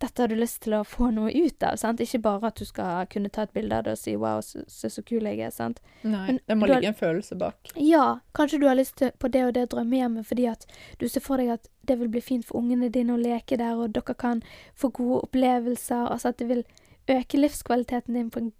dette 0.04 0.20
har 0.24 0.28
du 0.32 0.36
lyst 0.36 0.60
til 0.66 0.74
å 0.76 0.84
få 0.84 1.08
noe 1.16 1.32
ut 1.32 1.64
av. 1.64 1.78
sant? 1.80 2.02
Ikke 2.04 2.20
bare 2.22 2.50
at 2.52 2.60
du 2.60 2.66
skal 2.68 3.08
kunne 3.12 3.32
ta 3.32 3.46
et 3.48 3.54
bilde 3.56 3.78
av 3.78 3.86
det 3.88 3.94
og 3.96 3.98
si 4.02 4.16
'wow, 4.16 4.42
så, 4.44 4.64
så, 4.68 4.90
så 4.92 5.02
kul 5.08 5.24
jeg 5.24 5.40
er'. 5.40 5.52
sant? 5.56 5.80
Nei, 6.04 6.26
Men 6.28 6.40
det 6.48 6.58
må 6.58 6.68
ligge 6.68 6.82
har- 6.84 6.94
en 6.94 7.00
følelse 7.00 7.38
bak. 7.40 7.56
Ja, 7.76 8.20
kanskje 8.36 8.60
du 8.60 8.68
har 8.68 8.76
lyst 8.76 8.98
til 8.98 9.12
på 9.20 9.32
det 9.32 9.44
og 9.48 9.54
det 9.54 9.70
drømmehjemmet 9.72 10.26
fordi 10.26 10.48
at 10.52 10.66
du 11.00 11.08
ser 11.08 11.22
for 11.22 11.38
deg 11.38 11.50
at 11.56 11.70
det 11.88 12.00
vil 12.00 12.10
bli 12.10 12.22
fint 12.22 12.46
for 12.46 12.60
ungene 12.60 12.90
dine 12.92 13.14
å 13.14 13.22
leke 13.22 13.58
der, 13.58 13.76
og 13.76 13.94
dere 13.94 14.14
kan 14.16 14.44
få 14.76 14.90
gode 14.92 15.22
opplevelser, 15.24 16.08
altså 16.12 16.30
at 16.30 16.38
det 16.38 16.48
vil 16.48 16.64
øke 17.08 17.38
livskvaliteten 17.40 18.14
din 18.14 18.30
på 18.30 18.40
en, 18.40 18.52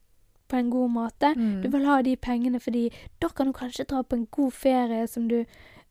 på 0.48 0.58
en 0.58 0.70
god 0.70 0.90
måte. 0.90 1.34
Mm. 1.36 1.62
Du 1.64 1.70
vil 1.70 1.86
ha 1.86 2.02
de 2.02 2.16
pengene 2.16 2.60
fordi 2.60 2.90
da 3.22 3.28
kan 3.30 3.48
du 3.48 3.54
kanskje 3.54 3.86
dra 3.86 4.02
på 4.04 4.16
en 4.16 4.28
god 4.32 4.52
ferie 4.54 5.08
som 5.08 5.28
du 5.28 5.46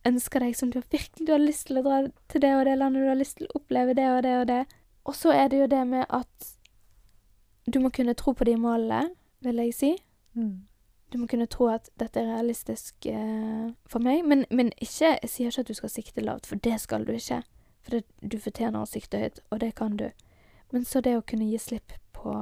ønsker 0.05 0.39
deg, 0.39 0.55
som 0.55 0.69
du 0.69 0.81
virkelig 0.91 1.25
du 1.27 1.31
har 1.31 1.39
lyst 1.39 1.67
til 1.67 1.77
å 1.79 1.83
dra 1.83 2.07
til 2.29 2.41
det 2.41 2.53
og 2.55 2.65
det 2.65 2.77
landet, 2.77 3.03
du 3.03 3.07
har 3.07 3.15
lyst 3.15 3.37
til 3.37 3.47
å 3.47 3.59
oppleve 3.61 3.93
det 3.95 4.09
og 4.09 4.23
det 4.23 4.39
og 4.41 4.47
det. 4.47 4.65
Og 5.03 5.15
så 5.15 5.33
er 5.35 5.49
det 5.51 5.59
jo 5.59 5.69
det 5.71 5.81
med 5.87 6.05
at 6.09 6.53
du 7.73 7.79
må 7.79 7.89
kunne 7.89 8.13
tro 8.13 8.31
på 8.31 8.43
de 8.43 8.55
målene, 8.59 9.09
vil 9.43 9.59
jeg 9.63 9.73
si. 9.73 9.91
Mm. 10.33 10.65
Du 11.13 11.17
må 11.17 11.27
kunne 11.27 11.45
tro 11.45 11.67
at 11.69 11.89
dette 11.99 12.19
er 12.19 12.31
realistisk 12.31 13.05
eh, 13.05 13.69
for 13.85 14.03
meg, 14.03 14.23
men, 14.25 14.45
men 14.49 14.71
ikke, 14.81 15.13
jeg 15.21 15.29
sier 15.29 15.51
ikke 15.51 15.65
at 15.65 15.69
du 15.69 15.77
skal 15.77 15.91
sikte 15.93 16.23
lavt, 16.23 16.47
for 16.49 16.55
det 16.55 16.79
skal 16.81 17.05
du 17.05 17.13
ikke. 17.13 17.43
For 17.83 17.97
det, 17.97 18.03
du 18.23 18.39
fortjener 18.39 18.81
å 18.81 18.89
sikte 18.89 19.19
høyt, 19.19 19.39
og 19.51 19.59
det 19.61 19.73
kan 19.75 19.97
du. 19.99 20.07
Men 20.73 20.87
så 20.89 21.03
det 21.05 21.17
å 21.19 21.25
kunne 21.27 21.49
gi 21.51 21.59
slipp 21.61 21.93
på 22.15 22.33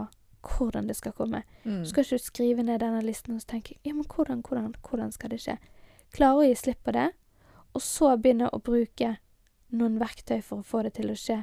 hvordan 0.41 0.87
det 0.87 0.95
skal 0.97 1.13
komme. 1.17 1.43
Mm. 1.63 1.81
Du 1.83 1.89
skal 1.89 2.05
ikke 2.05 2.19
skrive 2.23 2.63
ned 2.63 2.79
denne 2.81 3.01
listen 3.05 3.35
og 3.35 3.45
tenke 3.45 3.75
ja, 3.83 3.93
men 3.93 4.05
hvordan, 4.07 4.41
hvordan, 4.47 4.73
hvordan 4.87 5.11
skal 5.13 5.33
det 5.33 5.41
skje? 5.43 5.57
Klare 6.15 6.39
å 6.39 6.47
gi 6.47 6.55
slipp 6.57 6.81
på 6.85 6.93
det, 6.95 7.09
og 7.75 7.83
så 7.83 8.15
begynne 8.17 8.49
å 8.51 8.59
bruke 8.63 9.15
noen 9.71 9.99
verktøy 10.01 10.41
for 10.43 10.61
å 10.61 10.67
få 10.67 10.85
det 10.87 10.95
til 10.97 11.11
å 11.11 11.17
skje, 11.17 11.41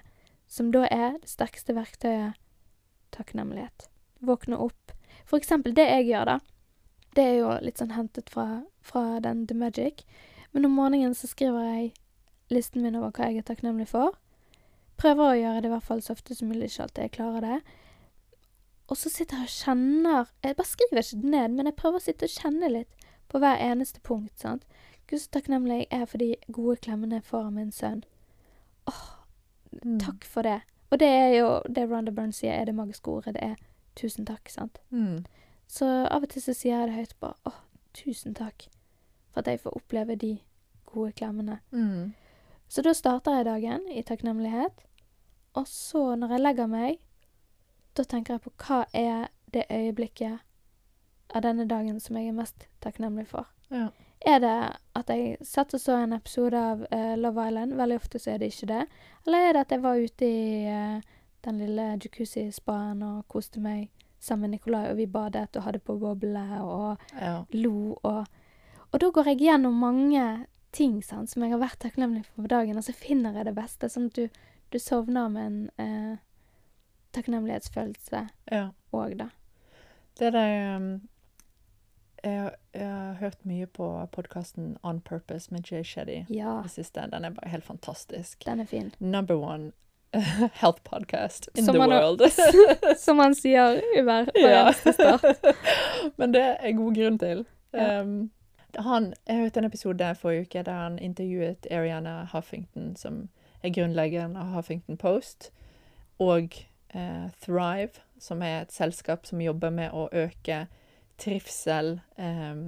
som 0.49 0.73
da 0.73 0.87
er 0.89 1.19
det 1.21 1.31
sterkeste 1.31 1.77
verktøyet 1.77 2.39
takknemlighet. 3.15 3.89
Våkne 4.25 4.59
opp. 4.61 4.93
For 5.29 5.39
eksempel 5.41 5.75
det 5.77 5.87
jeg 5.89 6.09
gjør, 6.09 6.33
da. 6.33 6.39
Det 7.17 7.25
er 7.25 7.37
jo 7.41 7.53
litt 7.65 7.81
sånn 7.81 7.95
hentet 7.97 8.31
fra, 8.33 8.63
fra 8.85 9.19
den 9.25 9.47
The 9.49 9.57
Magic. 9.57 10.05
Men 10.53 10.69
om 10.69 10.77
morgenen 10.79 11.17
så 11.17 11.29
skriver 11.29 11.67
jeg 11.73 11.93
listen 12.53 12.83
min 12.83 12.97
over 12.97 13.13
hva 13.13 13.29
jeg 13.29 13.43
er 13.43 13.49
takknemlig 13.51 13.89
for. 13.91 14.17
Prøver 14.99 15.25
å 15.25 15.39
gjøre 15.39 15.63
det 15.63 15.71
i 15.71 15.75
hvert 15.75 15.87
fall 15.87 16.01
så 16.03 16.17
ofte 16.17 16.35
som 16.35 16.51
mulig, 16.51 16.71
ikke 16.71 16.87
alltid 16.87 17.05
jeg 17.05 17.15
klarer 17.19 17.45
det. 17.45 17.59
Og 18.89 18.97
så 18.97 19.13
sitter 19.13 19.43
jeg 19.43 19.51
og 19.51 19.53
kjenner 19.53 20.31
Jeg 20.43 20.57
bare 20.57 20.71
skriver 20.71 21.03
ikke 21.03 21.21
det 21.21 21.33
ned, 21.35 21.57
men 21.59 21.69
jeg 21.69 21.77
prøver 21.77 22.01
å 22.01 22.07
sitte 22.07 22.29
og 22.29 22.35
kjenne 22.35 22.73
litt 22.73 23.09
på 23.29 23.43
hver 23.43 23.61
eneste 23.61 24.01
punkt. 24.01 24.39
sant? 24.41 24.65
Gud, 25.07 25.21
så 25.21 25.31
takknemlig 25.37 25.83
jeg 25.83 25.89
er 26.01 26.09
for 26.09 26.25
de 26.25 26.35
gode 26.49 26.81
klemmene 26.85 27.23
av 27.33 27.53
min 27.53 27.73
sønn. 27.73 28.05
Mm. 29.85 29.99
Takk 30.03 30.25
for 30.25 30.47
det. 30.47 30.61
Og 30.91 31.01
det 31.01 31.09
er 31.09 31.33
jo 31.37 31.49
det 31.69 31.85
Ronda 31.91 32.13
Burns 32.15 32.41
sier 32.41 32.55
er 32.55 32.65
det 32.69 32.75
magiske 32.75 33.11
ordet. 33.11 33.35
Det 33.37 33.45
er 33.45 33.57
tusen 33.99 34.27
takk, 34.27 34.49
sant. 34.49 34.79
Mm. 34.91 35.25
Så 35.69 35.87
av 36.09 36.25
og 36.25 36.31
til 36.33 36.43
så 36.43 36.55
sier 36.57 36.79
jeg 36.79 36.89
det 36.89 36.97
høyt 36.97 37.17
på. 37.21 37.33
Å, 37.45 37.53
tusen 37.97 38.37
takk 38.39 38.69
for 39.33 39.43
at 39.43 39.51
jeg 39.53 39.61
får 39.65 39.77
oppleve 39.77 40.17
de 40.17 40.39
gode 40.89 41.13
klemmene. 41.13 41.59
Mm. 41.71 42.15
Så 42.69 42.85
da 42.85 42.95
starter 42.97 43.39
jeg 43.39 43.49
dagen 43.49 43.85
i 43.93 44.03
takknemlighet. 44.03 44.85
Og 45.57 45.69
så, 45.69 46.15
når 46.17 46.37
jeg 46.37 46.45
legger 46.45 46.69
meg, 46.71 46.99
da 47.97 48.05
tenker 48.05 48.37
jeg 48.37 48.45
på 48.45 48.53
hva 48.63 48.83
er 48.97 49.29
det 49.53 49.65
øyeblikket 49.73 50.45
av 51.35 51.45
denne 51.45 51.67
dagen 51.69 52.01
som 52.01 52.17
jeg 52.17 52.31
er 52.31 52.37
mest 52.37 52.69
takknemlig 52.85 53.27
for. 53.29 53.49
Ja. 53.73 53.89
Er 54.27 54.41
det 54.43 54.57
at 54.99 55.11
jeg 55.13 55.37
satt 55.47 55.75
og 55.75 55.81
så 55.81 56.01
en 56.03 56.17
episode 56.17 56.59
av 56.59 56.83
uh, 56.91 57.15
Love 57.17 57.49
Island? 57.49 57.77
Veldig 57.79 58.01
ofte 58.01 58.19
så 58.19 58.35
er 58.35 58.43
det 58.43 58.51
ikke 58.53 58.71
det. 58.73 58.83
Eller 59.27 59.47
er 59.47 59.53
det 59.55 59.63
at 59.67 59.75
jeg 59.77 59.85
var 59.85 60.03
ute 60.03 60.27
i 60.27 60.67
uh, 60.67 61.15
den 61.47 61.63
lille 61.63 61.87
jacuzzi-spaen 62.03 63.03
og 63.07 63.25
koste 63.31 63.63
meg 63.63 63.89
sammen 64.19 64.49
med 64.49 64.57
Nikolai, 64.57 64.89
og 64.91 64.99
vi 64.99 65.07
badet 65.07 65.57
og 65.57 65.63
hadde 65.63 65.79
på 65.79 65.95
bobler 65.99 66.57
og 66.59 67.11
ja. 67.15 67.45
lo 67.55 67.95
og 68.03 68.27
Og 68.91 69.01
da 69.01 69.11
går 69.13 69.27
jeg 69.29 69.39
gjennom 69.45 69.75
mange 69.77 70.47
ting 70.73 71.03
sant, 71.05 71.29
som 71.31 71.43
jeg 71.45 71.53
har 71.53 71.61
vært 71.61 71.77
takknemlig 71.83 72.23
for 72.25 72.43
på 72.43 72.49
dagen, 72.49 72.79
og 72.81 72.85
så 72.87 72.95
finner 72.97 73.37
jeg 73.37 73.45
det 73.45 73.55
beste, 73.55 73.91
sånn 73.93 74.07
at 74.09 74.17
du, 74.17 74.39
du 74.73 74.79
sovner 74.81 75.29
med 75.29 75.45
en 75.45 75.59
uh, 75.77 76.15
takknemlighetsfølelse 77.13 78.23
ja. 78.53 78.63
òg, 78.97 79.13
da. 79.21 79.29
Det 80.19 80.33
der 80.33 80.77
um, 80.77 80.89
jeg, 82.25 82.51
jeg 82.75 82.87
har 82.87 83.15
hørt 83.21 83.45
mye 83.47 83.67
på 83.67 83.89
podkasten 84.13 84.77
On 84.83 85.01
Purpose 85.01 85.55
med 85.55 85.73
Jay 85.73 85.85
Shetty 85.85 86.25
Ja. 86.29 86.63
Den 86.95 87.25
er 87.25 87.31
bare 87.31 87.49
helt 87.49 87.65
fantastisk. 87.65 88.47
den 88.47 88.61
er 88.61 88.65
fin. 88.65 88.95
Number 88.99 89.35
one 89.35 89.73
health 90.53 90.83
podcast 90.85 91.49
in 91.55 91.65
Som 91.65 91.75
the 91.75 91.81
han 91.81 91.91
world. 91.91 92.21
Som 92.99 93.19
han 93.19 93.35
sier 93.35 93.81
i 93.97 94.03
hver, 94.03 94.31
eneste 94.37 94.93
start. 94.93 95.25
Men 96.19 96.33
det 96.35 96.57
er 96.61 96.73
god 96.73 96.95
grunn 96.95 97.19
til. 97.19 97.45
Ja. 97.73 98.01
Um, 98.01 98.31
han, 98.77 99.15
jeg 99.29 99.37
hørte 99.37 99.59
en 99.59 99.65
episode 99.65 100.15
forrige 100.15 100.41
uke 100.41 100.63
der 100.63 100.73
han 100.73 100.99
intervjuet 100.99 101.67
Ariana 101.71 102.25
Huffington, 102.33 102.97
som 102.97 103.29
er 103.63 103.73
grunnleggeren 103.75 104.37
av 104.37 104.53
Huffington 104.55 104.97
Post, 104.97 105.51
og 106.19 106.55
eh, 106.95 107.29
Thrive, 107.43 108.03
som 108.19 108.43
er 108.43 108.61
et 108.63 108.73
selskap 108.73 109.27
som 109.27 109.41
jobber 109.41 109.71
med 109.71 109.91
å 109.93 110.09
øke 110.13 110.67
trivsel 111.19 111.97
eh, 112.17 112.61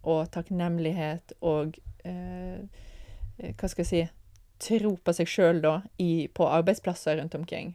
og 0.00 0.30
takknemlighet 0.32 1.36
og 1.40 1.76
eh, 2.08 2.62
eh, 3.38 3.52
Hva 3.52 3.68
skal 3.68 3.84
jeg 3.84 3.90
si 3.90 4.06
Tro 4.60 4.92
på 5.00 5.12
seg 5.16 5.28
sjøl, 5.30 5.62
da, 5.64 5.78
i, 5.96 6.28
på 6.36 6.44
arbeidsplasser 6.44 7.16
rundt 7.16 7.34
omkring 7.38 7.70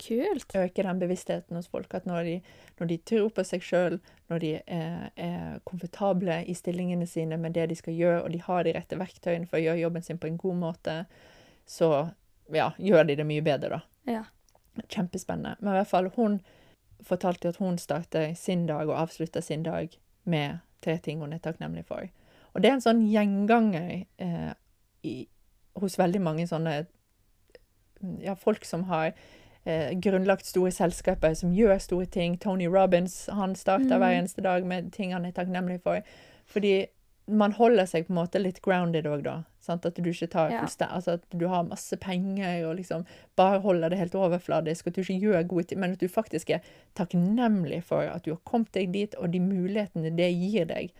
Kult. 0.00 0.54
øke 0.56 0.82
den 0.82 0.98
bevisstheten 0.98 1.56
hos 1.56 1.68
folk. 1.68 1.94
At 1.94 2.06
når 2.06 2.22
de, 2.24 2.36
når 2.78 2.86
de 2.86 2.96
tror 3.04 3.28
på 3.36 3.44
seg 3.44 3.64
sjøl, 3.64 3.98
når 4.30 4.38
de 4.38 4.52
er, 4.64 5.10
er 5.16 5.58
komfortable 5.68 6.38
i 6.48 6.54
stillingene 6.54 7.06
sine 7.06 7.36
med 7.36 7.52
det 7.58 7.66
de 7.68 7.76
skal 7.76 7.98
gjøre, 7.98 8.22
og 8.22 8.32
de 8.32 8.40
har 8.46 8.64
de 8.64 8.72
rette 8.78 8.98
verktøyene 8.98 9.50
for 9.50 9.58
å 9.58 9.64
gjøre 9.64 9.82
jobben 9.82 10.06
sin 10.06 10.20
på 10.22 10.30
en 10.30 10.38
god 10.40 10.56
måte, 10.62 10.96
så 11.68 11.90
ja, 12.54 12.70
gjør 12.78 13.10
de 13.10 13.18
det 13.20 13.26
mye 13.28 13.44
bedre, 13.44 13.80
da. 13.80 13.82
Ja. 14.08 14.24
Kjempespennende. 14.86 15.58
Men 15.60 15.74
i 15.74 15.78
hvert 15.80 15.92
fall, 15.92 16.08
hun 16.16 16.40
fortalte 17.06 17.48
at 17.48 17.56
hun 17.56 17.78
starter 17.78 18.34
sin 18.34 18.66
dag 18.66 18.88
og 18.88 18.98
avslutter 19.00 19.40
sin 19.40 19.62
dag 19.62 19.92
med 20.24 20.58
tre 20.84 20.98
ting 20.98 21.20
hun 21.20 21.32
er 21.32 21.42
takknemlig 21.42 21.84
for. 21.88 22.08
Og 22.54 22.62
det 22.62 22.70
er 22.70 22.78
en 22.78 22.84
sånn 22.84 23.04
gjenganger 23.06 24.06
eh, 24.18 24.52
i, 25.06 25.28
hos 25.78 25.98
veldig 25.98 26.20
mange 26.20 26.46
sånne 26.50 26.86
ja, 28.24 28.34
folk 28.34 28.64
som 28.64 28.84
har 28.90 29.12
eh, 29.64 29.92
grunnlagt 30.02 30.48
store 30.48 30.72
selskaper, 30.74 31.34
som 31.34 31.52
gjør 31.54 31.78
store 31.78 32.08
ting. 32.10 32.38
Tony 32.40 32.66
Robins 32.66 33.26
han 33.32 33.54
starter 33.54 33.96
Mm. 33.96 33.98
hver 34.00 34.18
eneste 34.18 34.42
dag 34.42 34.66
med 34.66 34.92
ting 34.92 35.12
han 35.12 35.24
er 35.24 35.36
takknemlig 35.36 35.80
for. 35.82 36.00
Fordi 36.46 36.86
man 37.28 37.52
holder 37.52 37.86
seg 37.86 38.06
på 38.06 38.10
en 38.10 38.16
måte 38.24 38.40
litt 38.42 38.60
grounded 38.62 39.04
òg, 39.06 39.22
da. 39.22 39.42
Sant? 39.60 39.84
At 39.86 39.94
du 39.94 40.08
ikke 40.10 40.28
tar 40.30 40.50
Ja. 40.50 40.60
fullstendig 40.62 40.94
Altså 40.96 41.12
at 41.12 41.22
du 41.38 41.46
har 41.48 41.62
masse 41.64 41.96
penger 42.00 42.66
og 42.66 42.76
liksom 42.76 43.04
bare 43.36 43.60
holder 43.60 43.90
det 43.90 43.98
helt 43.98 44.14
overfladisk, 44.14 44.86
at 44.88 44.94
du 44.94 45.00
ikke 45.02 45.20
gjør 45.20 45.46
gode 45.46 45.64
ting, 45.68 45.78
men 45.80 45.92
at 45.92 45.98
du 46.00 46.08
faktisk 46.08 46.50
er 46.50 46.60
takknemlig 46.96 47.82
for 47.84 48.02
at 48.02 48.24
du 48.24 48.32
har 48.34 48.40
kommet 48.44 48.72
deg 48.72 48.92
dit, 48.92 49.14
og 49.18 49.30
de 49.30 49.40
mulighetene 49.40 50.12
det 50.16 50.30
gir 50.34 50.64
deg. 50.70 50.92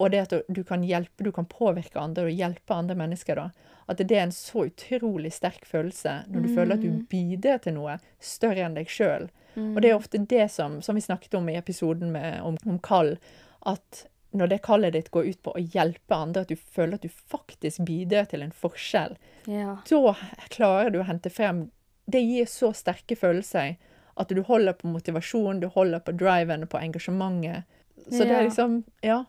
Og 0.00 0.10
det 0.10 0.22
at 0.32 0.32
du 0.50 0.64
kan 0.64 0.82
hjelpe, 0.82 1.22
du 1.22 1.30
kan 1.30 1.46
påvirke 1.46 2.00
andre 2.00 2.24
og 2.26 2.34
hjelpe 2.34 2.74
andre 2.74 2.96
mennesker, 2.98 3.36
da. 3.38 3.50
At 3.88 3.98
det 3.98 4.10
er 4.16 4.22
en 4.24 4.30
så 4.34 4.64
utrolig 4.66 5.32
sterk 5.32 5.64
følelse 5.68 6.24
når 6.30 6.42
du 6.42 6.48
føler 6.56 6.74
at 6.74 6.80
du 6.82 6.88
Mm. 6.90 7.06
bidrar 7.10 7.60
til 7.62 7.74
noe 7.74 7.98
større 8.20 8.64
enn 8.64 8.74
deg 8.74 8.86
sjøl. 8.88 9.28
Mm. 9.54 9.76
Og 9.76 9.82
det 9.82 9.90
er 9.90 9.98
ofte 9.98 10.18
det 10.26 10.50
som, 10.50 10.80
som 10.82 10.94
vi 10.96 11.00
snakket 11.02 11.34
om 11.34 11.48
i 11.48 11.56
episoden 11.56 12.10
med, 12.10 12.40
om, 12.42 12.56
om 12.66 12.78
kall, 12.78 13.18
at 13.66 14.06
når 14.34 14.48
det 14.48 14.62
kallet 14.62 14.92
ditt 14.94 15.10
går 15.10 15.26
ut 15.28 15.42
på 15.42 15.52
å 15.54 15.60
hjelpe 15.74 16.14
andre, 16.16 16.42
at 16.42 16.48
du 16.48 16.56
føler 16.56 16.94
at 16.94 17.02
du 17.02 17.08
faktisk 17.08 17.84
bidrar 17.84 18.24
til 18.30 18.42
en 18.42 18.52
forskjell, 18.52 19.16
Ja. 19.46 19.78
da 19.88 20.14
klarer 20.48 20.90
du 20.92 21.00
å 21.00 21.04
hente 21.06 21.30
frem 21.30 21.70
Det 22.10 22.20
gir 22.20 22.46
så 22.46 22.72
sterke 22.74 23.14
følelser 23.16 23.76
at 24.18 24.28
du 24.28 24.42
holder 24.42 24.72
på 24.74 24.88
motivasjonen, 24.90 25.60
du 25.60 25.68
holder 25.68 26.00
på 26.00 26.12
driven, 26.18 26.66
på 26.66 26.78
engasjementet. 26.78 27.62
Så 28.10 28.24
det 28.26 28.30
er 28.32 28.42
liksom 28.48 28.84
Ja. 29.02 29.24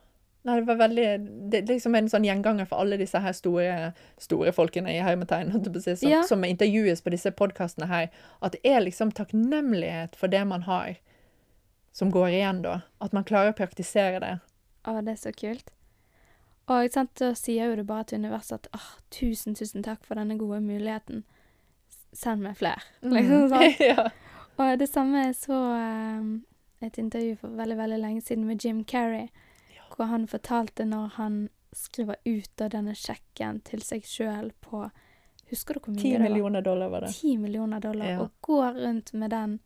Nei, 0.45 0.59
det 0.59 0.65
var 0.67 0.75
veldig 0.75 1.49
Det 1.49 1.57
er 1.63 1.73
liksom 1.73 1.95
en 1.95 2.09
sånn 2.09 2.25
gjenganger 2.25 2.65
for 2.67 2.79
alle 2.81 2.97
disse 2.97 3.19
her 3.21 3.31
store, 3.31 3.93
store 4.17 4.51
folkene 4.51 4.89
i 4.89 4.99
hermetegn, 4.99 5.51
som, 5.81 6.09
Ja. 6.09 6.23
som 6.23 6.41
intervjues 6.43 7.01
på 7.01 7.11
disse 7.11 7.31
podkastene 7.31 7.87
her. 7.87 8.09
At 8.41 8.51
det 8.53 8.61
er 8.65 8.81
liksom 8.81 9.11
takknemlighet 9.13 10.15
for 10.15 10.27
det 10.27 10.45
man 10.47 10.63
har, 10.63 10.97
som 11.93 12.11
går 12.11 12.27
igjen, 12.29 12.61
da. 12.63 12.81
At 12.99 13.13
man 13.13 13.23
klarer 13.23 13.53
å 13.53 13.55
praktisere 13.55 14.19
det. 14.19 14.39
Å, 14.85 14.97
det 15.05 15.13
er 15.15 15.21
så 15.21 15.31
kult. 15.31 15.71
Og 16.71 16.85
så 16.87 16.93
sant, 16.95 17.21
sier 17.35 17.69
jo 17.69 17.75
du 17.75 17.83
bare 17.87 18.05
til 18.07 18.21
universet 18.23 18.53
at 18.61 18.69
åh, 18.77 18.89
tusen, 19.11 19.55
tusen 19.55 19.83
takk 19.83 20.03
for 20.07 20.15
denne 20.19 20.37
gode 20.39 20.61
muligheten. 20.63 21.23
Send 22.13 22.43
meg 22.45 22.55
flere. 22.59 22.81
Liksom 23.01 23.47
sånn. 23.51 23.73
ja. 23.83 24.09
Og 24.61 24.75
det 24.79 24.87
samme 24.91 25.25
jeg 25.25 25.35
så 25.39 25.57
eh, 25.75 26.27
et 26.87 26.99
intervju 27.01 27.35
for 27.41 27.55
veldig, 27.57 27.77
veldig 27.79 27.97
lenge 28.03 28.21
siden 28.21 28.45
med 28.47 28.63
Jim 28.63 28.83
Carrey, 28.85 29.27
hvor 29.97 30.07
han 30.11 30.27
fortalte 30.29 30.85
når 30.85 31.15
han 31.17 31.39
skriver 31.73 32.19
ut 32.25 32.61
av 32.61 32.69
denne 32.75 32.93
sjekken 32.95 33.59
til 33.65 33.81
seg 33.81 34.05
sjøl 34.05 34.51
på 34.61 34.85
Husker 35.49 35.75
du 35.77 35.79
hvor 35.83 35.93
mye 35.93 36.01
det 36.01 36.13
var? 36.17 36.23
millioner 36.29 36.61
dollar 36.65 36.89
var 36.89 37.01
det. 37.05 37.09
10 37.17 37.37
millioner 37.41 37.79
dollar, 37.83 38.07
Ja. 38.13 38.21
og 38.23 38.31
går 38.41 38.77
rundt 38.79 39.11
med 39.13 39.29
den 39.33 39.59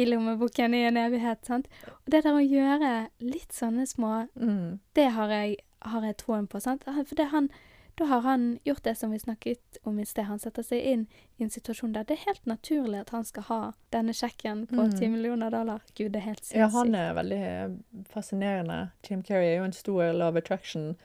i 0.00 0.06
lommeboken 0.08 0.74
i 0.74 0.84
en 0.88 0.96
evighet. 0.96 1.44
sant? 1.46 1.68
Og 1.88 2.10
det 2.14 2.22
der 2.24 2.36
å 2.38 2.44
gjøre 2.44 3.08
litt 3.20 3.52
sånne 3.52 3.86
små 3.86 4.28
Mm. 4.36 4.78
Det 4.94 5.10
har 5.16 5.28
jeg, 5.28 5.56
har 5.82 6.02
jeg 6.08 6.16
troen 6.16 6.46
på. 6.48 6.60
sant? 6.60 6.84
For 6.84 7.14
det 7.16 7.28
han, 7.32 7.50
da 7.98 8.06
har 8.06 8.20
han 8.24 8.58
gjort 8.64 8.82
det 8.84 8.96
som 8.96 9.10
vi 9.12 9.18
snakket 9.18 9.78
om 9.84 9.98
i 10.00 10.04
sted. 10.08 10.24
Han 10.24 10.38
setter 10.38 10.62
seg 10.64 10.80
inn 10.92 11.06
i 11.38 11.42
en 11.44 11.50
situasjon 11.50 11.92
der 11.92 12.04
det 12.08 12.16
er 12.18 12.24
helt 12.30 12.46
naturlig 12.46 13.00
at 13.00 13.10
han 13.10 13.24
skal 13.24 13.42
ha 13.42 13.60
denne 13.92 14.12
sjekken 14.16 14.66
på 14.70 14.76
Mm. 14.86 14.94
10 14.98 15.08
millioner 15.08 15.50
dollar. 15.50 15.80
Gud, 15.94 16.12
det 16.12 16.22
er 16.22 16.28
helt 16.30 16.52
Ja, 16.54 16.68
han 16.68 16.94
er 16.94 17.12
veldig 17.14 18.06
fascinerende. 18.08 18.90
Jim 19.08 19.22
Carrey 19.22 19.52
er 19.54 19.58
jo 19.58 19.64
en 19.64 19.72
stor 19.72 20.12
love 20.12 20.38
attraction 20.38 20.96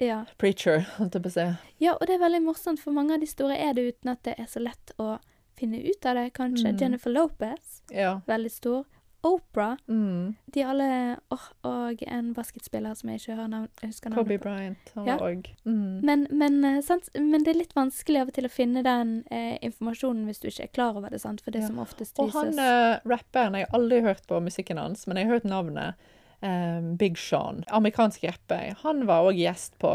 Ja. 0.00 0.24
preacher, 0.38 0.80
holdt 0.98 1.14
jeg 1.14 1.22
på 1.22 1.28
å 1.28 1.32
si. 1.32 1.58
ja, 1.84 1.92
og 1.92 2.06
det 2.06 2.14
er 2.16 2.24
veldig 2.24 2.42
morsomt, 2.42 2.80
for 2.80 2.90
mange 2.92 3.14
av 3.14 3.20
de 3.20 3.26
store 3.26 3.54
er 3.56 3.72
det 3.74 3.84
uten 3.94 4.10
at 4.10 4.22
det 4.24 4.34
er 4.38 4.46
så 4.46 4.60
lett 4.62 4.92
å 4.98 5.18
finne 5.62 5.80
ut 5.86 6.06
av 6.10 6.18
det, 6.18 6.26
kanskje. 6.36 6.72
Mm. 6.74 6.82
Jennifer 6.82 7.14
Lopez, 7.14 7.78
Ja. 7.94 8.18
veldig 8.26 8.50
stor. 8.50 8.84
Oprah. 9.22 9.76
Mm. 9.86 10.32
De 10.50 10.62
alle 10.66 11.16
oh, 11.30 11.44
Og 11.62 12.00
en 12.10 12.32
basketspiller 12.34 12.96
som 12.98 13.10
jeg 13.12 13.20
ikke 13.20 13.36
navn, 13.52 13.68
husker 13.84 14.10
Kobe 14.10 14.34
navnet 14.34 14.40
på. 14.40 14.48
Bryant, 14.48 14.88
han 14.96 15.06
Ja. 15.06 15.14
var 15.20 15.28
òg 15.30 15.46
mm. 15.64 16.00
Men, 16.02 16.24
men, 16.32 16.56
eh, 16.64 17.20
men 17.20 17.44
det 17.46 17.52
er 17.54 17.58
litt 17.60 17.74
vanskelig 17.76 18.20
av 18.24 18.32
og 18.32 18.34
til 18.34 18.48
å 18.48 18.50
finne 18.50 18.82
den 18.82 19.12
eh, 19.30 19.58
informasjonen 19.62 20.26
hvis 20.26 20.42
du 20.42 20.48
ikke 20.50 20.64
er 20.66 20.72
klar 20.74 20.98
over 20.98 21.14
det, 21.14 21.20
sant? 21.22 21.40
for 21.40 21.52
det 21.54 21.62
Ja. 21.62 21.68
som 21.68 21.78
oftest 21.78 22.18
vises 22.18 22.34
Og 22.34 22.40
han 22.40 22.58
eh, 22.58 22.98
rapperen 23.06 23.54
Jeg 23.54 23.68
har 23.70 23.78
aldri 23.78 24.00
hørt 24.02 24.26
på 24.26 24.42
musikken 24.42 24.78
hans, 24.82 25.06
men 25.06 25.16
jeg 25.16 25.26
har 25.30 25.34
hørt 25.38 25.44
navnet. 25.46 25.94
eh, 26.42 26.80
Big 26.98 27.16
Sean. 27.16 27.62
Amerikansk 27.70 28.24
rapper. 28.24 28.74
Han 28.82 29.06
var 29.06 29.22
òg 29.30 29.38
gjest 29.38 29.78
på 29.78 29.92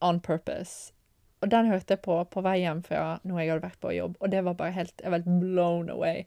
On 0.00 0.20
Purpose. 0.20 0.92
Og 1.42 1.50
den 1.50 1.68
hørte 1.72 1.96
jeg 1.96 2.04
på 2.04 2.20
på 2.30 2.44
vei 2.44 2.60
hjem 2.62 2.84
fra 2.86 3.18
når 3.26 3.40
jeg 3.40 3.50
hadde 3.50 3.66
vært 3.66 3.82
på 3.82 3.92
jobb, 3.96 4.16
og 4.20 4.32
det 4.32 4.44
var 4.46 4.58
bare 4.58 4.76
helt 4.78 4.94
Jeg 5.02 5.10
var 5.10 5.22
helt 5.22 5.40
blown 5.42 5.90
away. 5.90 6.24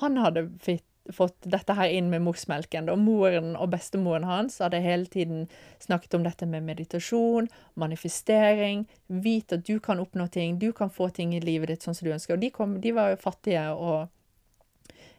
Han 0.00 0.16
hadde 0.16 0.46
fitt, 0.62 0.86
fått 1.10 1.36
dette 1.50 1.74
her 1.74 1.90
inn 1.90 2.10
med 2.12 2.22
morsmelken. 2.22 2.88
Og 2.92 3.00
moren 3.02 3.56
og 3.58 3.72
bestemoren 3.74 4.24
hans 4.28 4.60
hadde 4.62 4.80
hele 4.84 5.10
tiden 5.10 5.48
snakket 5.82 6.14
om 6.14 6.24
dette 6.26 6.46
med 6.46 6.62
meditasjon, 6.62 7.50
manifestering, 7.74 8.86
vit 9.06 9.52
at 9.52 9.66
du 9.66 9.80
kan 9.80 10.00
oppnå 10.00 10.28
ting, 10.32 10.58
du 10.62 10.70
kan 10.72 10.90
få 10.90 11.10
ting 11.10 11.34
i 11.34 11.42
livet 11.42 11.72
ditt 11.72 11.82
sånn 11.86 11.98
som 11.98 12.06
du 12.06 12.14
ønsker. 12.14 12.38
Og 12.38 12.44
de, 12.44 12.52
kom, 12.54 12.78
de 12.80 12.94
var 12.94 13.12
jo 13.12 13.20
fattige 13.20 13.66
og 13.74 14.06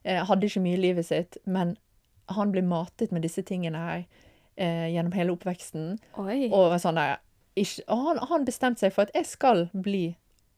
eh, 0.04 0.24
hadde 0.24 0.48
ikke 0.48 0.64
mye 0.64 0.80
i 0.80 0.86
livet 0.88 1.10
sitt, 1.10 1.38
men 1.44 1.76
han 2.32 2.56
ble 2.56 2.64
matet 2.64 3.12
med 3.12 3.26
disse 3.26 3.44
tingene 3.44 3.84
her 3.84 4.06
eh, 4.56 4.88
gjennom 4.94 5.16
hele 5.18 5.36
oppveksten. 5.36 5.98
Oi. 6.24 6.48
Og 6.48 6.76
sånn 6.82 7.00
der, 7.00 7.20
ikke, 7.60 7.86
han, 7.88 8.20
han 8.30 8.46
bestemte 8.48 8.84
seg 8.84 8.94
for 8.96 9.08
at 9.08 9.16
jeg 9.18 9.30
skal 9.30 9.68
bli 9.74 10.14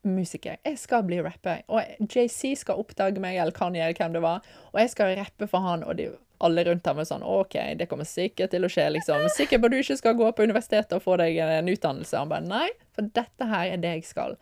musiker. 0.06 0.56
Jeg 0.64 0.78
skal 0.78 1.04
bli 1.06 1.18
rapper. 1.22 1.64
Og 1.68 1.82
JC 2.06 2.54
skal 2.60 2.80
oppdage 2.80 3.22
meg, 3.22 3.40
eller 3.40 3.54
Kanye, 3.54 3.82
eller 3.84 3.98
hvem 3.98 4.14
det 4.16 4.22
var, 4.24 4.46
og 4.72 4.80
jeg 4.80 4.92
skal 4.92 5.16
rappe 5.18 5.48
for 5.50 5.66
han, 5.66 5.82
og 5.84 5.98
de, 5.98 6.10
alle 6.46 6.66
rundt 6.68 6.86
ham 6.86 7.00
er 7.00 7.08
sånn 7.08 7.24
OK, 7.26 7.56
det 7.80 7.88
kommer 7.90 8.08
sikkert 8.08 8.52
til 8.52 8.66
å 8.66 8.70
skje, 8.70 8.90
liksom. 8.98 9.26
Sikker 9.34 9.60
på 9.60 9.68
at 9.68 9.74
du 9.74 9.80
ikke 9.80 9.98
skal 9.98 10.18
gå 10.18 10.30
på 10.36 10.46
universitetet 10.46 10.94
og 10.98 11.04
få 11.04 11.18
deg 11.20 11.40
en 11.42 11.72
utdannelse. 11.72 12.20
Han 12.20 12.32
bare 12.32 12.46
nei, 12.46 12.68
for 12.96 13.10
dette 13.16 13.50
her 13.50 13.72
er 13.72 13.82
det 13.82 13.96
jeg 13.98 14.08
skal. 14.12 14.38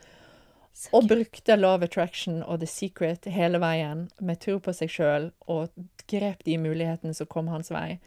Og 0.94 1.06
brukte 1.06 1.54
Love 1.54 1.86
Attraction 1.86 2.40
og 2.42 2.58
The 2.62 2.68
Secret 2.68 3.28
hele 3.30 3.60
veien, 3.62 4.08
med 4.18 4.42
tro 4.42 4.58
på 4.62 4.74
seg 4.74 4.90
sjøl, 4.90 5.30
og 5.46 5.70
grep 6.10 6.42
de 6.46 6.58
mulighetene 6.58 7.14
som 7.14 7.30
kom 7.30 7.48
hans 7.52 7.70
vei. 7.72 8.00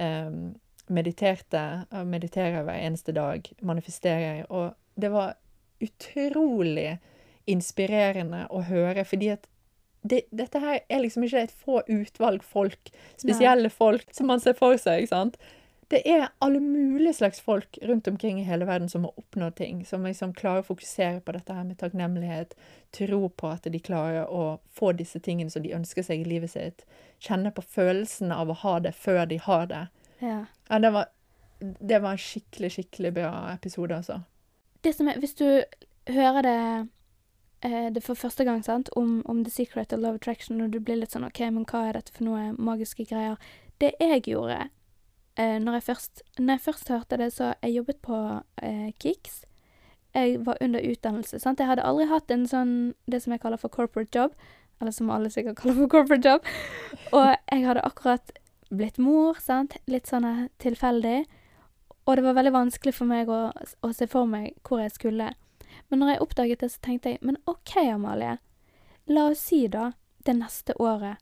Em, 0.00 0.52
mediterte, 0.90 1.84
mediterer 2.06 2.64
hver 2.66 2.80
eneste 2.80 3.14
dag, 3.16 3.46
manifesterer. 3.62 4.44
Og 4.50 4.74
det 5.00 5.12
var 5.14 5.36
utrolig 5.80 6.98
inspirerende 7.50 8.44
å 8.50 8.62
høre, 8.66 9.04
fordi 9.08 9.32
at 9.34 9.46
det, 10.02 10.22
dette 10.32 10.60
her 10.62 10.80
er 10.88 11.02
liksom 11.02 11.24
ikke 11.26 11.44
et 11.44 11.56
få 11.64 11.80
utvalg 11.88 12.44
folk, 12.46 12.92
spesielle 13.20 13.70
folk, 13.72 14.06
som 14.16 14.30
man 14.32 14.40
ser 14.40 14.56
for 14.56 14.78
seg, 14.80 15.02
ikke 15.02 15.14
sant? 15.14 15.40
Det 15.90 16.04
er 16.06 16.28
alle 16.38 16.60
mulige 16.62 17.16
slags 17.18 17.40
folk 17.42 17.78
rundt 17.82 18.08
omkring 18.08 18.38
i 18.40 18.46
hele 18.46 18.66
verden 18.68 18.88
som 18.88 19.04
har 19.04 19.16
oppnådd 19.18 19.56
ting, 19.58 19.80
som 19.86 20.06
liksom 20.06 20.36
klarer 20.38 20.62
å 20.62 20.68
fokusere 20.68 21.18
på 21.26 21.34
dette 21.34 21.56
her 21.56 21.66
med 21.66 21.80
takknemlighet, 21.80 22.54
tro 22.94 23.24
på 23.28 23.50
at 23.50 23.66
de 23.66 23.80
klarer 23.82 24.30
å 24.30 24.60
få 24.70 24.92
disse 24.94 25.18
tingene 25.18 25.50
som 25.50 25.64
de 25.66 25.74
ønsker 25.74 26.06
seg 26.06 26.22
i 26.22 26.28
livet 26.30 26.54
sitt, 26.54 26.84
kjenne 27.18 27.50
på 27.50 27.66
følelsen 27.66 28.30
av 28.32 28.52
å 28.52 28.58
ha 28.62 28.76
det 28.84 28.94
før 28.94 29.24
de 29.32 29.40
har 29.42 29.66
det. 29.72 29.82
Ja. 30.20 30.44
Ja, 30.68 30.78
det 30.78 30.92
var, 30.94 31.10
det 31.60 31.98
var 32.02 32.16
en 32.16 32.22
skikkelig, 32.22 32.72
skikkelig 32.76 33.12
bra 33.14 33.32
episode, 33.54 33.96
altså. 33.96 34.20
Det 34.84 34.94
som 34.96 35.08
er, 35.08 35.20
hvis 35.20 35.34
du 35.36 35.46
hører 36.08 36.42
det, 36.42 36.88
eh, 37.66 37.88
det 37.92 38.02
for 38.04 38.14
første 38.14 38.44
gang, 38.44 38.64
sant, 38.64 38.88
om, 38.96 39.20
om 39.28 39.44
The 39.44 39.52
Secret 39.52 39.92
og 39.92 40.00
Love 40.04 40.20
Attraction, 40.20 40.60
og 40.60 40.72
du 40.72 40.80
blir 40.80 41.00
litt 41.00 41.12
sånn 41.16 41.26
OK, 41.28 41.40
men 41.52 41.66
hva 41.68 41.88
er 41.88 42.00
dette 42.00 42.14
for 42.16 42.28
noe 42.28 42.52
magiske 42.56 43.08
greier? 43.10 43.40
Det 43.80 43.94
jeg 44.00 44.24
gjorde 44.28 44.68
eh, 45.40 45.58
når, 45.60 45.78
jeg 45.78 45.86
først, 45.90 46.22
når 46.38 46.54
jeg 46.54 46.64
først 46.68 46.92
hørte 46.92 47.20
det, 47.20 47.32
så 47.32 47.54
jeg 47.62 47.78
jobbet 47.80 48.00
på 48.04 48.18
eh, 48.62 48.90
Kix. 49.00 49.42
Jeg 50.14 50.40
var 50.46 50.58
under 50.60 50.82
utdannelse. 50.82 51.38
sant? 51.38 51.60
Jeg 51.60 51.70
hadde 51.70 51.86
aldri 51.86 52.08
hatt 52.10 52.32
en 52.34 52.46
sånn, 52.50 52.72
det 53.06 53.22
som 53.22 53.32
jeg 53.32 53.42
kaller 53.44 53.60
for 53.60 53.72
corporate 53.72 54.10
job, 54.16 54.34
eller 54.80 54.94
som 54.96 55.10
alle 55.12 55.30
sikkert 55.30 55.60
kaller 55.60 55.76
for 55.78 55.92
corporate 55.92 56.28
job. 56.28 56.48
Og 57.12 57.28
jeg 57.52 57.66
hadde 57.66 57.84
akkurat 57.86 58.32
blitt 58.70 58.98
mor, 58.98 59.38
sant? 59.42 59.76
litt 59.90 60.10
sånn 60.10 60.26
eh, 60.26 60.48
tilfeldig. 60.62 61.24
Og 62.06 62.16
det 62.16 62.24
var 62.24 62.38
veldig 62.38 62.54
vanskelig 62.54 62.94
for 62.96 63.10
meg 63.10 63.30
å, 63.30 63.50
å 63.52 63.92
se 63.94 64.08
for 64.10 64.30
meg 64.30 64.56
hvor 64.66 64.82
jeg 64.82 64.94
skulle. 64.96 65.32
Men 65.90 66.02
når 66.02 66.14
jeg 66.14 66.22
oppdaget 66.24 66.62
det, 66.62 66.70
så 66.72 66.82
tenkte 66.86 67.14
jeg 67.14 67.22
men 67.26 67.38
OK, 67.50 67.76
Amalie. 67.82 68.38
La 69.10 69.28
oss 69.30 69.42
si 69.50 69.66
da 69.68 69.92
det 70.26 70.36
neste 70.38 70.74
året. 70.78 71.18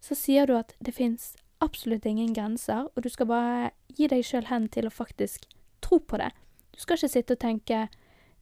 Så 0.00 0.14
sier 0.18 0.46
du 0.46 0.56
at 0.58 0.74
det 0.78 0.94
fins 0.94 1.34
absolutt 1.62 2.06
ingen 2.06 2.34
grenser, 2.36 2.88
og 2.94 3.02
du 3.02 3.08
skal 3.08 3.30
bare 3.30 3.70
gi 3.96 4.08
deg 4.10 4.24
sjøl 4.26 4.50
hen 4.50 4.68
til 4.68 4.88
å 4.88 4.92
faktisk 4.92 5.48
tro 5.84 5.98
på 5.98 6.20
det. 6.20 6.30
Du 6.74 6.82
skal 6.82 6.98
ikke 6.98 7.12
sitte 7.14 7.36
og 7.36 7.42
tenke 7.42 7.86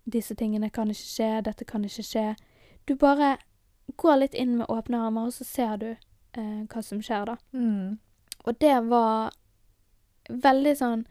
disse 0.05 0.35
tingene 0.37 0.71
kan 0.75 0.91
ikke 0.91 1.07
skje, 1.07 1.31
dette 1.47 1.65
kan 1.65 1.85
ikke 1.87 2.05
skje. 2.05 2.25
Du 2.89 2.97
bare 3.01 3.37
går 4.01 4.19
litt 4.21 4.35
inn 4.35 4.59
med 4.59 4.69
åpne 4.69 5.01
armer, 5.07 5.31
og 5.31 5.37
så 5.37 5.47
ser 5.47 5.77
du 5.81 5.89
eh, 5.93 6.65
hva 6.69 6.83
som 6.83 7.01
skjer, 7.05 7.31
da. 7.31 7.37
Mm. 7.53 8.01
Og 8.45 8.59
det 8.61 8.75
var 8.89 9.33
veldig 10.29 10.75
sånn 10.79 11.07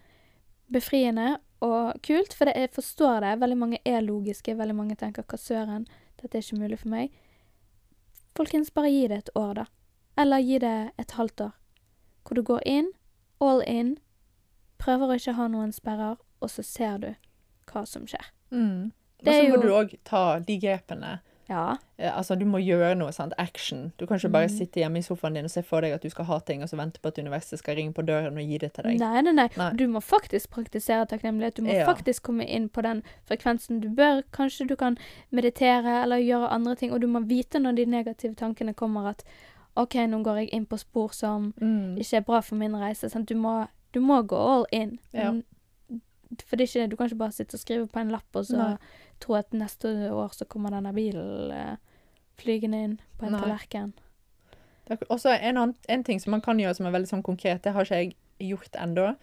befriende 0.73 1.37
og 1.63 1.99
kult, 2.03 2.33
for 2.33 2.45
det, 2.49 2.55
jeg 2.59 2.71
forstår 2.75 3.21
det. 3.23 3.39
Veldig 3.41 3.57
mange 3.57 3.79
er 3.85 4.01
logiske, 4.01 4.55
veldig 4.57 4.75
mange 4.75 4.95
tenker 4.95 5.23
'hva 5.23 5.37
søren, 5.39 5.87
dette 6.21 6.35
er 6.37 6.41
ikke 6.41 6.59
mulig 6.59 6.79
for 6.79 6.89
meg'. 6.89 7.09
Folkens, 8.35 8.69
bare 8.73 8.89
gi 8.89 9.07
det 9.07 9.17
et 9.17 9.29
år, 9.35 9.53
da. 9.53 9.65
Eller 10.17 10.37
gi 10.39 10.57
det 10.59 10.91
et 10.99 11.11
halvt 11.11 11.41
år. 11.41 11.51
Hvor 12.25 12.35
du 12.35 12.41
går 12.43 12.61
inn, 12.65 12.91
all 13.41 13.61
in, 13.67 13.97
prøver 14.79 15.07
å 15.07 15.15
ikke 15.15 15.33
ha 15.35 15.47
noen 15.47 15.71
sperrer, 15.71 16.17
og 16.41 16.49
så 16.49 16.63
ser 16.63 16.97
du 16.97 17.15
hva 17.67 17.85
som 17.87 18.05
skjer. 18.05 18.25
Mm. 18.51 18.91
Og 19.19 19.25
så 19.25 19.49
må 19.49 19.55
jo- 19.55 19.61
du 19.61 19.67
òg 19.69 19.97
ta 20.03 20.39
de 20.39 20.59
grepene. 20.59 21.19
Ja. 21.49 21.77
Eh, 21.99 22.17
altså, 22.17 22.35
du 22.39 22.45
må 22.45 22.57
gjøre 22.63 22.95
noe, 22.97 23.11
sant. 23.11 23.33
Action. 23.37 23.91
Du 23.97 24.05
kan 24.07 24.17
ikke 24.17 24.31
bare 24.31 24.47
Mm. 24.47 24.57
sitte 24.57 24.79
hjemme 24.79 24.97
i 24.97 25.01
sofaen 25.01 25.33
din 25.35 25.43
og 25.45 25.51
se 25.51 25.61
for 25.61 25.81
deg 25.81 25.91
at 25.93 26.01
du 26.01 26.09
skal 26.09 26.25
ha 26.25 26.39
ting, 26.39 26.63
og 26.63 26.69
så 26.69 26.77
vente 26.77 26.99
på 27.01 27.07
at 27.07 27.17
universet 27.19 27.59
skal 27.59 27.75
ringe 27.75 27.93
på 27.93 28.05
døren 28.05 28.37
og 28.37 28.43
gi 28.47 28.57
det 28.57 28.73
til 28.73 28.83
deg. 28.83 28.99
Nei, 28.99 29.21
nei, 29.21 29.31
nei, 29.33 29.49
Nei. 29.57 29.71
Du 29.73 29.87
må 29.87 29.99
faktisk 30.01 30.49
praktisere 30.49 31.05
takknemlighet. 31.05 31.55
Du 31.55 31.61
må 31.63 31.73
Ja. 31.73 31.85
faktisk 31.85 32.21
komme 32.23 32.47
inn 32.47 32.69
på 32.69 32.81
den 32.81 33.03
frekvensen 33.29 33.81
du 33.81 33.89
bør. 33.89 34.23
Kanskje 34.31 34.67
du 34.67 34.75
kan 34.75 34.97
meditere 35.31 36.03
eller 36.03 36.17
gjøre 36.17 36.49
andre 36.51 36.75
ting, 36.75 36.91
og 36.93 37.01
du 37.01 37.07
må 37.07 37.19
vite 37.27 37.59
når 37.59 37.75
de 37.75 37.85
negative 37.85 38.35
tankene 38.35 38.73
kommer 38.73 39.09
at 39.09 39.23
OK, 39.75 39.95
nå 40.07 40.23
går 40.23 40.35
jeg 40.43 40.49
inn 40.53 40.65
på 40.65 40.77
spor 40.79 41.11
som 41.13 41.53
Mm. 41.59 41.97
ikke 41.97 42.17
er 42.17 42.21
bra 42.21 42.39
for 42.41 42.55
min 42.55 42.73
reise. 42.75 43.09
Sant? 43.09 43.25
Du, 43.27 43.35
må, 43.35 43.67
du 43.91 43.99
må 44.01 44.21
gå 44.25 44.37
all 44.37 44.65
in. 44.71 44.99
Ja. 45.13 45.33
For 46.41 46.57
det 46.59 46.69
ikke, 46.69 46.87
du 46.89 46.95
kan 46.97 47.09
ikke 47.09 47.21
bare 47.21 47.35
sitte 47.35 47.57
og 47.57 47.61
skrive 47.61 47.87
på 47.91 48.01
en 48.01 48.13
lapp 48.13 48.39
og 48.39 48.47
så 48.49 48.59
Nei. 48.59 48.77
tro 49.23 49.37
at 49.37 49.53
neste 49.53 49.91
år 50.09 50.33
så 50.33 50.47
kommer 50.49 50.73
denne 50.73 50.93
bilen 50.95 51.53
eh, 51.53 51.75
flygende 52.41 52.81
inn 52.87 52.97
på 53.19 53.27
en 53.27 53.37
Nei. 53.37 53.43
tallerken. 53.43 53.93
Er 54.91 54.99
også 55.07 55.31
en, 55.37 55.57
annen, 55.57 55.77
en 55.87 56.03
ting 56.03 56.19
som 56.19 56.33
man 56.35 56.43
kan 56.43 56.59
gjøre 56.59 56.75
som 56.75 56.89
er 56.89 56.95
veldig 56.95 57.11
sånn 57.13 57.23
konkret, 57.23 57.63
det 57.63 57.71
har 57.75 57.87
ikke 57.87 58.01
jeg 58.01 58.15
gjort 58.43 58.75
ennå, 58.75 59.13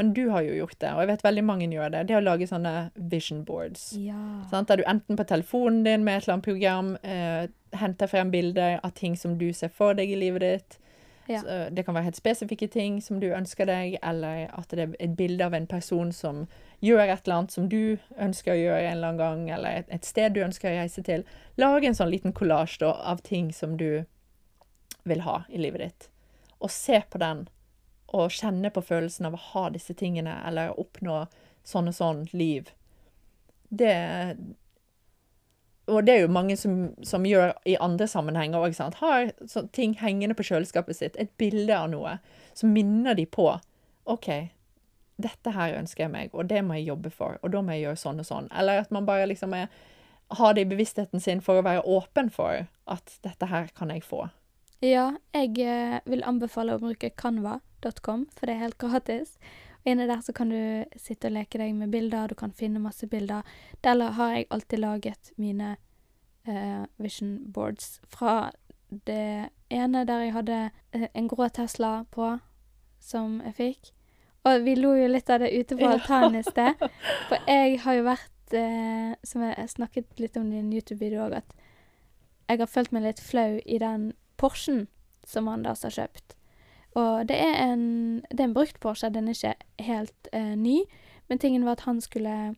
men 0.00 0.14
du 0.16 0.22
har 0.32 0.46
jo 0.46 0.54
gjort 0.56 0.78
det, 0.80 0.92
og 0.94 1.02
jeg 1.02 1.10
vet 1.10 1.24
veldig 1.26 1.42
mange 1.44 1.66
gjør 1.68 1.90
det. 1.92 2.06
Det 2.08 2.14
er 2.14 2.22
å 2.22 2.24
lage 2.24 2.46
sånne 2.48 2.74
vision 3.12 3.42
boards. 3.44 3.90
Ja. 4.00 4.20
Sant? 4.48 4.70
Der 4.70 4.80
du 4.80 4.86
enten 4.88 5.18
på 5.18 5.26
telefonen 5.28 5.82
din 5.84 6.06
med 6.06 6.16
et 6.16 6.24
eller 6.24 6.38
annet 6.38 6.46
program 6.46 6.94
eh, 7.02 7.50
henter 7.76 8.08
frem 8.08 8.30
bilder 8.32 8.78
av 8.80 8.94
ting 8.96 9.18
som 9.18 9.36
du 9.38 9.50
ser 9.52 9.68
for 9.74 9.98
deg 9.98 10.08
i 10.08 10.16
livet 10.22 10.46
ditt. 10.46 10.78
Ja. 11.30 11.40
Så, 11.40 11.56
det 11.70 11.84
kan 11.86 11.94
være 11.94 12.08
helt 12.08 12.18
spesifikke 12.18 12.66
ting 12.68 12.98
som 13.02 13.20
du 13.22 13.28
ønsker 13.30 13.68
deg, 13.68 13.98
eller 14.02 14.48
at 14.50 14.72
det 14.74 14.82
er 14.82 14.94
et 14.98 15.16
bilde 15.18 15.46
av 15.46 15.54
en 15.54 15.68
person 15.70 16.10
som 16.12 16.46
gjør 16.82 17.04
et 17.04 17.22
eller 17.22 17.36
annet 17.36 17.54
som 17.54 17.68
du 17.70 17.98
ønsker 18.18 18.54
å 18.54 18.58
gjøre 18.58 18.88
en 18.88 18.96
eller 18.96 19.12
annen 19.12 19.20
gang, 19.20 19.44
eller 19.54 19.82
et, 19.82 19.92
et 19.94 20.08
sted 20.08 20.34
du 20.34 20.42
ønsker 20.42 20.72
å 20.72 20.80
reise 20.80 21.04
til. 21.06 21.22
Lag 21.60 21.86
en 21.86 21.94
sånn 21.94 22.10
liten 22.10 22.34
kollasj 22.34 22.82
av 22.88 23.22
ting 23.26 23.52
som 23.54 23.76
du 23.78 24.02
vil 25.06 25.22
ha 25.22 25.42
i 25.48 25.62
livet 25.62 25.84
ditt. 25.84 26.08
Og 26.58 26.72
se 26.74 26.98
på 27.10 27.20
den, 27.22 27.46
og 28.10 28.34
kjenne 28.34 28.72
på 28.74 28.82
følelsen 28.82 29.30
av 29.30 29.38
å 29.38 29.44
ha 29.52 29.68
disse 29.70 29.94
tingene, 29.94 30.34
eller 30.46 30.74
oppnå 30.80 31.22
sånn 31.62 31.92
og 31.92 31.94
sånn 31.94 32.24
liv. 32.34 32.72
Det 33.70 33.94
Og 35.90 36.06
det 36.06 36.14
er 36.14 36.24
jo 36.24 36.32
mange 36.32 36.56
som, 36.56 36.78
som 37.06 37.26
gjør 37.26 37.52
i 37.68 37.76
andre 37.82 38.06
sammenhenger 38.08 38.62
òg. 38.62 38.78
Har 39.00 39.32
så, 39.48 39.64
ting 39.74 39.96
hengende 40.00 40.36
på 40.38 40.46
kjøleskapet 40.46 40.96
sitt, 40.96 41.18
et 41.18 41.32
bilde 41.40 41.74
av 41.76 41.90
noe, 41.92 42.16
så 42.54 42.70
minner 42.70 43.18
de 43.18 43.26
på 43.26 43.48
OK, 44.10 44.28
dette 45.20 45.52
her 45.54 45.76
ønsker 45.78 46.06
jeg 46.06 46.12
meg, 46.12 46.34
og 46.34 46.48
det 46.50 46.62
må 46.64 46.78
jeg 46.78 46.88
jobbe 46.90 47.12
for, 47.12 47.38
og 47.42 47.52
da 47.52 47.62
må 47.62 47.76
jeg 47.76 47.88
gjøre 47.88 48.00
sånn 48.00 48.22
og 48.22 48.28
sånn. 48.28 48.50
Eller 48.56 48.82
at 48.84 48.94
man 48.94 49.08
bare 49.08 49.28
liksom 49.30 49.54
er 49.58 49.68
har 50.30 50.54
det 50.54 50.60
i 50.60 50.70
bevisstheten 50.70 51.20
sin 51.20 51.40
for 51.42 51.58
å 51.58 51.64
være 51.66 51.82
åpen 51.90 52.30
for 52.30 52.66
at 52.90 53.16
dette 53.26 53.48
her 53.50 53.70
kan 53.74 53.90
jeg 53.90 54.04
få. 54.06 54.28
Ja, 54.80 55.16
jeg 55.34 55.58
eh, 55.60 55.98
vil 56.08 56.22
anbefale 56.24 56.76
å 56.76 56.80
bruke 56.80 57.10
canva.com, 57.18 58.28
for 58.36 58.46
det 58.46 58.54
er 58.54 58.62
helt 58.62 58.78
gratis. 58.80 59.34
Og 59.80 59.92
inne 59.92 60.08
der 60.10 60.20
så 60.20 60.32
kan 60.36 60.50
du 60.52 60.84
sitte 61.00 61.30
og 61.30 61.36
leke 61.38 61.60
deg 61.60 61.72
med 61.76 61.92
bilder, 61.92 62.28
du 62.28 62.36
kan 62.36 62.52
finne 62.52 62.82
masse 62.82 63.06
bilder. 63.08 63.46
Der 63.84 64.10
har 64.16 64.34
jeg 64.34 64.48
alltid 64.50 64.78
laget 64.78 65.32
mine 65.36 65.76
eh, 66.48 66.84
vision 66.98 67.38
boards. 67.52 68.00
Fra 68.08 68.50
det 69.06 69.48
ene 69.70 70.04
der 70.04 70.26
jeg 70.26 70.34
hadde 70.34 70.58
eh, 70.92 71.08
en 71.14 71.28
grå 71.28 71.48
Tesla 71.48 72.04
på, 72.10 72.34
som 73.00 73.40
jeg 73.44 73.54
fikk. 73.56 73.92
Og 74.48 74.64
vi 74.64 74.74
lo 74.76 74.94
jo 74.96 75.08
litt 75.08 75.30
av 75.30 75.42
det 75.42 75.52
ute 75.52 75.76
på 75.76 75.88
altanen 75.88 76.40
i 76.40 76.44
sted. 76.44 76.76
For 77.28 77.48
jeg 77.48 77.80
har 77.84 77.96
jo 77.98 78.06
vært, 78.08 78.56
eh, 78.56 79.12
som 79.24 79.44
jeg 79.44 79.72
snakket 79.74 80.20
litt 80.20 80.36
om 80.40 80.48
i 80.52 80.60
en 80.60 80.72
YouTube-video 80.72 81.26
òg, 81.28 81.40
at 81.40 81.56
jeg 82.50 82.60
har 82.60 82.70
følt 82.70 82.92
meg 82.92 83.06
litt 83.06 83.22
flau 83.22 83.60
i 83.64 83.78
den 83.78 84.10
Porschen 84.40 84.88
som 85.28 85.48
Anders 85.48 85.84
har 85.86 85.94
kjøpt. 85.94 86.39
Og 86.98 87.28
det 87.28 87.36
er 87.38 87.54
en, 87.72 88.20
det 88.30 88.40
er 88.40 88.48
en 88.48 88.54
brukt 88.54 88.80
Porsche, 88.82 89.10
den 89.14 89.28
er 89.28 89.36
ikke 89.36 89.54
helt 89.86 90.28
eh, 90.32 90.54
ny. 90.58 90.80
Men 91.28 91.38
tingen 91.38 91.64
var 91.64 91.72
at 91.78 91.80
han 91.86 92.00
skulle 92.00 92.56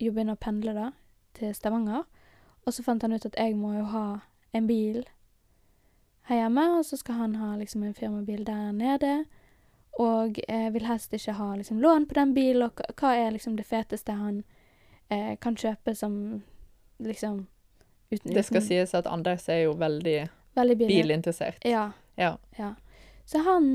jo 0.00 0.12
begynne 0.12 0.34
å 0.34 0.40
pendle 0.42 0.72
da, 0.74 0.88
til 1.38 1.54
Stavanger. 1.54 2.02
Og 2.66 2.74
så 2.74 2.82
fant 2.82 3.02
han 3.06 3.12
ut 3.14 3.26
at 3.28 3.36
jeg 3.38 3.54
må 3.56 3.76
jo 3.76 3.84
ha 3.92 4.06
en 4.52 4.66
bil 4.66 5.04
her 6.26 6.40
hjemme, 6.40 6.64
og 6.78 6.84
så 6.84 6.96
skal 6.98 7.14
han 7.20 7.34
ha 7.38 7.52
liksom 7.56 7.84
en 7.86 7.94
firmabil 7.94 8.42
der 8.48 8.72
nede. 8.74 9.12
Og 10.02 10.40
eh, 10.48 10.66
vil 10.74 10.84
helst 10.88 11.14
ikke 11.14 11.32
ha 11.38 11.52
liksom 11.56 11.78
lån 11.80 12.08
på 12.10 12.14
den 12.18 12.34
bilen, 12.34 12.62
og 12.66 12.82
hva- 12.98 13.14
er 13.16 13.30
liksom 13.32 13.54
det 13.56 13.66
feteste 13.66 14.12
han 14.18 14.42
eh, 15.08 15.36
kan 15.40 15.54
kjøpe 15.56 15.94
som 15.94 16.42
liksom 16.98 17.46
uten, 18.10 18.34
Det 18.34 18.44
skal 18.44 18.60
sies 18.62 18.94
at 18.94 19.06
Anders 19.06 19.48
er 19.48 19.62
jo 19.64 19.72
Veldig 19.78 20.76
bilinteressert. 20.88 21.62
Ja. 21.64 21.92
Ja. 22.16 22.36
ja. 22.58 22.74
Så 23.26 23.42
han 23.46 23.66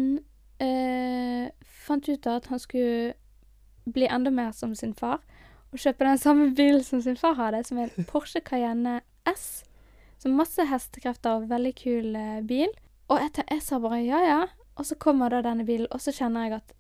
eh, 0.64 1.50
fant 1.86 2.08
ut 2.10 2.28
at 2.32 2.48
han 2.52 2.60
skulle 2.62 3.14
bli 3.92 4.08
enda 4.08 4.32
mer 4.32 4.52
som 4.56 4.76
sin 4.78 4.94
far, 4.96 5.20
og 5.72 5.80
kjøpe 5.80 6.04
den 6.08 6.20
samme 6.20 6.50
bilen 6.56 6.84
som 6.84 7.02
sin 7.04 7.16
far 7.20 7.36
hadde, 7.40 7.64
som 7.68 7.80
er 7.80 7.92
en 7.98 8.08
Porsche 8.08 8.42
Cayenne 8.44 9.00
S. 9.28 9.64
Så 10.22 10.30
masse 10.30 10.64
hestekrefter 10.70 11.40
og 11.40 11.48
veldig 11.50 11.72
kul 11.80 12.16
eh, 12.16 12.42
bil. 12.46 12.72
Og 13.12 13.24
te- 13.36 13.48
jeg 13.50 13.64
sa 13.66 13.80
bare 13.84 14.02
ja, 14.06 14.20
ja. 14.28 14.42
Og 14.80 14.86
så 14.88 14.96
kommer 14.96 15.32
da 15.34 15.42
denne 15.46 15.66
bilen, 15.68 15.88
og 15.92 16.00
så 16.04 16.14
kjenner 16.16 16.48
jeg 16.48 16.60
at 16.60 16.76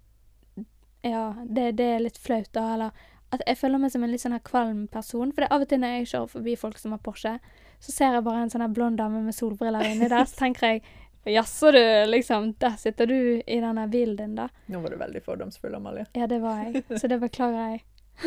ja, 1.08 1.24
det, 1.50 1.72
det 1.80 1.88
er 1.96 2.04
litt 2.06 2.20
flaut, 2.22 2.52
da. 2.54 2.68
Eller 2.76 3.08
at 3.32 3.42
jeg 3.48 3.58
føler 3.62 3.80
meg 3.82 3.92
som 3.94 4.04
en 4.06 4.12
litt 4.12 4.22
sånn 4.22 4.36
her 4.36 4.44
kvalm 4.46 4.84
person. 4.92 5.32
For 5.32 5.42
det 5.44 5.48
er 5.50 5.56
av 5.56 5.64
og 5.66 5.70
til 5.72 5.82
når 5.82 5.96
jeg 5.96 6.10
kjører 6.12 6.32
forbi 6.36 6.56
folk 6.60 6.78
som 6.80 6.94
har 6.96 7.02
Porsche, 7.04 7.34
så 7.82 7.94
ser 7.96 8.14
jeg 8.18 8.26
bare 8.28 8.44
en 8.46 8.52
sånn 8.54 8.62
her 8.66 8.74
blond 8.76 9.00
dame 9.02 9.24
med 9.26 9.34
solbriller 9.36 9.88
inni 9.88 10.10
der, 10.12 10.28
så 10.30 10.44
tenker 10.44 10.76
jeg 10.76 10.84
Jaså, 11.24 11.72
du, 11.72 12.06
liksom. 12.10 12.54
Der 12.58 12.78
sitter 12.82 13.08
du 13.08 13.42
i 13.46 13.60
denne 13.62 13.88
bilen 13.88 14.16
din, 14.18 14.36
da. 14.36 14.48
Nå 14.66 14.80
var 14.82 14.90
du 14.90 14.98
veldig 14.98 15.22
fordomsfull, 15.24 15.76
Amalie. 15.76 16.06
Ja, 16.18 16.28
det 16.28 16.40
var 16.42 16.64
jeg. 16.64 16.84
Så 17.00 17.08
det 17.08 17.20
beklager 17.22 17.76
jeg. 17.76 17.84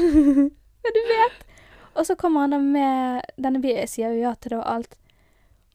Men 0.84 0.94
du 0.98 1.00
vet. 1.10 1.46
Og 1.94 2.06
så 2.06 2.14
kommer 2.18 2.40
han 2.40 2.54
da 2.54 2.58
med 2.58 3.32
denne 3.36 3.62
bilen. 3.62 3.82
Jeg 3.82 3.90
sier 3.90 4.14
jo 4.14 4.22
ja 4.22 4.34
til 4.34 4.54
det 4.54 4.60
og 4.60 4.68
alt. 4.70 4.94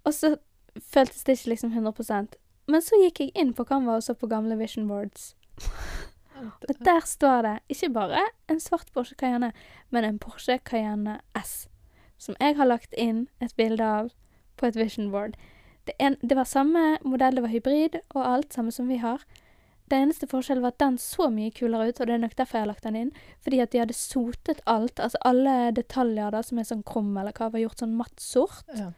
Og 0.07 0.15
så 0.15 0.35
føltes 0.79 1.23
det 1.23 1.35
ikke 1.35 1.49
liksom 1.49 1.73
100% 1.75 2.37
Men 2.71 2.83
så 2.85 2.99
gikk 3.01 3.19
jeg 3.19 3.31
inn 3.35 3.51
på 3.53 3.65
Canva 3.67 3.97
og 3.97 4.03
så 4.05 4.13
på 4.15 4.29
gamle 4.31 4.55
vision 4.59 4.87
boards. 4.87 5.33
Og 6.39 6.75
der 6.85 7.01
står 7.03 7.41
det 7.41 7.55
ikke 7.73 7.89
bare 7.93 8.21
en 8.47 8.59
svart 8.63 8.91
Porsche 8.93 9.15
Cayenne, 9.19 9.51
men 9.89 10.05
en 10.05 10.19
Porsche 10.19 10.59
Cayenne 10.63 11.19
S. 11.35 11.67
Som 12.17 12.35
jeg 12.39 12.55
har 12.55 12.69
lagt 12.69 12.93
inn 12.93 13.27
et 13.41 13.55
bilde 13.57 13.83
av 13.83 14.11
på 14.55 14.69
et 14.69 14.77
vision 14.77 15.11
board. 15.11 15.35
Det, 15.89 15.95
en, 15.97 16.19
det 16.21 16.35
var 16.37 16.45
samme 16.45 16.99
modell, 17.01 17.39
det 17.39 17.41
var 17.41 17.49
hybrid 17.49 17.95
og 18.13 18.21
alt, 18.21 18.53
samme 18.53 18.69
som 18.71 18.89
vi 18.91 18.99
har. 19.01 19.23
Det 19.89 19.97
eneste 19.97 20.27
forskjellen 20.29 20.61
var 20.61 20.75
at 20.75 20.83
den 20.83 20.99
så 21.01 21.31
mye 21.33 21.49
kulere 21.55 21.89
ut, 21.89 21.97
og 21.97 22.05
det 22.05 22.13
er 22.13 22.21
nok 22.21 22.35
derfor 22.37 22.59
jeg 22.59 22.65
har 22.67 22.69
lagt 22.69 22.85
den 22.85 22.97
inn. 22.99 23.11
Fordi 23.41 23.61
at 23.63 23.71
de 23.73 23.79
hadde 23.81 23.95
sotet 23.97 24.61
alt, 24.69 25.01
altså 25.01 25.17
alle 25.25 25.71
detaljer 25.73 26.35
da, 26.35 26.43
som 26.45 26.61
er 26.61 26.67
sånn 26.69 26.83
krum 26.85 27.15
eller 27.17 27.33
hva, 27.33 27.47
var 27.49 27.63
gjort 27.63 27.81
sånn 27.81 27.95
matt 27.97 28.21
sort. 28.21 28.69
Ja. 28.77 28.91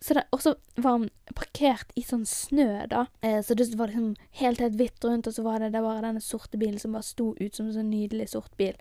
Så 0.00 0.16
det, 0.16 0.24
og 0.32 0.40
så 0.40 0.54
var 0.80 1.02
den 1.02 1.34
parkert 1.36 1.92
i 2.00 2.06
sånn 2.06 2.24
snø, 2.24 2.86
da. 2.88 3.04
Eh, 3.20 3.42
så 3.44 3.52
det 3.58 3.68
var 3.76 3.92
liksom 3.92 4.14
helt 4.40 4.64
helt 4.64 4.78
hvitt 4.80 5.04
rundt, 5.04 5.28
og 5.28 5.36
så 5.36 5.44
var 5.44 5.60
det, 5.60 5.74
det 5.74 5.84
var 5.84 6.00
denne 6.00 6.24
sorte 6.24 6.56
bilen 6.56 6.80
som 6.80 6.96
bare 6.96 7.04
sto 7.04 7.34
ut 7.36 7.52
som 7.52 7.68
en 7.68 7.76
sånn 7.76 7.92
nydelig 7.92 8.30
sort 8.32 8.56
bil. 8.56 8.80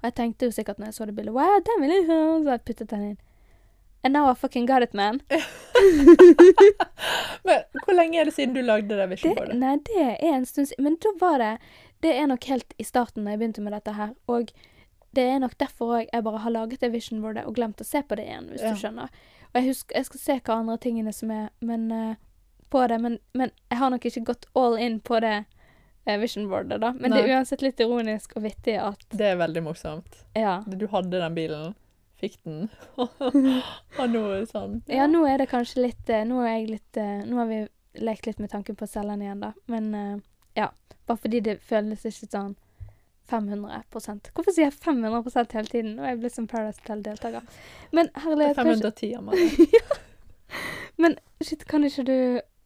Og 0.00 0.10
jeg 0.10 0.18
tenkte 0.18 0.50
jo 0.50 0.56
sikkert 0.58 0.82
når 0.82 0.90
jeg 0.90 0.98
så 0.98 1.06
det 1.06 1.14
bildet 1.14 1.38
Wow, 1.38 1.60
den 1.62 1.84
vil 1.84 1.94
jeg 1.94 2.08
ha! 2.10 2.18
Så 2.42 2.56
jeg 2.56 2.66
puttet 2.66 2.90
den 2.90 3.06
inn. 3.12 3.16
And 4.06 4.12
now 4.14 4.28
I 4.30 4.34
fucking 4.38 4.66
got 4.66 4.82
it, 4.86 4.92
man. 4.94 5.20
Men 7.44 7.62
hvor 7.84 7.94
lenge 7.96 8.20
er 8.20 8.24
det 8.28 8.34
siden 8.36 8.54
du 8.54 8.60
lagde 8.62 8.88
det 8.88 8.96
Det, 9.00 9.06
visionboardet? 9.16 9.56
nei, 9.58 9.72
det 9.88 10.04
er 10.22 10.34
en 10.36 10.46
stund 10.46 10.68
siden. 10.70 10.84
Men 10.86 10.96
da 11.02 11.10
var 11.20 11.38
det 11.42 11.58
Det 12.02 12.12
er 12.14 12.26
nok 12.30 12.44
helt 12.44 12.74
i 12.78 12.84
starten 12.86 13.24
da 13.26 13.32
jeg 13.34 13.40
begynte 13.40 13.64
med 13.64 13.72
dette 13.74 13.92
her. 13.96 14.12
Og 14.30 14.52
det 15.16 15.24
er 15.24 15.40
nok 15.42 15.56
derfor 15.58 15.96
òg 15.96 16.06
jeg 16.12 16.24
bare 16.26 16.38
har 16.44 16.52
laget 16.54 16.80
det 16.84 16.92
visionboardet 16.92 17.46
og 17.48 17.56
glemt 17.56 17.80
å 17.82 17.86
se 17.88 18.02
på 18.04 18.14
det 18.20 18.26
igjen, 18.28 18.46
hvis 18.52 18.62
Ja. 18.62 18.70
du 18.70 18.76
skjønner. 18.78 19.08
Og 19.48 19.54
jeg, 19.58 19.64
husker, 19.72 19.96
jeg 19.96 20.04
skal 20.10 20.20
se 20.20 20.36
hva 20.44 20.58
andre 20.60 20.76
tingene 20.78 21.12
som 21.16 21.30
er 21.30 21.48
men, 21.60 21.90
uh, 21.90 22.14
på 22.70 22.86
det, 22.86 23.00
men, 23.00 23.18
men 23.34 23.50
jeg 23.72 23.78
har 23.80 23.90
nok 23.90 24.04
ikke 24.04 24.24
gått 24.28 24.46
all 24.54 24.76
in 24.78 25.00
på 25.00 25.18
det 25.24 25.34
uh, 26.06 26.16
visionboardet, 26.20 26.78
da. 26.84 26.92
Men 26.92 27.10
det 27.10 27.24
er 27.24 27.32
uansett 27.38 27.64
litt 27.64 27.80
ironisk 27.80 28.36
og 28.36 28.42
vittig 28.44 28.76
at 28.78 29.02
Det 29.10 29.32
er 29.32 29.36
veldig 29.40 29.62
morsomt. 29.66 30.22
Ja. 30.36 30.60
Du 30.68 30.86
hadde 30.92 31.16
den 31.18 31.34
bilen, 31.34 31.74
fikk 32.20 32.38
den, 32.46 32.68
og 32.96 34.04
nå 34.08 34.22
er 34.32 34.44
det 34.44 34.50
sånn. 34.50 34.78
Ja, 34.90 35.08
nå 35.10 35.24
er 35.28 35.42
det 35.42 35.50
kanskje 35.50 35.84
litt 35.88 36.12
eh, 36.12 36.24
Nå 36.28 36.42
litt 36.68 36.96
eh, 37.00 37.24
Nå 37.28 37.40
har 37.42 37.50
vi 37.50 37.58
lekt 38.00 38.26
litt 38.28 38.40
med 38.40 38.50
tanken 38.52 38.76
på 38.76 38.86
å 38.86 38.90
selge 38.90 39.14
den 39.14 39.24
igjen, 39.26 39.42
da. 39.44 39.52
Men 39.72 39.90
eh, 39.94 40.16
ja. 40.56 40.70
Bare 41.06 41.20
fordi 41.22 41.42
det 41.44 41.58
føles 41.62 42.04
ikke 42.08 42.28
sånn 42.28 42.56
500% 43.30 44.30
Hvorfor 44.34 44.54
sier 44.54 44.68
jeg 44.68 44.76
500% 44.78 45.56
hele 45.58 45.70
tiden? 45.70 45.96
Er 46.00 46.14
jeg 46.14 46.20
blitt 46.22 46.36
som 46.36 46.48
Paradise 46.50 46.82
Hotel-deltaker. 46.82 47.46
Men 47.92 48.10
Det 48.10 48.20
er 48.20 48.26
herlighet, 48.26 48.60
kanskje 48.60 48.92
510, 48.92 49.16
Amalie. 49.18 49.82
Men 51.02 51.18
shit, 51.42 51.66
kan 51.68 51.84
ikke 51.84 52.06
du 52.06 52.18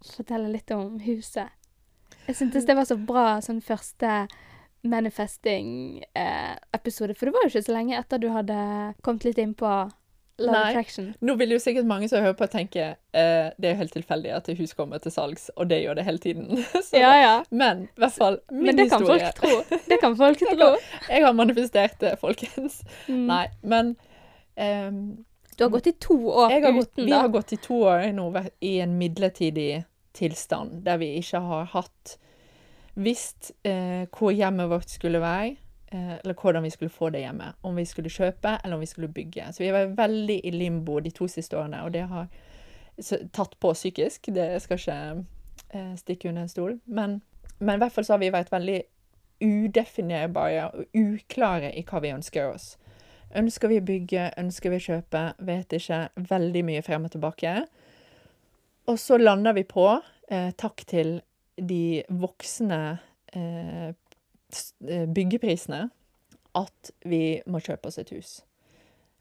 fortelle 0.07 0.53
litt 0.53 0.71
om 0.75 1.01
huset? 1.05 1.57
Jeg 2.27 2.37
syntes 2.39 2.69
det 2.69 2.77
var 2.77 2.87
så 2.87 2.97
bra 2.97 3.41
sånn 3.43 3.63
første 3.65 4.27
manifesting-episode. 4.83 7.15
for 7.15 7.27
det 7.27 7.33
var 7.35 7.41
jo 7.45 7.49
ikke 7.53 7.63
så 7.67 7.73
lenge 7.75 7.99
etter 7.99 8.19
du 8.19 8.29
hadde 8.33 8.55
kommet 9.03 9.25
litt 9.25 9.39
inn 9.39 9.55
på 9.55 9.91
Love 10.41 10.53
Nei. 10.57 10.71
Attraction. 10.71 11.15
Nå 11.21 11.35
vil 11.37 11.51
jo 11.53 11.59
sikkert 11.61 11.85
mange 11.85 12.09
som 12.09 12.23
hører 12.25 12.33
på, 12.39 12.47
tenke 12.49 12.81
eh, 13.13 13.51
det 13.61 13.67
er 13.69 13.75
jo 13.75 13.81
helt 13.83 13.93
tilfeldig 13.93 14.31
at 14.39 14.47
hus 14.57 14.73
kommer 14.73 14.97
til 15.05 15.13
salgs, 15.13 15.51
og 15.57 15.69
det 15.69 15.83
gjør 15.83 15.95
det 15.99 16.05
hele 16.07 16.19
tiden. 16.23 16.63
Så, 16.87 16.97
Ja, 16.97 17.11
ja. 17.21 17.35
Men 17.51 17.83
i 17.91 18.01
hvert 18.01 18.15
fall 18.17 18.39
min 18.51 18.65
Men 18.71 18.77
det 18.81 18.87
kan 18.91 19.05
folk 19.05 19.35
tro. 19.37 19.51
Det 19.91 19.99
kan 20.01 20.17
folk 20.17 20.39
tro. 20.55 20.71
Jeg 21.11 21.25
har 21.27 21.33
manifestert 21.37 22.01
det, 22.01 22.15
folkens. 22.23 22.81
Mm. 23.09 23.27
Nei, 23.29 23.47
men 23.61 23.93
ehm, 24.57 25.03
Du 25.59 25.65
har 25.67 25.71
gått 25.77 25.87
i 25.93 25.95
to 26.01 26.17
år 26.33 26.49
uten, 26.57 26.75
gått, 26.79 26.89
uten, 26.95 27.05
Vi 27.05 27.11
da. 27.13 27.21
har 27.21 27.29
gått 27.37 27.53
i 27.53 27.57
to 27.61 27.75
år 27.93 28.09
nå 28.17 28.31
i 28.65 28.79
en 28.81 28.97
midlertidig 28.97 29.85
tilstand, 30.17 30.81
der 30.89 30.97
vi 31.05 31.19
ikke 31.21 31.41
har 31.45 31.65
hatt 31.77 32.17
visst 33.01 33.53
eh, 33.67 34.07
hvor 34.13 34.33
hjemmet 34.35 34.71
vårt 34.71 34.91
skulle 34.91 35.21
være, 35.23 35.57
eh, 35.93 36.15
eller 36.19 36.35
hvordan 36.35 36.63
vi 36.63 36.71
skulle 36.71 36.93
få 36.93 37.11
det 37.11 37.25
hjemmet. 37.25 37.59
Om 37.63 37.77
vi 37.77 37.85
skulle 37.85 38.13
kjøpe, 38.13 38.59
eller 38.65 38.77
om 38.77 38.81
vi 38.81 38.87
skulle 38.87 39.09
bygge. 39.09 39.53
Så 39.53 39.65
vi 39.65 39.73
var 39.73 39.95
veldig 39.97 40.41
i 40.45 40.51
limbo 40.51 41.01
de 41.01 41.11
to 41.11 41.29
siste 41.29 41.59
årene, 41.59 41.83
og 41.85 41.93
det 41.93 42.07
har 42.09 42.29
tatt 43.33 43.57
på 43.61 43.73
psykisk. 43.73 44.29
Det 44.35 44.63
skal 44.63 44.79
ikke 44.79 45.01
eh, 45.75 45.95
stikke 45.97 46.29
under 46.29 46.43
en 46.43 46.53
stol. 46.53 46.79
Men, 46.87 47.21
men 47.59 47.75
i 47.75 47.83
hvert 47.83 47.93
fall 47.93 48.05
så 48.05 48.17
har 48.17 48.25
vi 48.25 48.33
vært 48.33 48.53
veldig 48.53 48.83
udefinerbare 49.41 50.69
og 50.69 50.85
uklare 50.95 51.73
i 51.73 51.85
hva 51.89 52.03
vi 52.05 52.13
ønsker 52.13 52.53
oss. 52.53 52.75
Ønsker 53.37 53.71
vi 53.71 53.79
å 53.79 53.87
bygge, 53.87 54.33
ønsker 54.41 54.73
vi 54.73 54.81
å 54.81 54.87
kjøpe, 54.89 55.23
vet 55.47 55.73
ikke. 55.79 56.01
Veldig 56.31 56.65
mye 56.67 56.83
frem 56.83 57.07
og 57.07 57.15
tilbake. 57.15 57.55
Og 58.91 58.99
så 58.99 59.21
lander 59.21 59.55
vi 59.55 59.65
på, 59.65 59.87
eh, 60.29 60.51
takk 60.59 60.85
til 60.87 61.21
de 61.61 62.03
voksne 62.09 62.81
eh, 63.33 63.89
eh, 63.89 65.07
byggeprisene, 65.07 65.89
at 66.59 66.91
vi 67.07 67.41
må 67.47 67.61
kjøpe 67.63 67.91
oss 67.91 68.01
et 68.03 68.11
hus. 68.15 68.41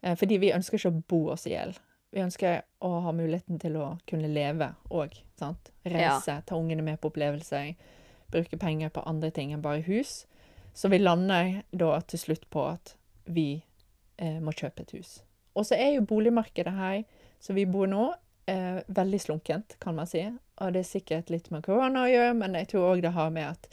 Eh, 0.02 0.16
fordi 0.18 0.40
vi 0.42 0.52
ønsker 0.54 0.78
ikke 0.78 0.92
å 0.92 1.02
bo 1.12 1.20
oss 1.34 1.46
i 1.46 1.54
hjel. 1.54 1.74
Vi 2.10 2.22
ønsker 2.24 2.64
å 2.82 2.90
ha 3.04 3.12
muligheten 3.14 3.60
til 3.62 3.76
å 3.78 3.92
kunne 4.10 4.30
leve 4.32 4.72
òg. 4.90 5.14
Reise, 5.86 6.40
ta 6.46 6.58
ungene 6.58 6.82
med 6.82 6.98
på 7.00 7.12
opplevelser, 7.12 7.74
bruke 8.32 8.58
penger 8.58 8.90
på 8.94 9.04
andre 9.06 9.30
ting 9.34 9.54
enn 9.54 9.62
bare 9.62 9.84
hus. 9.86 10.24
Så 10.74 10.90
vi 10.90 10.98
lander 10.98 11.62
da 11.70 11.98
til 12.06 12.18
slutt 12.18 12.48
på 12.50 12.66
at 12.72 12.94
vi 13.30 13.62
eh, 14.18 14.38
må 14.42 14.54
kjøpe 14.56 14.86
et 14.86 14.94
hus. 14.98 15.20
Og 15.54 15.66
så 15.66 15.78
er 15.78 15.94
jo 15.96 16.06
boligmarkedet 16.06 16.74
her 16.74 17.02
som 17.42 17.56
vi 17.58 17.66
bor 17.66 17.88
nå, 17.90 18.10
eh, 18.50 18.82
veldig 18.86 19.20
slunkent, 19.20 19.76
kan 19.82 19.96
man 19.96 20.08
si. 20.10 20.24
Og 20.60 20.74
det 20.74 20.82
er 20.82 20.90
sikkert 20.90 21.30
litt 21.32 21.48
med 21.52 21.64
korona 21.64 22.04
å 22.04 22.10
gjøre, 22.10 22.34
men 22.36 22.58
jeg 22.58 22.72
tror 22.72 22.90
òg 22.92 23.04
det 23.04 23.14
har 23.16 23.30
med 23.32 23.48
at 23.54 23.70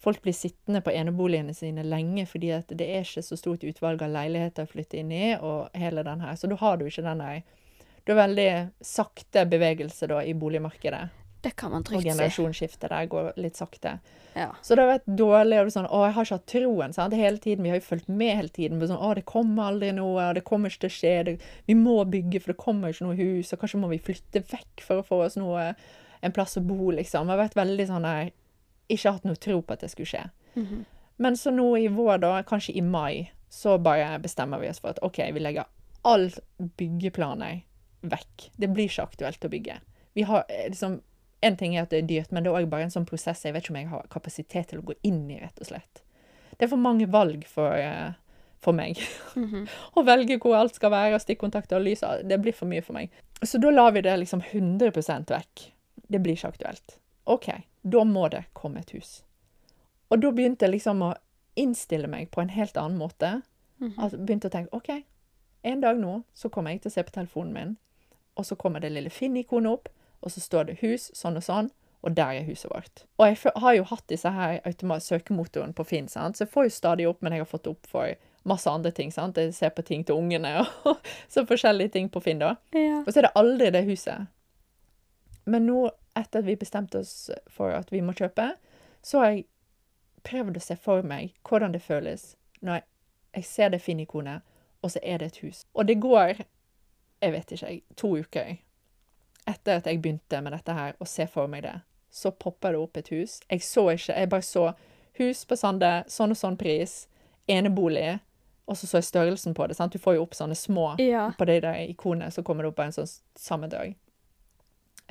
folk 0.00 0.22
blir 0.24 0.36
sittende 0.36 0.80
på 0.80 0.92
eneboligene 0.94 1.54
sine 1.54 1.84
lenge, 1.84 2.24
fordi 2.30 2.52
at 2.56 2.70
det 2.72 2.86
er 2.86 3.04
ikke 3.04 3.24
så 3.26 3.36
stort 3.36 3.64
utvalg 3.66 4.02
av 4.06 4.14
leiligheter 4.14 4.64
å 4.64 4.70
flytte 4.70 5.00
inn 5.00 5.10
i, 5.12 5.24
og 5.36 5.74
hele 5.76 6.04
den 6.06 6.22
her. 6.24 6.38
Så 6.38 6.48
da 6.50 6.58
har 6.60 6.78
du 6.78 6.86
ikke 6.88 7.06
den 7.06 7.24
der 7.24 7.42
Du 8.06 8.14
har 8.14 8.22
veldig 8.22 8.52
sakte 8.80 9.44
bevegelse 9.46 10.06
da 10.08 10.22
i 10.24 10.32
boligmarkedet. 10.34 11.02
Det 11.40 11.50
kan 11.50 11.70
man 11.70 11.84
trygt 11.84 12.02
si. 12.02 12.08
Og 12.08 12.12
generasjonsskiftet 12.14 12.90
der 12.90 13.06
går 13.12 13.28
litt 13.40 13.56
sakte. 13.60 13.98
Ja. 14.34 14.50
Så 14.62 14.76
det 14.76 14.84
har 14.84 14.90
vært 14.94 15.06
dårlig. 15.06 15.58
og 15.58 15.66
det 15.66 15.70
er 15.70 15.74
sånn, 15.74 15.88
å, 15.88 16.02
jeg 16.04 16.14
har 16.16 16.26
ikke 16.26 16.38
hatt 16.38 16.50
troen 16.52 16.96
sant? 16.96 17.16
hele 17.16 17.40
tiden. 17.40 17.64
Vi 17.64 17.72
har 17.72 17.80
jo 17.80 17.86
fulgt 17.86 18.08
med 18.08 18.36
hele 18.36 18.52
tiden. 18.52 18.80
på 18.80 18.88
Sånn, 18.90 19.00
å, 19.00 19.12
det 19.16 19.24
kommer 19.28 19.70
aldri 19.70 19.92
noe, 19.96 20.28
og 20.28 20.36
det 20.36 20.44
kommer 20.48 20.72
ikke 20.72 20.86
til 20.86 20.92
å 20.92 20.96
skje. 20.98 21.14
Det, 21.28 21.36
vi 21.68 21.76
må 21.78 21.96
bygge, 22.04 22.42
for 22.42 22.52
det 22.52 22.60
kommer 22.60 22.92
ikke 22.92 23.08
noe 23.08 23.18
hus. 23.20 23.52
Og 23.52 23.62
kanskje 23.62 23.80
må 23.80 23.92
vi 23.92 24.02
flytte 24.10 24.44
vekk 24.52 24.84
for 24.84 25.00
å 25.00 25.06
få 25.06 25.22
oss 25.28 25.38
noe, 25.40 25.70
en 26.22 26.32
plass 26.32 26.56
å 26.56 26.62
bo, 26.64 26.90
liksom. 26.90 27.26
Jeg 27.28 27.36
har 27.36 27.44
vært 27.44 27.58
veldig 27.58 27.86
sånn 27.88 28.06
der 28.06 28.30
Ikke 28.90 29.12
hatt 29.14 29.24
noe 29.24 29.38
tro 29.38 29.60
på 29.62 29.72
at 29.72 29.84
det 29.84 29.90
skulle 29.92 30.10
skje. 30.10 30.24
Mhm. 30.58 30.84
Men 31.20 31.36
så 31.36 31.50
nå 31.52 31.76
i 31.78 31.86
vår, 31.92 32.18
da, 32.18 32.42
kanskje 32.42 32.74
i 32.76 32.80
mai, 32.80 33.30
så 33.48 33.76
bare 33.78 34.18
bestemmer 34.18 34.58
vi 34.58 34.70
oss 34.70 34.80
for 34.80 34.90
at 34.90 34.98
OK, 35.04 35.18
vi 35.34 35.40
legger 35.40 35.64
all 36.02 36.30
byggeplaner 36.80 37.60
vekk. 38.00 38.50
Det 38.56 38.70
blir 38.72 38.88
ikke 38.88 39.04
aktuelt 39.04 39.44
å 39.44 39.50
bygge. 39.52 39.76
Vi 40.16 40.24
har 40.28 40.44
eh, 40.48 40.68
liksom 40.72 41.00
En 41.42 41.56
ting 41.56 41.72
er 41.72 41.86
at 41.86 41.92
det 41.92 42.02
er 42.02 42.08
dyrt, 42.08 42.32
men 42.32 42.44
det 42.44 42.50
er 42.50 42.58
òg 42.58 42.66
bare 42.68 42.84
en 42.84 42.90
sånn 42.92 43.06
prosess 43.08 43.46
jeg 43.46 43.54
vet 43.54 43.64
ikke 43.64 43.72
om 43.72 43.76
jeg 43.78 43.88
har 43.88 44.08
kapasitet 44.12 44.66
til 44.68 44.82
å 44.82 44.84
gå 44.90 44.92
inn 45.08 45.22
i, 45.32 45.38
rett 45.40 45.56
og 45.56 45.70
slett. 45.70 46.02
Det 46.58 46.66
er 46.66 46.68
for 46.68 46.76
mange 46.76 47.06
valg 47.08 47.46
for, 47.48 47.72
eh, 47.72 48.10
for 48.60 48.76
meg. 48.76 49.00
Mhm. 49.40 49.62
Å 49.96 50.04
velge 50.04 50.36
hvor 50.36 50.58
alt 50.58 50.76
skal 50.76 50.92
være, 50.92 51.14
og 51.16 51.22
stikkontakter 51.24 51.78
og 51.78 51.86
lys, 51.86 52.04
det 52.28 52.36
blir 52.44 52.52
for 52.52 52.68
mye 52.68 52.84
for 52.84 52.92
meg. 52.98 53.08
Så 53.40 53.56
da 53.56 53.72
lar 53.72 53.94
vi 53.96 54.02
det 54.04 54.18
liksom 54.20 54.42
100% 54.50 55.32
vekk. 55.32 55.64
Det 56.10 56.18
blir 56.18 56.34
ikke 56.34 56.50
aktuelt. 56.50 56.96
OK, 57.30 57.48
da 57.82 58.04
må 58.04 58.26
det 58.32 58.44
komme 58.56 58.82
et 58.82 58.90
hus. 58.96 59.20
Og 60.10 60.18
da 60.22 60.32
begynte 60.34 60.66
jeg 60.66 60.74
liksom 60.74 61.04
å 61.06 61.12
innstille 61.60 62.10
meg 62.10 62.32
på 62.34 62.42
en 62.42 62.50
helt 62.50 62.76
annen 62.80 62.98
måte. 62.98 63.40
Mhm. 63.78 63.94
Altså 63.96 64.18
begynte 64.18 64.50
å 64.50 64.54
tenke 64.54 64.76
OK, 64.76 65.04
en 65.62 65.80
dag 65.80 65.98
nå 66.00 66.22
så 66.34 66.48
kommer 66.48 66.74
jeg 66.74 66.82
til 66.82 66.90
å 66.90 66.96
se 66.96 67.04
på 67.06 67.14
telefonen 67.14 67.52
min, 67.54 67.76
og 68.36 68.46
så 68.48 68.56
kommer 68.56 68.80
det 68.80 68.92
lille 68.94 69.12
Finn-ikonet 69.12 69.72
opp, 69.72 69.88
og 70.20 70.32
så 70.32 70.40
står 70.40 70.70
det 70.70 70.80
hus 70.80 71.10
sånn 71.16 71.36
og 71.36 71.44
sånn, 71.44 71.70
og 72.00 72.16
der 72.16 72.40
er 72.40 72.48
huset 72.48 72.70
vårt. 72.72 73.04
Og 73.20 73.26
jeg 73.28 73.52
har 73.60 73.74
jo 73.76 73.84
hatt 73.84 74.06
disse 74.08 74.30
her 74.32 74.60
søkemotoren 75.04 75.74
på 75.76 75.84
Finn, 75.84 76.08
sant? 76.08 76.36
så 76.36 76.44
jeg 76.46 76.52
får 76.52 76.64
jo 76.68 76.76
stadig 76.76 77.08
opp, 77.08 77.20
men 77.20 77.32
jeg 77.32 77.44
har 77.44 77.50
fått 77.50 77.68
opp 77.68 77.86
for 77.86 78.14
masse 78.48 78.70
andre 78.70 78.90
ting. 78.90 79.12
sant? 79.12 79.36
Jeg 79.36 79.54
ser 79.54 79.70
på 79.70 79.82
ting 79.84 80.04
til 80.04 80.16
ungene 80.16 80.64
og 80.64 80.96
så 81.28 81.44
forskjellige 81.46 81.92
ting 81.92 82.08
på 82.08 82.20
Finn. 82.20 82.38
da. 82.38 82.56
Ja. 82.72 83.02
Og 83.04 83.12
så 83.12 83.20
er 83.20 83.28
det 83.28 83.36
aldri 83.36 83.70
det 83.70 83.84
huset. 83.84 84.28
Men 85.44 85.66
nå, 85.66 85.90
etter 86.18 86.42
at 86.42 86.46
vi 86.46 86.56
bestemte 86.56 87.00
oss 87.00 87.30
for 87.50 87.74
at 87.74 87.92
vi 87.92 88.02
må 88.04 88.14
kjøpe, 88.16 88.52
så 89.02 89.22
har 89.22 89.34
jeg 89.34 89.44
prøvd 90.26 90.58
å 90.58 90.62
se 90.64 90.76
for 90.76 91.06
meg 91.06 91.34
hvordan 91.48 91.72
det 91.72 91.82
føles 91.82 92.34
når 92.60 92.80
jeg, 92.80 92.86
jeg 93.36 93.44
ser 93.48 93.70
det 93.72 93.80
fine 93.80 94.04
ikonet, 94.04 94.42
og 94.82 94.90
så 94.92 95.00
er 95.02 95.20
det 95.20 95.30
et 95.30 95.38
hus. 95.44 95.62
Og 95.72 95.86
det 95.88 96.00
går, 96.00 96.42
jeg 97.22 97.32
vet 97.32 97.52
ikke, 97.56 97.76
to 97.96 98.16
uker 98.20 98.56
etter 99.48 99.80
at 99.80 99.86
jeg 99.88 100.00
begynte 100.02 100.40
med 100.44 100.52
dette 100.52 100.74
her, 100.76 100.96
å 101.00 101.08
se 101.08 101.26
for 101.30 101.50
meg 101.50 101.64
det. 101.64 101.78
Så 102.10 102.32
popper 102.34 102.74
det 102.74 102.80
opp 102.82 102.98
et 103.00 103.08
hus. 103.14 103.38
Jeg 103.48 103.62
så 103.64 103.86
ikke, 103.94 104.16
jeg 104.16 104.30
bare 104.30 104.46
så 104.46 104.64
hus 105.20 105.44
på 105.46 105.56
Sande, 105.58 105.92
sånn 106.10 106.34
og 106.34 106.38
sånn 106.38 106.58
pris, 106.60 107.04
enebolig, 107.50 108.18
og 108.70 108.78
så 108.78 108.86
så 108.86 109.00
jeg 109.00 109.08
størrelsen 109.08 109.56
på 109.56 109.66
det. 109.66 109.76
sant? 109.78 109.92
Du 109.92 109.98
får 109.98 110.18
jo 110.18 110.26
opp 110.26 110.36
sånne 110.38 110.54
små 110.54 110.92
ja. 111.02 111.30
på 111.38 111.48
de 111.48 111.58
der 111.64 111.80
ikonene, 111.88 112.30
så 112.30 112.44
kommer 112.46 112.64
det 112.64 112.70
opp 112.70 112.78
på 112.78 112.86
en 112.86 112.94
sånn 112.94 113.10
samme 113.38 113.70
dag. 113.72 113.96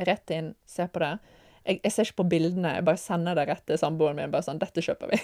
Rett 0.08 0.32
inn, 0.32 0.54
se 0.70 0.88
på 0.88 1.02
det. 1.04 1.12
Jeg, 1.66 1.82
jeg 1.84 1.94
ser 1.94 2.08
ikke 2.08 2.22
på 2.22 2.30
bildene, 2.32 2.78
jeg 2.78 2.88
bare 2.88 3.02
sender 3.02 3.36
det 3.38 3.46
rett 3.50 3.66
til 3.68 3.80
samboeren 3.82 4.18
min. 4.20 4.32
bare 4.34 4.46
sånn, 4.48 4.62
dette 4.62 4.84
kjøper 4.84 5.12
vi. 5.12 5.20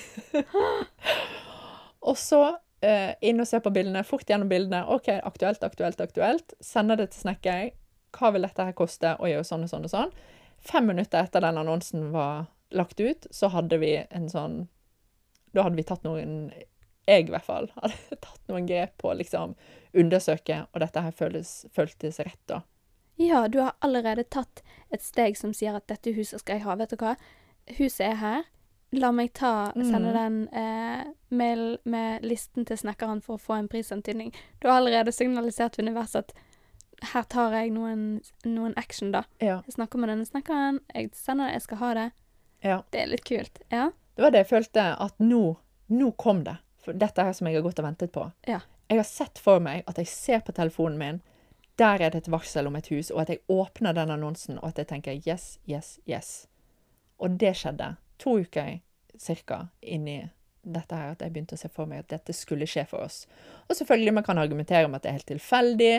og 2.09 2.19
så 2.19 2.41
eh, 2.85 3.15
inn 3.25 3.41
og 3.41 3.49
se 3.49 3.61
på 3.63 3.73
bildene, 3.73 4.03
fort 4.07 4.29
gjennom 4.29 4.51
bildene. 4.51 4.83
OK, 4.91 5.09
aktuelt, 5.23 5.63
aktuelt, 5.63 6.01
aktuelt. 6.03 6.57
Sender 6.63 6.99
det 6.99 7.11
til 7.13 7.25
snekker. 7.25 7.71
Hva 8.15 8.31
vil 8.35 8.47
dette 8.47 8.67
her 8.67 8.75
koste? 8.77 9.15
Og 9.19 9.31
gjør 9.31 9.47
sånn 9.47 9.65
og 9.65 9.71
sånn 9.71 9.87
og 9.87 9.93
sånn. 9.93 10.13
Fem 10.65 10.87
minutter 10.87 11.23
etter 11.23 11.43
den 11.43 11.59
annonsen 11.61 12.09
var 12.13 12.45
lagt 12.75 12.99
ut, 12.99 13.27
så 13.31 13.49
hadde 13.53 13.77
vi 13.77 13.95
en 14.09 14.29
sånn 14.29 14.65
Da 15.53 15.63
hadde 15.63 15.77
vi 15.77 15.85
tatt 15.87 16.03
noen 16.03 16.49
Jeg 17.05 17.27
i 17.27 17.31
hvert 17.31 17.45
fall 17.45 17.69
hadde 17.77 18.17
tatt 18.17 18.41
noen 18.49 18.65
grep 18.67 18.97
på 19.01 19.11
å 19.11 19.17
liksom 19.19 19.53
undersøke, 19.95 20.65
og 20.73 20.81
dette 20.83 21.03
her 21.05 21.13
føltes, 21.15 21.51
føltes 21.71 22.17
rett, 22.19 22.41
da. 22.51 22.63
Ja, 23.17 23.47
du 23.47 23.59
har 23.61 23.75
allerede 23.81 24.23
tatt 24.29 24.61
et 24.91 25.01
steg 25.01 25.37
som 25.37 25.53
sier 25.53 25.75
at 25.75 25.87
dette 25.87 26.13
huset 26.15 26.39
skal 26.41 26.57
jeg 26.59 26.65
ha. 26.65 26.75
Vet 26.75 26.89
du 26.89 26.97
hva? 27.01 27.15
Huset 27.77 28.05
er 28.11 28.15
her. 28.21 28.43
La 28.95 29.09
meg 29.11 29.33
ta, 29.33 29.71
sende 29.75 30.11
Mm. 30.13 30.13
den 30.13 30.49
eh, 30.55 31.05
mail 31.29 31.77
med 31.83 32.23
listen 32.23 32.65
til 32.65 32.77
snekkeren 32.77 33.21
for 33.23 33.35
å 33.35 33.41
få 33.41 33.57
en 33.57 33.67
prisantydning. 33.67 34.33
Du 34.61 34.67
har 34.69 34.77
allerede 34.79 35.11
signalisert 35.11 35.73
til 35.73 35.85
universet 35.87 36.15
at 36.29 36.33
her 37.11 37.23
tar 37.23 37.51
jeg 37.51 37.71
noen, 37.75 38.21
noen 38.45 38.73
action, 38.77 39.11
da. 39.11 39.23
Ja. 39.41 39.61
Jeg 39.67 39.73
snakker 39.75 39.99
med 39.99 40.09
denne 40.09 40.25
snekkeren, 40.25 40.79
jeg 40.93 41.09
sender 41.13 41.47
det, 41.49 41.53
jeg 41.57 41.61
skal 41.65 41.77
ha 41.77 41.93
det. 41.93 42.11
ja. 42.63 42.77
Det 42.91 43.01
er 43.01 43.07
litt 43.11 43.25
kult. 43.27 43.59
Ja. 43.71 43.89
Det 44.15 44.23
var 44.23 44.31
det 44.31 44.45
jeg 44.45 44.51
følte, 44.53 44.85
at 44.99 45.19
nå, 45.19 45.57
nå 45.89 46.11
kom 46.17 46.43
det. 46.45 46.55
For 46.85 46.93
dette 46.93 47.23
her 47.25 47.33
som 47.33 47.47
jeg 47.47 47.55
har 47.57 47.63
gått 47.65 47.79
og 47.79 47.85
ventet 47.89 48.11
på. 48.15 48.31
Ja. 48.47 48.61
Jeg 48.89 48.97
har 49.01 49.03
sett 49.09 49.39
for 49.41 49.59
meg 49.59 49.83
at 49.87 49.97
jeg 49.97 50.07
ser 50.07 50.39
på 50.45 50.53
telefonen 50.55 50.97
min, 50.97 51.21
der 51.79 52.01
er 52.01 52.13
det 52.13 52.23
et 52.23 52.31
varsel 52.31 52.67
om 52.67 52.75
et 52.79 52.87
hus, 52.91 53.11
og 53.11 53.21
at 53.25 53.33
jeg 53.33 53.43
åpner 53.51 53.95
den 53.95 54.11
annonsen, 54.11 54.59
og 54.59 54.71
at 54.71 54.77
jeg 54.83 54.87
tenker 54.93 55.19
yes, 55.27 55.59
yes, 55.69 55.99
yes. 56.09 56.47
Og 57.19 57.39
det 57.39 57.55
skjedde. 57.59 57.95
To 58.23 58.37
uker 58.39 58.77
cirka 59.19 59.67
inni 59.81 60.21
dette 60.65 60.97
her, 60.97 61.13
at 61.13 61.21
jeg 61.21 61.33
begynte 61.33 61.57
å 61.57 61.61
se 61.61 61.69
for 61.69 61.89
meg 61.89 62.03
at 62.03 62.13
dette 62.15 62.33
skulle 62.35 62.67
skje 62.69 62.85
for 62.89 63.05
oss. 63.05 63.25
Og 63.69 63.75
selvfølgelig, 63.77 64.13
man 64.17 64.25
kan 64.25 64.39
argumentere 64.41 64.87
om 64.87 64.95
at 64.97 65.03
det 65.03 65.11
er 65.11 65.19
helt 65.19 65.29
tilfeldig. 65.29 65.91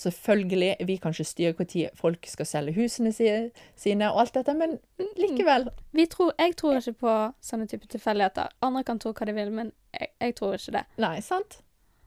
Selvfølgelig, 0.00 0.74
vi 0.86 0.96
kan 0.96 1.14
ikke 1.14 1.28
styre 1.28 1.54
når 1.58 1.96
folk 1.98 2.28
skal 2.28 2.46
selge 2.48 2.74
husene 2.76 3.12
sine 3.12 4.10
og 4.10 4.20
alt 4.22 4.36
dette, 4.38 4.54
men 4.56 4.78
likevel. 5.16 5.70
Vi 5.96 6.06
tror, 6.06 6.34
jeg 6.38 6.56
tror 6.56 6.78
ikke 6.80 6.98
på 7.06 7.16
sånne 7.44 7.66
type 7.70 7.88
tilfeldigheter. 7.90 8.54
Andre 8.64 8.84
kan 8.84 9.00
tro 9.00 9.12
hva 9.16 9.28
de 9.28 9.36
vil, 9.36 9.52
men 9.52 9.72
jeg, 9.92 10.12
jeg 10.20 10.36
tror 10.38 10.56
ikke 10.56 10.78
det. 10.78 10.86
Nei, 11.02 11.16
sant? 11.24 11.60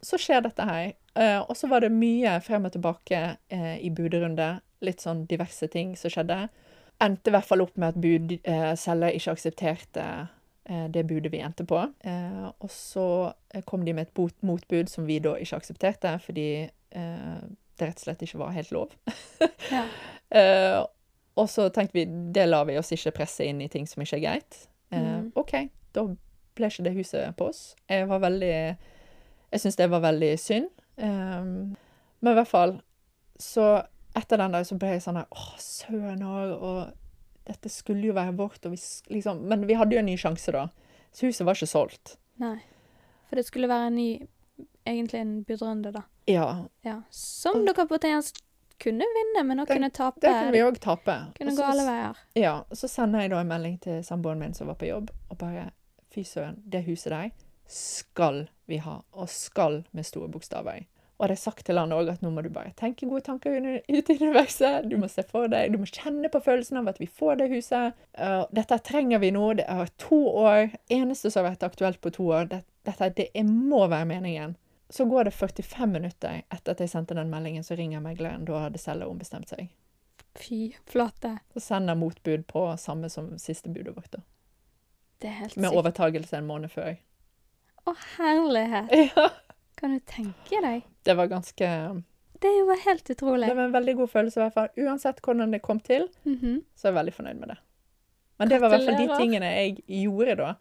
Så 0.04 0.20
skjer 0.20 0.44
dette 0.44 0.66
her. 0.68 0.92
Eh, 1.16 1.40
og 1.40 1.58
så 1.58 1.70
var 1.72 1.84
det 1.84 1.94
mye 1.94 2.36
frem 2.44 2.68
og 2.68 2.74
tilbake 2.76 3.24
eh, 3.54 3.76
i 3.86 3.92
budrunde. 3.94 4.58
Litt 4.84 5.04
sånn 5.04 5.26
diverse 5.30 5.70
ting 5.72 5.94
som 6.00 6.12
skjedde. 6.14 6.48
Endte 7.04 7.32
i 7.32 7.36
hvert 7.36 7.48
fall 7.48 7.64
opp 7.64 7.78
med 7.80 7.94
at 7.94 8.00
bud, 8.02 8.34
eh, 8.44 8.72
selger 8.80 9.18
ikke 9.18 9.38
aksepterte 9.38 10.08
det 10.64 11.02
budet 11.04 11.28
vi 11.28 11.42
endte 11.44 11.66
på. 11.68 11.76
Og 11.76 12.70
så 12.72 13.06
kom 13.68 13.82
de 13.84 13.92
med 13.92 14.08
et 14.08 14.38
motbud 14.48 14.88
som 14.88 15.04
vi 15.04 15.18
da 15.20 15.34
ikke 15.36 15.58
aksepterte, 15.60 16.14
fordi 16.24 16.46
det 16.88 17.84
rett 17.84 18.00
og 18.00 18.06
slett 18.06 18.24
ikke 18.24 18.40
var 18.40 18.54
helt 18.56 18.72
lov. 18.72 18.94
Ja. 19.68 19.84
Og 21.36 21.50
så 21.52 21.66
tenkte 21.74 21.98
vi 21.98 22.06
det 22.08 22.46
lar 22.48 22.64
vi 22.70 22.78
oss 22.80 22.94
ikke 22.96 23.12
presse 23.18 23.44
inn 23.44 23.60
i 23.60 23.68
ting 23.74 23.90
som 23.92 24.06
ikke 24.06 24.22
er 24.22 24.24
greit. 24.24 24.62
Mhm. 24.96 25.34
OK, 25.36 25.54
da 25.92 26.08
ble 26.56 26.72
ikke 26.72 26.88
det 26.88 26.96
huset 26.96 27.36
på 27.36 27.50
oss. 27.52 27.62
Jeg 27.92 28.08
var 28.08 28.24
veldig 28.24 28.56
Jeg 29.54 29.62
syns 29.62 29.78
det 29.80 29.88
var 29.94 30.02
veldig 30.04 30.32
synd. 30.42 30.70
Um, 30.98 31.76
men 32.22 32.32
i 32.32 32.38
hvert 32.38 32.48
fall 32.50 32.76
Så 33.42 33.64
etter 34.16 34.38
den 34.38 34.52
dagen 34.54 34.68
så 34.68 34.76
ble 34.78 34.92
jeg 34.94 35.02
sånn 35.02 35.18
her 35.18 35.26
Å, 35.34 35.46
søren 35.62 36.22
òg. 36.26 36.52
Og 36.62 37.48
dette 37.50 37.70
skulle 37.74 38.06
jo 38.10 38.14
være 38.18 38.36
vårt. 38.38 38.66
Og 38.66 38.76
vi, 38.76 38.80
liksom, 39.14 39.42
men 39.50 39.66
vi 39.70 39.74
hadde 39.80 39.96
jo 39.98 40.02
en 40.04 40.10
ny 40.10 40.16
sjanse, 40.22 40.54
da. 40.54 40.68
Så 41.14 41.28
huset 41.30 41.46
var 41.48 41.58
ikke 41.58 41.70
solgt. 41.70 42.16
Nei. 42.42 42.56
For 43.30 43.38
det 43.42 43.46
skulle 43.50 43.70
være 43.72 43.90
en 43.92 44.00
ny 44.00 44.08
Egentlig 44.86 45.20
en 45.24 45.36
budrunde, 45.48 45.94
da. 45.96 46.02
Ja, 46.28 46.66
Ja. 46.84 46.98
Som 47.10 47.62
dere 47.66 47.86
potensielt 47.88 48.42
kunne 48.84 49.06
vinne, 49.16 49.44
men 49.48 49.58
Det- 49.58 49.68
kunne 49.70 49.90
tape. 49.92 50.20
det 50.20 50.30
kunne 50.32 50.52
vi 50.52 50.60
òg 50.60 50.80
tape. 50.80 51.16
kunne 51.38 51.52
Og 51.52 51.58
gå 51.58 51.64
alle 51.64 51.86
veier. 51.88 52.18
Ja, 52.36 52.64
så 52.74 52.88
sender 52.90 53.22
jeg 53.22 53.30
da 53.32 53.40
en 53.40 53.48
melding 53.48 53.80
til 53.80 54.04
samboeren 54.04 54.40
min 54.40 54.54
som 54.54 54.68
var 54.68 54.76
på 54.76 54.88
jobb, 54.88 55.10
og 55.30 55.38
bare 55.38 55.72
Fy 56.12 56.20
søren, 56.24 56.62
det 56.70 56.84
huset 56.86 57.10
der 57.12 57.32
skal 57.70 58.48
vi 58.70 58.80
ha, 58.84 59.00
og 59.12 59.30
skal 59.30 59.84
med 59.92 60.08
store 60.08 60.30
bokstaver. 60.32 60.86
Og 61.18 61.28
hadde 61.28 61.36
jeg 61.38 61.44
sagt 61.44 61.66
til 61.68 61.78
han 61.78 61.94
òg 61.94 62.10
at 62.10 62.24
nå 62.26 62.32
må 62.34 62.42
du 62.44 62.50
bare 62.52 62.74
tenke 62.80 63.08
gode 63.08 63.24
tanker 63.28 63.54
ut 63.54 64.10
i 64.10 64.16
universet. 64.18 64.90
Du 64.90 64.98
må 65.00 65.08
se 65.12 65.24
for 65.30 65.48
deg, 65.52 65.72
du 65.72 65.80
må 65.80 65.88
kjenne 65.88 66.32
på 66.32 66.42
følelsen 66.44 66.82
av 66.82 66.90
at 66.92 67.00
vi 67.00 67.08
får 67.08 67.38
det 67.40 67.52
huset. 67.54 68.00
Uh, 68.18 68.44
dette 68.52 68.80
trenger 68.84 69.22
vi 69.22 69.30
nå. 69.36 69.46
Det 69.60 69.68
er 69.70 69.94
to 70.02 70.20
år. 70.42 70.74
Eneste 70.92 71.32
som 71.32 71.44
har 71.44 71.54
vært 71.54 71.68
aktuelt 71.70 72.02
på 72.02 72.12
to 72.18 72.28
år. 72.34 72.50
Det, 72.52 72.64
dette 72.90 73.12
det 73.22 73.30
er, 73.32 73.46
må 73.48 73.86
være 73.88 74.10
meningen. 74.10 74.58
Så 74.94 75.06
går 75.10 75.30
det 75.30 75.38
45 75.38 75.88
minutter 75.94 76.42
etter 76.50 76.76
at 76.76 76.82
jeg 76.82 76.92
sendte 76.92 77.16
den 77.18 77.32
meldingen, 77.32 77.64
så 77.66 77.78
ringer 77.78 78.04
megleren. 78.04 78.44
Da 78.50 78.66
hadde 78.66 78.82
selger 78.82 79.10
ombestemt 79.10 79.54
seg. 79.54 79.72
Fy 80.36 80.74
flate. 80.90 81.38
Så 81.54 81.64
sender 81.64 81.96
motbud 81.96 82.48
på 82.50 82.68
samme 82.78 83.10
som 83.10 83.32
siste 83.42 83.70
budet 83.70 83.96
vårt. 83.96 84.12
da. 84.12 84.26
Det 85.22 85.32
er 85.32 85.40
helt 85.40 85.56
Med 85.56 85.78
overtagelse 85.78 86.38
en 86.38 86.50
måned 86.50 86.74
før. 86.74 86.98
Å, 87.86 87.94
herlighet. 88.18 88.92
Ja. 89.18 89.30
Kan 89.80 89.98
du 89.98 90.00
tenke 90.08 90.60
deg? 90.64 90.84
Det 91.04 91.16
var 91.18 91.28
ganske 91.28 91.68
Det 92.40 92.48
er 92.50 92.60
jo 92.62 92.76
helt 92.86 93.10
utrolig. 93.12 93.48
Det 93.50 93.56
var 93.58 93.66
en 93.66 93.74
veldig 93.76 93.96
god 93.98 94.10
følelse, 94.14 94.38
i 94.40 94.44
hvert 94.46 94.54
fall. 94.56 94.70
Uansett 94.80 95.20
hvordan 95.26 95.52
det 95.52 95.62
kom 95.66 95.80
til, 95.84 96.06
Mhm. 96.26 96.62
så 96.76 96.88
er 96.88 96.92
jeg 96.94 97.00
veldig 97.02 97.14
fornøyd 97.18 97.40
med 97.42 97.50
det. 97.54 97.58
Men 98.40 98.50
det 98.50 98.60
var 98.62 98.68
i 98.68 98.78
hvert 98.78 98.86
fall 98.88 99.02
de 99.08 99.18
tingene 99.20 99.50
jeg 99.56 99.84
gjorde 100.04 100.36
da, 100.40 100.54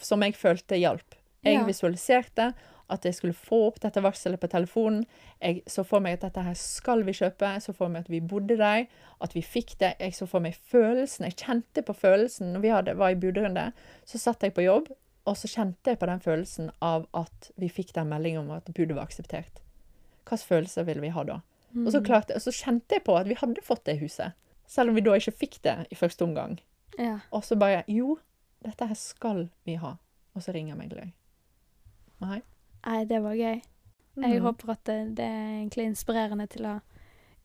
som 0.00 0.22
jeg 0.22 0.34
følte 0.38 0.78
hjalp. 0.78 1.14
Jeg 1.44 1.54
Ja. 1.58 1.64
visualiserte 1.66 2.52
at 2.90 3.04
jeg 3.04 3.14
skulle 3.14 3.34
få 3.34 3.66
opp 3.68 3.80
dette 3.80 4.02
varselet 4.02 4.38
på 4.40 4.48
telefonen. 4.50 5.04
Jeg 5.40 5.62
så 5.66 5.84
for 5.86 6.00
meg 6.00 6.14
at 6.14 6.20
dette 6.32 6.42
her 6.44 6.54
skal 6.54 7.02
vi 7.02 7.12
kjøpe. 7.12 7.46
Jeg 7.54 7.62
så 7.62 7.74
for 7.74 7.88
meg 7.88 8.00
at 8.04 8.08
vi 8.10 8.20
bodde 8.20 8.56
der, 8.58 8.86
at 9.20 9.32
vi 9.34 9.40
fikk 9.42 9.76
det. 9.78 9.94
Jeg 9.98 10.12
så 10.12 10.26
for 10.28 10.40
meg 10.40 10.54
følelsen. 10.54 11.24
Jeg 11.26 11.36
kjente 11.36 11.82
på 11.82 11.94
følelsen 11.96 12.52
når 12.52 12.60
vi 12.60 12.68
hadde, 12.68 12.96
var 12.96 13.08
i 13.10 13.14
budrunde. 13.18 13.72
Så 14.04 14.18
satt 14.18 14.40
jeg 14.42 14.54
på 14.54 14.62
jobb, 14.66 14.88
og 15.26 15.36
så 15.36 15.48
kjente 15.48 15.90
jeg 15.92 15.98
på 15.98 16.06
den 16.06 16.20
følelsen 16.20 16.70
av 16.82 17.06
at 17.14 17.50
vi 17.56 17.68
fikk 17.68 17.92
den 17.94 18.08
meldingen 18.08 18.40
om 18.44 18.50
at 18.56 18.64
budet 18.74 18.96
var 18.96 19.06
akseptert. 19.06 19.60
Hvilke 20.24 20.46
følelser 20.48 20.84
ville 20.86 21.00
vi 21.00 21.08
ha 21.14 21.22
da? 21.24 21.40
Og 21.76 21.88
så, 21.92 22.00
Mm. 22.00 22.04
klarte, 22.04 22.34
så 22.40 22.50
kjente 22.52 22.90
jeg 22.96 23.04
på 23.04 23.16
at 23.18 23.26
vi 23.26 23.34
hadde 23.34 23.62
fått 23.62 23.84
det 23.84 23.98
huset. 24.00 24.32
Selv 24.66 24.90
om 24.90 24.94
vi 24.94 25.00
da 25.00 25.10
ikke 25.16 25.32
fikk 25.32 25.60
det 25.62 25.86
i 25.90 25.94
første 25.94 26.22
omgang. 26.24 26.58
Ja. 26.98 27.20
Og 27.32 27.42
så 27.44 27.56
bare 27.58 27.84
Jo, 27.88 28.18
dette 28.62 28.86
her 28.86 28.94
skal 28.94 29.50
vi 29.66 29.74
ha. 29.76 29.96
Og 30.34 30.42
så 30.42 30.52
ringer 30.54 30.76
megler. 30.76 31.12
Nei. 32.20 32.42
Nei, 32.86 33.04
det 33.04 33.22
var 33.22 33.34
gøy. 33.34 33.62
Jeg 34.16 34.40
Mm. 34.40 34.42
håper 34.44 34.70
at 34.70 34.84
det, 34.84 35.14
det 35.14 35.24
er 35.24 35.62
egentlig 35.62 35.86
inspirerende 35.86 36.48
til 36.48 36.62
å 36.66 36.80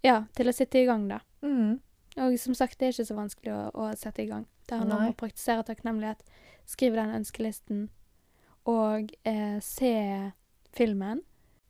Ja, 0.03 0.25
til 0.36 0.47
å 0.47 0.53
sitte 0.53 0.75
i 0.75 0.86
gang, 0.86 1.07
da. 1.07 1.19
Mm. 1.41 1.80
Og 2.17 2.38
som 2.39 2.53
sagt, 2.53 2.78
det 2.78 2.86
er 2.88 2.91
ikke 3.03 3.07
så 3.07 3.15
vanskelig 3.15 3.51
å, 3.51 3.71
å 3.73 3.95
sette 3.97 4.19
i 4.23 4.28
gang. 4.28 4.45
Det 4.67 4.78
handler 4.78 4.95
om 4.97 5.13
å 5.13 5.15
praktisere 5.15 5.63
takknemlighet, 5.65 6.19
skrive 6.68 6.99
den 6.99 7.15
ønskelisten 7.18 7.88
og 8.68 9.13
eh, 9.24 9.57
se 9.63 9.95
filmen. 10.76 11.24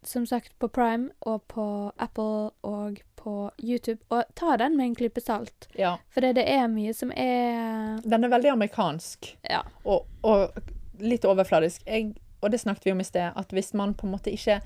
Som 0.08 0.26
sagt 0.30 0.54
på 0.60 0.70
Prime 0.72 1.10
og 1.26 1.42
på 1.52 1.92
Apple 1.98 2.52
og 2.64 3.00
på 3.16 3.52
YouTube. 3.60 4.00
Og 4.14 4.24
ta 4.36 4.56
den 4.58 4.78
med 4.78 4.86
en 4.86 4.96
klype 4.96 5.22
salt. 5.22 5.68
Ja. 5.76 5.98
For 6.14 6.24
det, 6.24 6.46
er 6.48 6.70
mye 6.72 6.94
som 6.96 7.12
er 7.12 7.98
Den 8.06 8.24
er 8.24 8.32
veldig 8.32 8.54
amerikansk 8.54 9.34
Ja. 9.50 9.64
og, 9.84 10.08
og 10.24 10.54
litt 11.02 11.26
overfladisk. 11.26 11.84
Jeg, 11.86 12.14
og 12.42 12.54
det 12.54 12.62
snakket 12.62 12.86
vi 12.86 12.94
om 12.94 13.02
i 13.02 13.08
sted, 13.08 13.34
at 13.36 13.52
hvis 13.54 13.74
man 13.74 13.94
på 13.98 14.08
en 14.08 14.14
måte 14.16 14.32
ikke 14.32 14.62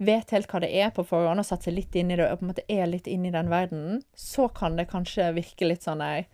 vet 0.00 0.32
helt 0.32 0.48
hva 0.50 0.62
det 0.64 0.72
er 0.80 0.90
på 0.96 1.04
forhånd, 1.04 1.40
og 1.42 1.46
satt 1.46 1.68
seg 1.68 1.76
litt 1.76 1.94
inn 1.94 2.10
i 2.10 2.16
det, 2.16 2.26
og 2.26 2.40
på 2.40 2.46
en 2.46 2.52
måte 2.54 2.64
er 2.72 2.88
litt 2.88 3.06
inne 3.06 3.28
i 3.28 3.34
den 3.34 3.50
verdenen, 3.52 4.02
så 4.16 4.48
kan 4.48 4.78
det 4.80 4.88
kanskje 4.90 5.28
virke 5.36 5.68
litt 5.68 5.84
sånn 5.84 6.00
der 6.02 6.24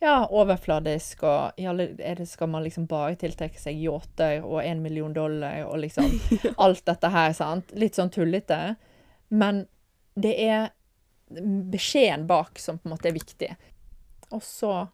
ja, 0.00 0.26
overfladisk, 0.30 1.22
og 1.28 1.60
er 1.60 2.14
det, 2.16 2.26
skal 2.26 2.48
man 2.48 2.64
liksom 2.64 2.86
bare 2.88 3.18
tiltrekke 3.20 3.60
seg 3.60 3.76
yachter 3.82 4.40
og 4.40 4.62
én 4.64 4.80
million 4.80 5.12
dollar 5.12 5.66
og 5.66 5.82
liksom 5.82 6.08
alt 6.64 6.86
dette 6.88 7.10
her, 7.12 7.34
sant? 7.36 7.74
Litt 7.76 7.98
sånn 7.98 8.12
tullete. 8.12 8.78
Men 9.28 9.66
det 10.16 10.32
er 10.40 10.70
beskjeden 11.70 12.24
bak 12.26 12.58
som 12.58 12.80
på 12.80 12.88
en 12.88 12.94
måte 12.94 13.10
er 13.10 13.18
viktig. 13.18 13.50
Og 14.30 14.42
så 14.42 14.88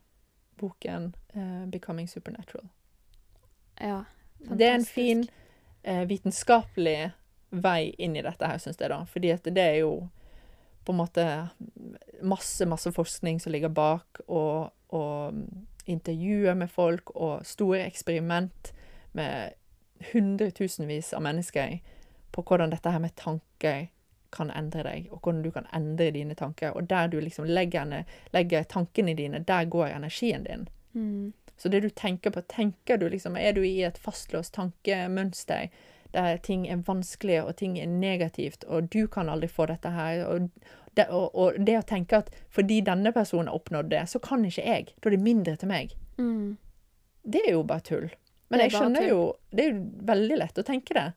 boken 0.58 1.12
uh, 1.36 1.66
'Becoming 1.70 2.08
Supernatural'. 2.10 2.68
Ja. 3.78 4.04
fantastisk. 4.38 4.58
Det 4.58 4.66
er 4.66 4.74
en 4.74 4.84
fin 4.84 5.26
uh, 5.86 6.04
vitenskapelig 6.08 7.10
vei 7.50 7.94
inn 7.98 8.16
i 8.16 8.24
dette 8.26 8.46
her, 8.46 8.58
syns 8.58 8.80
jeg, 8.80 8.90
da. 8.90 9.04
Fordi 9.06 9.32
at 9.32 9.46
det 9.46 9.62
er 9.62 9.78
jo 9.84 10.08
på 10.86 10.94
en 10.94 11.00
måte 11.00 11.26
masse, 12.22 12.66
masse 12.66 12.92
forskning 12.94 13.40
som 13.42 13.52
ligger 13.52 13.72
bak, 13.74 14.22
og, 14.26 14.70
og 14.94 15.34
intervjuer 15.90 16.54
med 16.54 16.70
folk, 16.70 17.10
og 17.14 17.46
store 17.46 17.82
eksperiment 17.86 18.72
med 19.18 19.56
hundretusenvis 20.12 21.12
av 21.16 21.24
mennesker 21.24 21.78
på 22.34 22.44
hvordan 22.44 22.70
dette 22.70 22.92
her 22.92 23.02
med 23.02 23.16
tanker 23.16 23.88
kan 24.34 24.50
endre 24.52 24.84
deg, 24.84 25.08
og 25.14 25.22
hvordan 25.22 25.42
du 25.44 25.50
kan 25.54 25.66
endre 25.74 26.10
dine 26.12 26.36
tanker. 26.36 26.74
Og 26.76 26.90
der 26.90 27.08
du 27.08 27.18
liksom 27.20 27.46
legger, 27.48 28.04
legger 28.34 28.68
tankene 28.68 29.14
dine, 29.16 29.40
der 29.48 29.64
går 29.64 29.94
energien 29.96 30.44
din. 30.44 30.68
Mm. 30.92 31.32
Så 31.56 31.68
det 31.72 31.82
du 31.82 31.88
tenker 31.88 32.30
på, 32.30 32.40
tenker 32.40 32.96
du 33.00 33.08
liksom 33.08 33.36
Er 33.36 33.52
du 33.52 33.62
i 33.64 33.82
et 33.82 33.98
fastlåst 33.98 34.54
tankemønster 34.54 35.68
der 36.14 36.36
ting 36.42 36.66
er 36.68 36.82
vanskelig 36.86 37.42
og 37.42 37.56
ting 37.56 37.78
er 37.78 37.86
negativt, 37.90 38.64
og 38.64 38.90
du 38.92 39.06
kan 39.06 39.28
aldri 39.28 39.48
få 39.48 39.66
dette 39.70 39.90
her 39.90 40.24
og 40.26 40.50
det, 40.96 41.08
og, 41.12 41.34
og 41.36 41.58
det 41.60 41.74
å 41.76 41.84
tenke 41.84 42.22
at 42.22 42.30
fordi 42.52 42.80
denne 42.84 43.12
personen 43.12 43.50
har 43.50 43.58
oppnådd 43.58 43.90
det, 43.92 44.06
så 44.08 44.20
kan 44.22 44.44
ikke 44.48 44.64
jeg. 44.64 44.94
Da 45.00 45.10
er 45.10 45.16
det 45.16 45.24
mindre 45.24 45.56
til 45.60 45.68
meg. 45.68 45.92
Mm. 46.16 46.56
Det 47.26 47.42
er 47.44 47.52
jo 47.52 47.66
bare 47.68 47.84
tull. 47.84 48.08
Men 48.48 48.62
jeg 48.62 48.76
skjønner 48.76 49.08
jo 49.08 49.20
Det 49.50 49.64
er 49.64 49.72
jo 49.72 49.80
veldig 50.06 50.36
lett 50.38 50.60
å 50.60 50.64
tenke 50.64 50.94
det. 50.94 51.08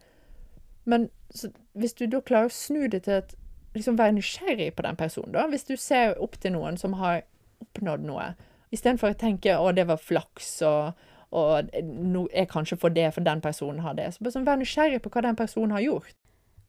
Men 0.90 1.10
så, 1.30 1.52
hvis 1.78 1.94
du 1.94 2.08
da 2.10 2.22
klarer 2.26 2.50
å 2.50 2.54
snu 2.54 2.88
det 2.90 3.04
til 3.06 3.22
at 3.22 3.36
liksom 3.76 4.00
være 4.00 4.16
nysgjerrig 4.18 4.72
på 4.76 4.84
den 4.84 4.98
personen, 4.98 5.36
da. 5.36 5.46
Hvis 5.48 5.68
du 5.70 5.76
ser 5.78 6.18
opp 6.20 6.40
til 6.42 6.56
noen 6.56 6.80
som 6.82 6.98
har 7.00 7.22
oppnådd 7.62 8.08
noe, 8.08 8.32
istedenfor 8.74 9.14
å 9.14 9.20
tenke 9.20 9.54
'å, 9.54 9.72
det 9.76 9.86
var 9.88 10.02
flaks', 10.02 10.62
og, 10.66 10.98
og 11.32 11.70
no, 11.84 12.28
'jeg 12.34 12.48
kan 12.50 12.64
ikke 12.64 12.78
få 12.78 12.90
det, 12.90 13.14
for 13.14 13.22
den 13.22 13.42
personen 13.42 13.80
har 13.80 13.94
det'. 13.94 14.12
Så 14.12 14.20
bare 14.20 14.32
sånn, 14.32 14.46
vær 14.46 14.58
nysgjerrig 14.58 15.02
på 15.02 15.10
hva 15.10 15.22
den 15.22 15.36
personen 15.36 15.72
har 15.72 15.82
gjort. 15.82 16.16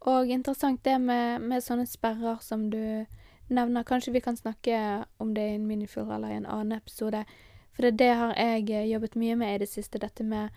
Og 0.01 0.29
interessant 0.29 0.85
det 0.85 1.01
med, 1.01 1.41
med 1.41 1.63
sånne 1.63 1.87
sperrer 1.87 2.37
som 2.41 2.71
du 2.71 3.07
nevner. 3.49 3.85
Kanskje 3.85 4.13
vi 4.13 4.21
kan 4.21 4.37
snakke 4.37 5.05
om 5.19 5.35
det 5.35 5.41
i 5.41 5.55
en 5.55 5.67
minifull 5.67 6.11
eller 6.11 6.29
i 6.29 6.37
en 6.37 6.47
annen 6.47 6.73
episode. 6.73 7.25
For 7.73 7.83
det, 7.83 7.99
det 7.99 8.15
har 8.15 8.35
jeg 8.37 8.71
eh, 8.71 8.89
jobbet 8.93 9.17
mye 9.17 9.37
med 9.37 9.55
i 9.55 9.59
det 9.59 9.69
siste. 9.69 9.99
Dette 9.99 10.25
med 10.25 10.49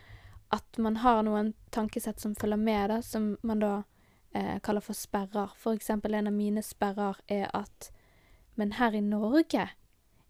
at 0.53 0.77
man 0.77 0.95
har 1.01 1.23
noen 1.23 1.53
tankesett 1.71 2.21
som 2.21 2.35
følger 2.35 2.57
med, 2.57 2.89
da, 2.89 3.01
som 3.01 3.37
man 3.41 3.59
da 3.59 3.73
eh, 4.33 4.59
kaller 4.63 4.81
for 4.85 4.93
sperrer. 4.93 5.51
For 5.57 5.73
eksempel 5.73 6.13
en 6.13 6.29
av 6.29 6.33
mine 6.33 6.63
sperrer 6.63 7.19
er 7.27 7.49
at 7.53 7.91
Men 8.55 8.71
her 8.77 8.93
i 8.93 9.01
Norge 9.01 9.69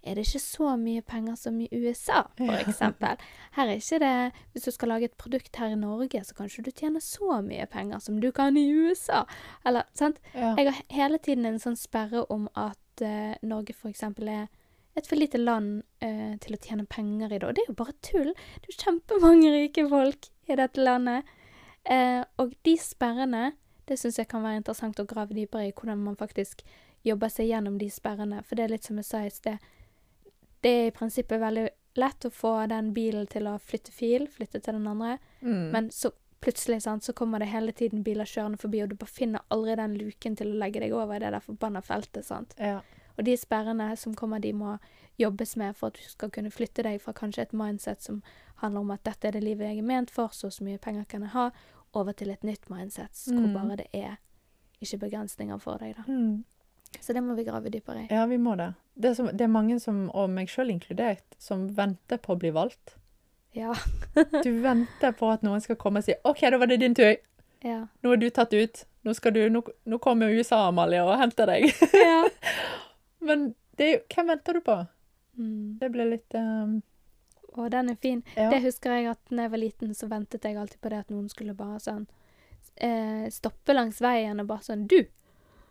er 0.03 0.17
det 0.17 0.25
ikke 0.27 0.39
så 0.43 0.73
mye 0.79 1.01
penger 1.07 1.35
som 1.39 1.59
i 1.63 1.67
USA, 1.71 2.23
eksempel. 2.59 3.21
Her 3.55 3.69
er 3.69 3.79
ikke 3.79 3.99
det 4.03 4.15
Hvis 4.51 4.65
du 4.67 4.71
skal 4.71 4.91
lage 4.91 5.05
et 5.05 5.17
produkt 5.17 5.55
her 5.55 5.71
i 5.71 5.79
Norge, 5.79 6.23
så 6.23 6.35
kan 6.35 6.45
ikke 6.45 6.65
du 6.65 6.71
tjene 6.71 7.01
så 7.01 7.39
mye 7.41 7.65
penger 7.71 7.99
som 7.99 8.19
du 8.21 8.31
kan 8.31 8.57
i 8.57 8.65
USA. 8.71 9.23
Eller, 9.65 9.87
sant? 9.93 10.19
Ja. 10.33 10.55
Jeg 10.57 10.71
har 10.71 10.81
hele 10.89 11.17
tiden 11.17 11.45
en 11.45 11.59
sånn 11.59 11.79
sperre 11.79 12.25
om 12.29 12.49
at 12.55 13.03
uh, 13.05 13.33
Norge 13.41 13.75
eksempel 13.87 14.27
er 14.27 14.47
et 14.95 15.07
for 15.07 15.17
lite 15.17 15.39
land 15.39 15.81
uh, 16.03 16.35
til 16.43 16.55
å 16.55 16.61
tjene 16.61 16.85
penger 16.85 17.31
i 17.31 17.39
det. 17.39 17.47
Og 17.47 17.55
det 17.55 17.63
er 17.63 17.71
jo 17.71 17.79
bare 17.79 17.95
tull. 18.05 18.33
Det 18.35 18.67
er 18.67 18.73
jo 18.75 18.81
kjempemange 18.83 19.53
rike 19.55 19.87
folk 19.89 20.29
i 20.51 20.59
dette 20.59 20.83
landet. 20.83 21.29
Uh, 21.87 22.23
og 22.39 22.53
de 22.67 22.75
sperrene, 22.79 23.53
det 23.87 23.99
syns 23.99 24.19
jeg 24.19 24.29
kan 24.31 24.43
være 24.43 24.61
interessant 24.61 24.99
å 24.99 25.07
grave 25.07 25.35
dypere 25.35 25.69
i, 25.69 25.75
hvordan 25.75 26.03
man 26.03 26.19
faktisk 26.19 26.63
jobber 27.03 27.31
seg 27.31 27.49
gjennom 27.49 27.79
de 27.79 27.89
sperrene. 27.91 28.43
For 28.43 28.59
det 28.59 28.67
er 28.67 28.75
litt 28.75 28.87
som 28.87 28.99
jeg 28.99 29.07
sa 29.07 29.23
i 29.23 29.31
sted. 29.33 29.71
Det 30.63 30.71
er 30.71 30.87
i 30.89 30.95
prinsippet 30.95 31.41
veldig 31.41 31.67
lett 31.99 32.25
å 32.25 32.31
få 32.33 32.53
den 32.71 32.93
bilen 32.95 33.27
til 33.29 33.47
å 33.51 33.57
flytte 33.61 33.91
fil, 33.93 34.27
flytte 34.31 34.61
til 34.63 34.77
den 34.79 34.87
andre. 34.87 35.17
Mm. 35.43 35.69
Men 35.75 35.89
så 35.93 36.11
plutselig 36.43 36.81
sant, 36.83 37.03
så 37.05 37.13
kommer 37.15 37.39
det 37.39 37.51
hele 37.53 37.71
tiden 37.71 38.01
biler 38.03 38.27
kjørende 38.27 38.59
forbi, 38.59 38.81
og 38.83 38.89
du 38.91 38.95
bare 38.99 39.11
finner 39.11 39.43
aldri 39.53 39.75
den 39.79 39.93
luken 39.99 40.35
til 40.35 40.49
å 40.51 40.57
legge 40.59 40.81
deg 40.83 40.95
over 40.95 41.15
i 41.15 41.21
det 41.23 41.29
der 41.35 41.43
forbanna 41.45 41.81
feltet. 41.85 42.25
sant? 42.25 42.55
ja. 42.59 42.81
Og 43.13 43.27
de 43.27 43.35
sperrene 43.37 43.91
som 43.95 44.15
kommer, 44.17 44.39
de 44.41 44.49
må 44.57 44.71
jobbes 45.21 45.51
med 45.61 45.75
for 45.77 45.91
at 45.93 45.99
du 46.01 46.07
skal 46.09 46.31
kunne 46.33 46.49
flytte 46.49 46.81
deg 46.81 46.95
fra 47.01 47.13
kanskje 47.13 47.43
et 47.43 47.51
mindset 47.53 48.01
som 48.01 48.23
handler 48.63 48.81
om 48.81 48.89
at 48.95 49.03
dette 49.05 49.27
er 49.29 49.35
det 49.35 49.43
livet 49.43 49.67
jeg 49.69 49.83
er 49.83 49.85
ment 49.85 50.09
for, 50.09 50.33
så 50.33 50.47
og 50.49 50.53
så 50.55 50.65
mye 50.65 50.79
penger 50.81 51.05
kan 51.05 51.21
jeg 51.21 51.29
ha, 51.35 51.51
over 51.93 52.15
til 52.17 52.31
et 52.33 52.41
nytt 52.43 52.65
mindset 52.73 53.13
hvor 53.29 53.45
Mm. 53.45 53.53
bare 53.53 53.75
det 53.83 53.87
er 53.93 54.15
ikke 54.81 54.97
begrensninger 55.05 55.59
for 55.61 55.77
deg. 55.77 55.93
da. 55.95 56.03
Mm. 56.07 56.43
Så 57.01 57.13
det 57.13 57.21
må 57.25 57.35
vi 57.35 57.43
grave 57.47 57.69
dypere 57.73 58.03
i. 58.03 58.07
Ja, 58.13 58.25
vi 58.29 58.37
må 58.37 58.55
det. 58.55 58.73
Det 58.93 59.09
er, 59.09 59.13
som, 59.17 59.29
det 59.33 59.41
er 59.41 59.51
mange 59.51 59.79
som, 59.79 60.05
og 60.13 60.29
meg 60.29 60.51
sjøl 60.51 60.69
inkludert, 60.73 61.25
som 61.41 61.65
venter 61.77 62.19
på 62.21 62.35
å 62.35 62.39
bli 62.39 62.51
valgt. 62.53 62.95
Ja. 63.53 63.73
Du 64.43 64.49
venter 64.63 65.13
på 65.17 65.29
at 65.33 65.43
noen 65.45 65.61
skal 65.61 65.77
komme 65.77 66.01
og 66.01 66.07
si 66.07 66.15
'OK, 66.23 66.41
da 66.49 66.57
var 66.57 66.69
det 66.71 66.79
din 66.81 66.95
tur. 66.97 67.15
Ja. 67.63 67.87
Nå 68.01 68.13
er 68.13 68.21
du 68.21 68.29
tatt 68.29 68.53
ut. 68.53 68.85
Nå, 69.03 69.13
skal 69.13 69.33
du, 69.35 69.41
nå, 69.49 69.61
nå 69.85 69.99
kommer 69.99 70.31
USA, 70.31 70.67
Amalie, 70.67 71.03
og 71.03 71.17
henter 71.19 71.49
deg.' 71.49 71.69
ja. 71.93 72.23
Men 73.27 73.53
det 73.77 74.03
Hvem 74.13 74.27
venter 74.27 74.53
du 74.53 74.61
på? 74.61 74.85
Mm. 75.37 75.77
Det 75.81 75.89
ble 75.89 76.05
litt 76.11 76.35
um, 76.37 76.81
Å, 77.53 77.69
den 77.69 77.89
er 77.89 77.95
fin. 78.01 78.23
ja. 78.35 78.49
Det 78.53 78.61
husker 78.65 78.93
jeg 78.93 79.07
at 79.13 79.21
da 79.29 79.47
jeg 79.47 79.51
var 79.53 79.61
liten, 79.61 79.93
så 79.97 80.07
ventet 80.11 80.45
jeg 80.45 80.57
alltid 80.57 80.81
på 80.81 80.89
det 80.93 80.99
at 81.05 81.13
noen 81.13 81.29
skulle 81.29 81.55
bare 81.57 81.79
sånn 81.81 82.05
eh, 82.75 83.29
stoppe 83.33 83.73
langs 83.73 84.01
veien 84.01 84.41
og 84.41 84.49
bare 84.49 84.65
sånn 84.65 84.87
Du! 84.89 84.99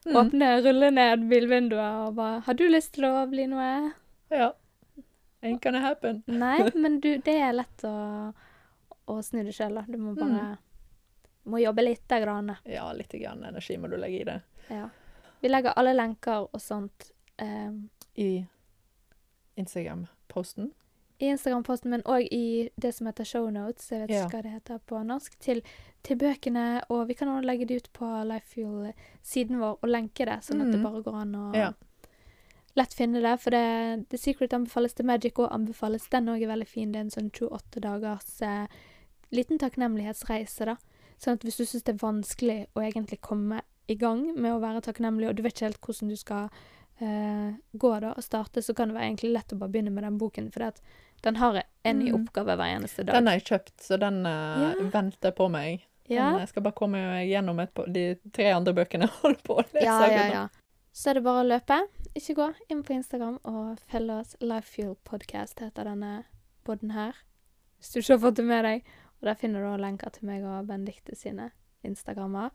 Mm. 0.05 0.17
Åpne, 0.19 0.49
rulle 0.65 0.91
ned 0.91 1.29
bilvinduet 1.31 2.09
og 2.09 2.17
bare 2.17 2.41
Har 2.43 2.57
du 2.59 2.65
lyst 2.67 2.97
til 2.97 3.07
å 3.07 3.23
bli 3.31 3.45
noe? 3.47 3.93
Ja. 4.35 4.49
Ain't 5.43 5.63
gonna 5.63 5.83
happen. 5.83 6.23
Nei, 6.43 6.59
men 6.75 6.99
du, 7.03 7.15
det 7.23 7.37
er 7.39 7.55
lett 7.55 7.85
å, 7.87 7.95
å 9.07 9.17
snu 9.23 9.43
det 9.47 9.55
sjøl, 9.55 9.79
da. 9.79 9.87
Du 9.87 9.99
må 10.03 10.17
bare 10.19 10.57
må 11.45 11.59
jobbe 11.59 11.83
lite 11.83 12.21
grann. 12.21 12.53
Ja, 12.65 12.93
litt 12.93 13.13
grann 13.13 13.45
energi 13.45 13.77
må 13.79 13.89
du 13.91 13.97
legge 13.99 14.21
i 14.21 14.27
det. 14.29 14.41
Ja. 14.71 14.89
Vi 15.43 15.51
legger 15.51 15.75
alle 15.79 15.95
lenker 15.97 16.47
og 16.47 16.61
sånt 16.63 17.11
um, 17.43 17.89
I 18.15 18.45
Instagram-posten. 19.59 20.71
I 21.23 21.29
Instagram-posten, 21.31 21.91
men 21.93 22.03
òg 22.11 22.27
i 22.35 22.69
det 22.83 22.91
som 22.97 23.07
heter 23.07 23.25
shownotes, 23.29 23.89
jeg 23.93 24.01
vet 24.03 24.11
Ja. 24.11 24.25
ikke 24.27 24.37
hva 24.39 24.43
det 24.43 24.53
heter 24.57 24.81
på 24.91 25.03
norsk, 25.07 25.37
til, 25.39 25.63
til 26.03 26.17
bøkene. 26.19 26.83
Og 26.91 27.07
vi 27.09 27.15
kan 27.15 27.29
også 27.31 27.47
legge 27.47 27.67
det 27.71 27.77
ut 27.85 27.93
på 27.95 28.09
Lifefuel-siden 28.27 29.61
vår 29.61 29.79
og 29.83 29.89
lenke 29.89 30.27
det, 30.27 30.41
sånn 30.43 30.61
at 30.65 30.73
det 30.73 30.81
Mhm. 30.81 30.83
bare 30.83 31.03
går 31.03 31.15
an 31.21 31.33
å 31.35 31.55
Ja. 31.55 31.73
lett 32.77 32.95
finne 32.95 33.21
det. 33.23 33.39
For 33.41 33.51
det, 33.51 34.09
The 34.11 34.17
Secret 34.19 34.51
anbefales, 34.53 34.95
The 34.95 35.05
Magic 35.05 35.35
òg 35.35 35.51
anbefales. 35.53 36.09
Den 36.11 36.27
òg 36.27 36.43
er 36.43 36.49
veldig 36.57 36.67
fin. 36.69 36.91
Det 36.93 36.97
er 36.99 37.01
en 37.05 37.11
sånn 37.11 37.31
28 37.31 37.81
dagers 37.81 38.43
eh, 38.43 38.67
liten 39.31 39.59
takknemlighetsreise, 39.59 40.65
da. 40.65 40.77
Sånn 41.19 41.35
at 41.35 41.41
hvis 41.43 41.57
du 41.59 41.65
syns 41.65 41.85
det 41.85 41.95
er 41.95 42.07
vanskelig 42.07 42.67
å 42.75 42.81
egentlig 42.83 43.21
komme 43.21 43.61
i 43.89 43.95
gang 43.95 44.35
med 44.35 44.53
å 44.53 44.61
være 44.61 44.81
takknemlig, 44.83 45.29
og 45.29 45.37
du 45.37 45.43
vet 45.43 45.55
ikke 45.55 45.69
helt 45.71 45.81
hvordan 45.81 46.09
du 46.09 46.17
skal 46.17 46.51
eh, 47.01 47.55
gå 47.77 48.01
da 48.01 48.13
og 48.13 48.23
starte, 48.23 48.63
så 48.63 48.75
kan 48.77 48.89
det 48.89 48.95
være 48.97 49.11
egentlig 49.17 49.33
lett 49.33 49.49
å 49.53 49.59
bare 49.59 49.71
begynne 49.73 49.91
med 49.93 50.05
den 50.05 50.19
boken. 50.19 50.53
For 50.53 50.61
det 50.61 50.69
at 50.69 50.81
den 51.23 51.37
har 51.37 51.63
en 51.85 51.99
ny 51.99 52.11
Mm. 52.13 52.19
oppgave 52.27 52.57
hver 52.57 52.77
eneste 52.77 53.05
dag. 53.07 53.15
Den 53.15 53.27
har 53.27 53.35
jeg 53.39 53.45
kjøpt, 53.45 53.77
så 53.81 53.99
den 54.01 54.25
uh, 54.27 54.61
Ja. 54.63 54.75
venter 54.93 55.31
på 55.33 55.49
meg. 55.51 55.85
Den, 56.09 56.17
ja. 56.17 56.39
Jeg 56.39 56.49
skal 56.49 56.63
bare 56.63 56.75
komme 56.75 56.99
meg 56.99 57.29
gjennom 57.31 57.61
et 57.63 57.73
på, 57.75 57.85
de 57.93 58.17
tre 58.33 58.51
andre 58.53 58.73
bøkene 58.75 59.07
jeg 59.07 59.15
holder 59.23 59.43
på 59.47 59.55
å 59.61 59.65
lese. 59.73 59.85
ja, 59.87 60.01
ja, 60.11 60.25
ja. 60.33 60.49
Så 60.93 61.11
er 61.11 61.15
det 61.15 61.23
bare 61.25 61.45
å 61.45 61.49
løpe. 61.49 61.79
Ikke 62.15 62.35
gå 62.37 62.55
inn 62.69 62.83
på 62.85 62.93
Instagram 62.93 63.39
og 63.49 63.79
følg 63.89 64.11
oss. 64.21 64.35
Lifefuel 64.43 64.97
Podcast 65.09 65.59
heter 65.65 65.85
denne 65.89 66.25
podden 66.65 66.91
her. 66.93 67.15
Hvis 67.79 67.93
du 67.95 68.01
ikke 68.03 68.13
har 68.19 68.19
fått 68.27 68.37
det 68.37 68.45
med 68.45 68.65
deg. 68.65 68.83
Og 69.23 69.29
der 69.31 69.35
finner 69.41 69.63
du 69.63 69.69
også 69.71 69.81
lenker 69.81 70.11
til 70.13 70.27
meg 70.29 70.45
og 70.45 70.67
Benedicte 70.69 71.17
sine 71.17 71.51
Instagrammer. 71.87 72.51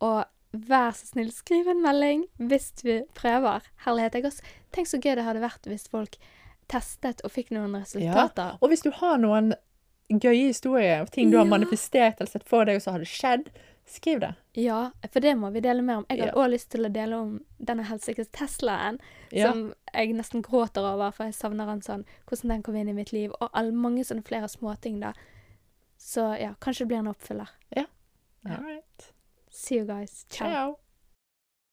Og 0.00 0.24
vær 0.52 0.90
så 0.96 1.06
snill, 1.12 1.30
skriv 1.30 1.68
en 1.68 1.82
melding 1.84 2.24
hvis 2.40 2.72
du 2.82 3.04
prøver. 3.14 3.62
Herlighet. 3.84 4.14
Jeg 4.18 4.24
også, 4.32 4.42
tenk 4.72 4.88
så 4.90 4.98
gøy 4.98 5.14
det 5.20 5.24
hadde 5.28 5.44
vært 5.44 5.68
hvis 5.70 5.86
folk 5.92 6.16
testet 6.68 7.20
og 7.24 7.30
fikk 7.32 7.50
noen 7.54 7.74
resultater. 7.80 8.58
Og 8.62 8.68
hvis 8.70 8.82
du 8.82 8.90
har 8.90 9.18
noen 9.18 9.54
gøye 10.10 10.48
historier 10.52 11.00
og 11.02 11.10
ting 11.10 11.30
du 11.30 11.36
har 11.38 11.44
Ja. 11.46 11.50
manifestert 11.58 12.20
eller 12.20 12.30
sett 12.30 12.44
for 12.48 12.64
deg, 12.64 12.76
og 12.76 12.82
så 12.82 12.92
har 12.92 12.98
det 12.98 13.08
skjedd, 13.08 13.48
skriv 13.86 14.20
det. 14.20 14.34
Ja, 14.54 14.90
for 15.12 15.20
det 15.20 15.36
må 15.38 15.50
vi 15.52 15.60
dele 15.60 15.82
mer 15.82 15.96
om. 15.98 16.06
Jeg 16.10 16.18
hadde 16.20 16.32
Ja. 16.34 16.40
også 16.42 16.50
lyst 16.50 16.70
til 16.70 16.84
å 16.86 16.92
dele 16.92 17.12
om 17.16 17.40
denne 17.64 17.84
helsikes 17.84 18.28
Teslaen. 18.32 18.98
Ja. 19.32 19.52
som 19.52 19.74
jeg 19.94 20.12
nesten 20.14 20.42
gråter 20.42 20.82
over, 20.84 21.10
for 21.12 21.24
jeg 21.24 21.34
savner 21.34 21.66
han 21.66 21.80
sånn, 21.80 22.04
hvordan 22.26 22.48
den 22.48 22.62
kom 22.62 22.76
inn 22.76 22.88
i 22.88 22.92
mitt 22.92 23.12
liv, 23.12 23.32
og 23.40 23.50
all, 23.54 23.70
mange 23.72 24.04
sånne 24.04 24.24
flere 24.24 24.48
småting 24.48 25.00
da. 25.00 25.12
Så 25.98 26.38
ja, 26.40 26.54
kanskje 26.60 26.78
det 26.86 26.88
blir 26.88 26.98
en 26.98 27.08
oppfyller. 27.14 27.48
All 28.48 28.62
right. 28.62 29.12
See 29.50 29.76
you 29.78 29.84
guys. 29.84 30.24
Ciao. 30.30 30.48
Ciao. 30.48 30.78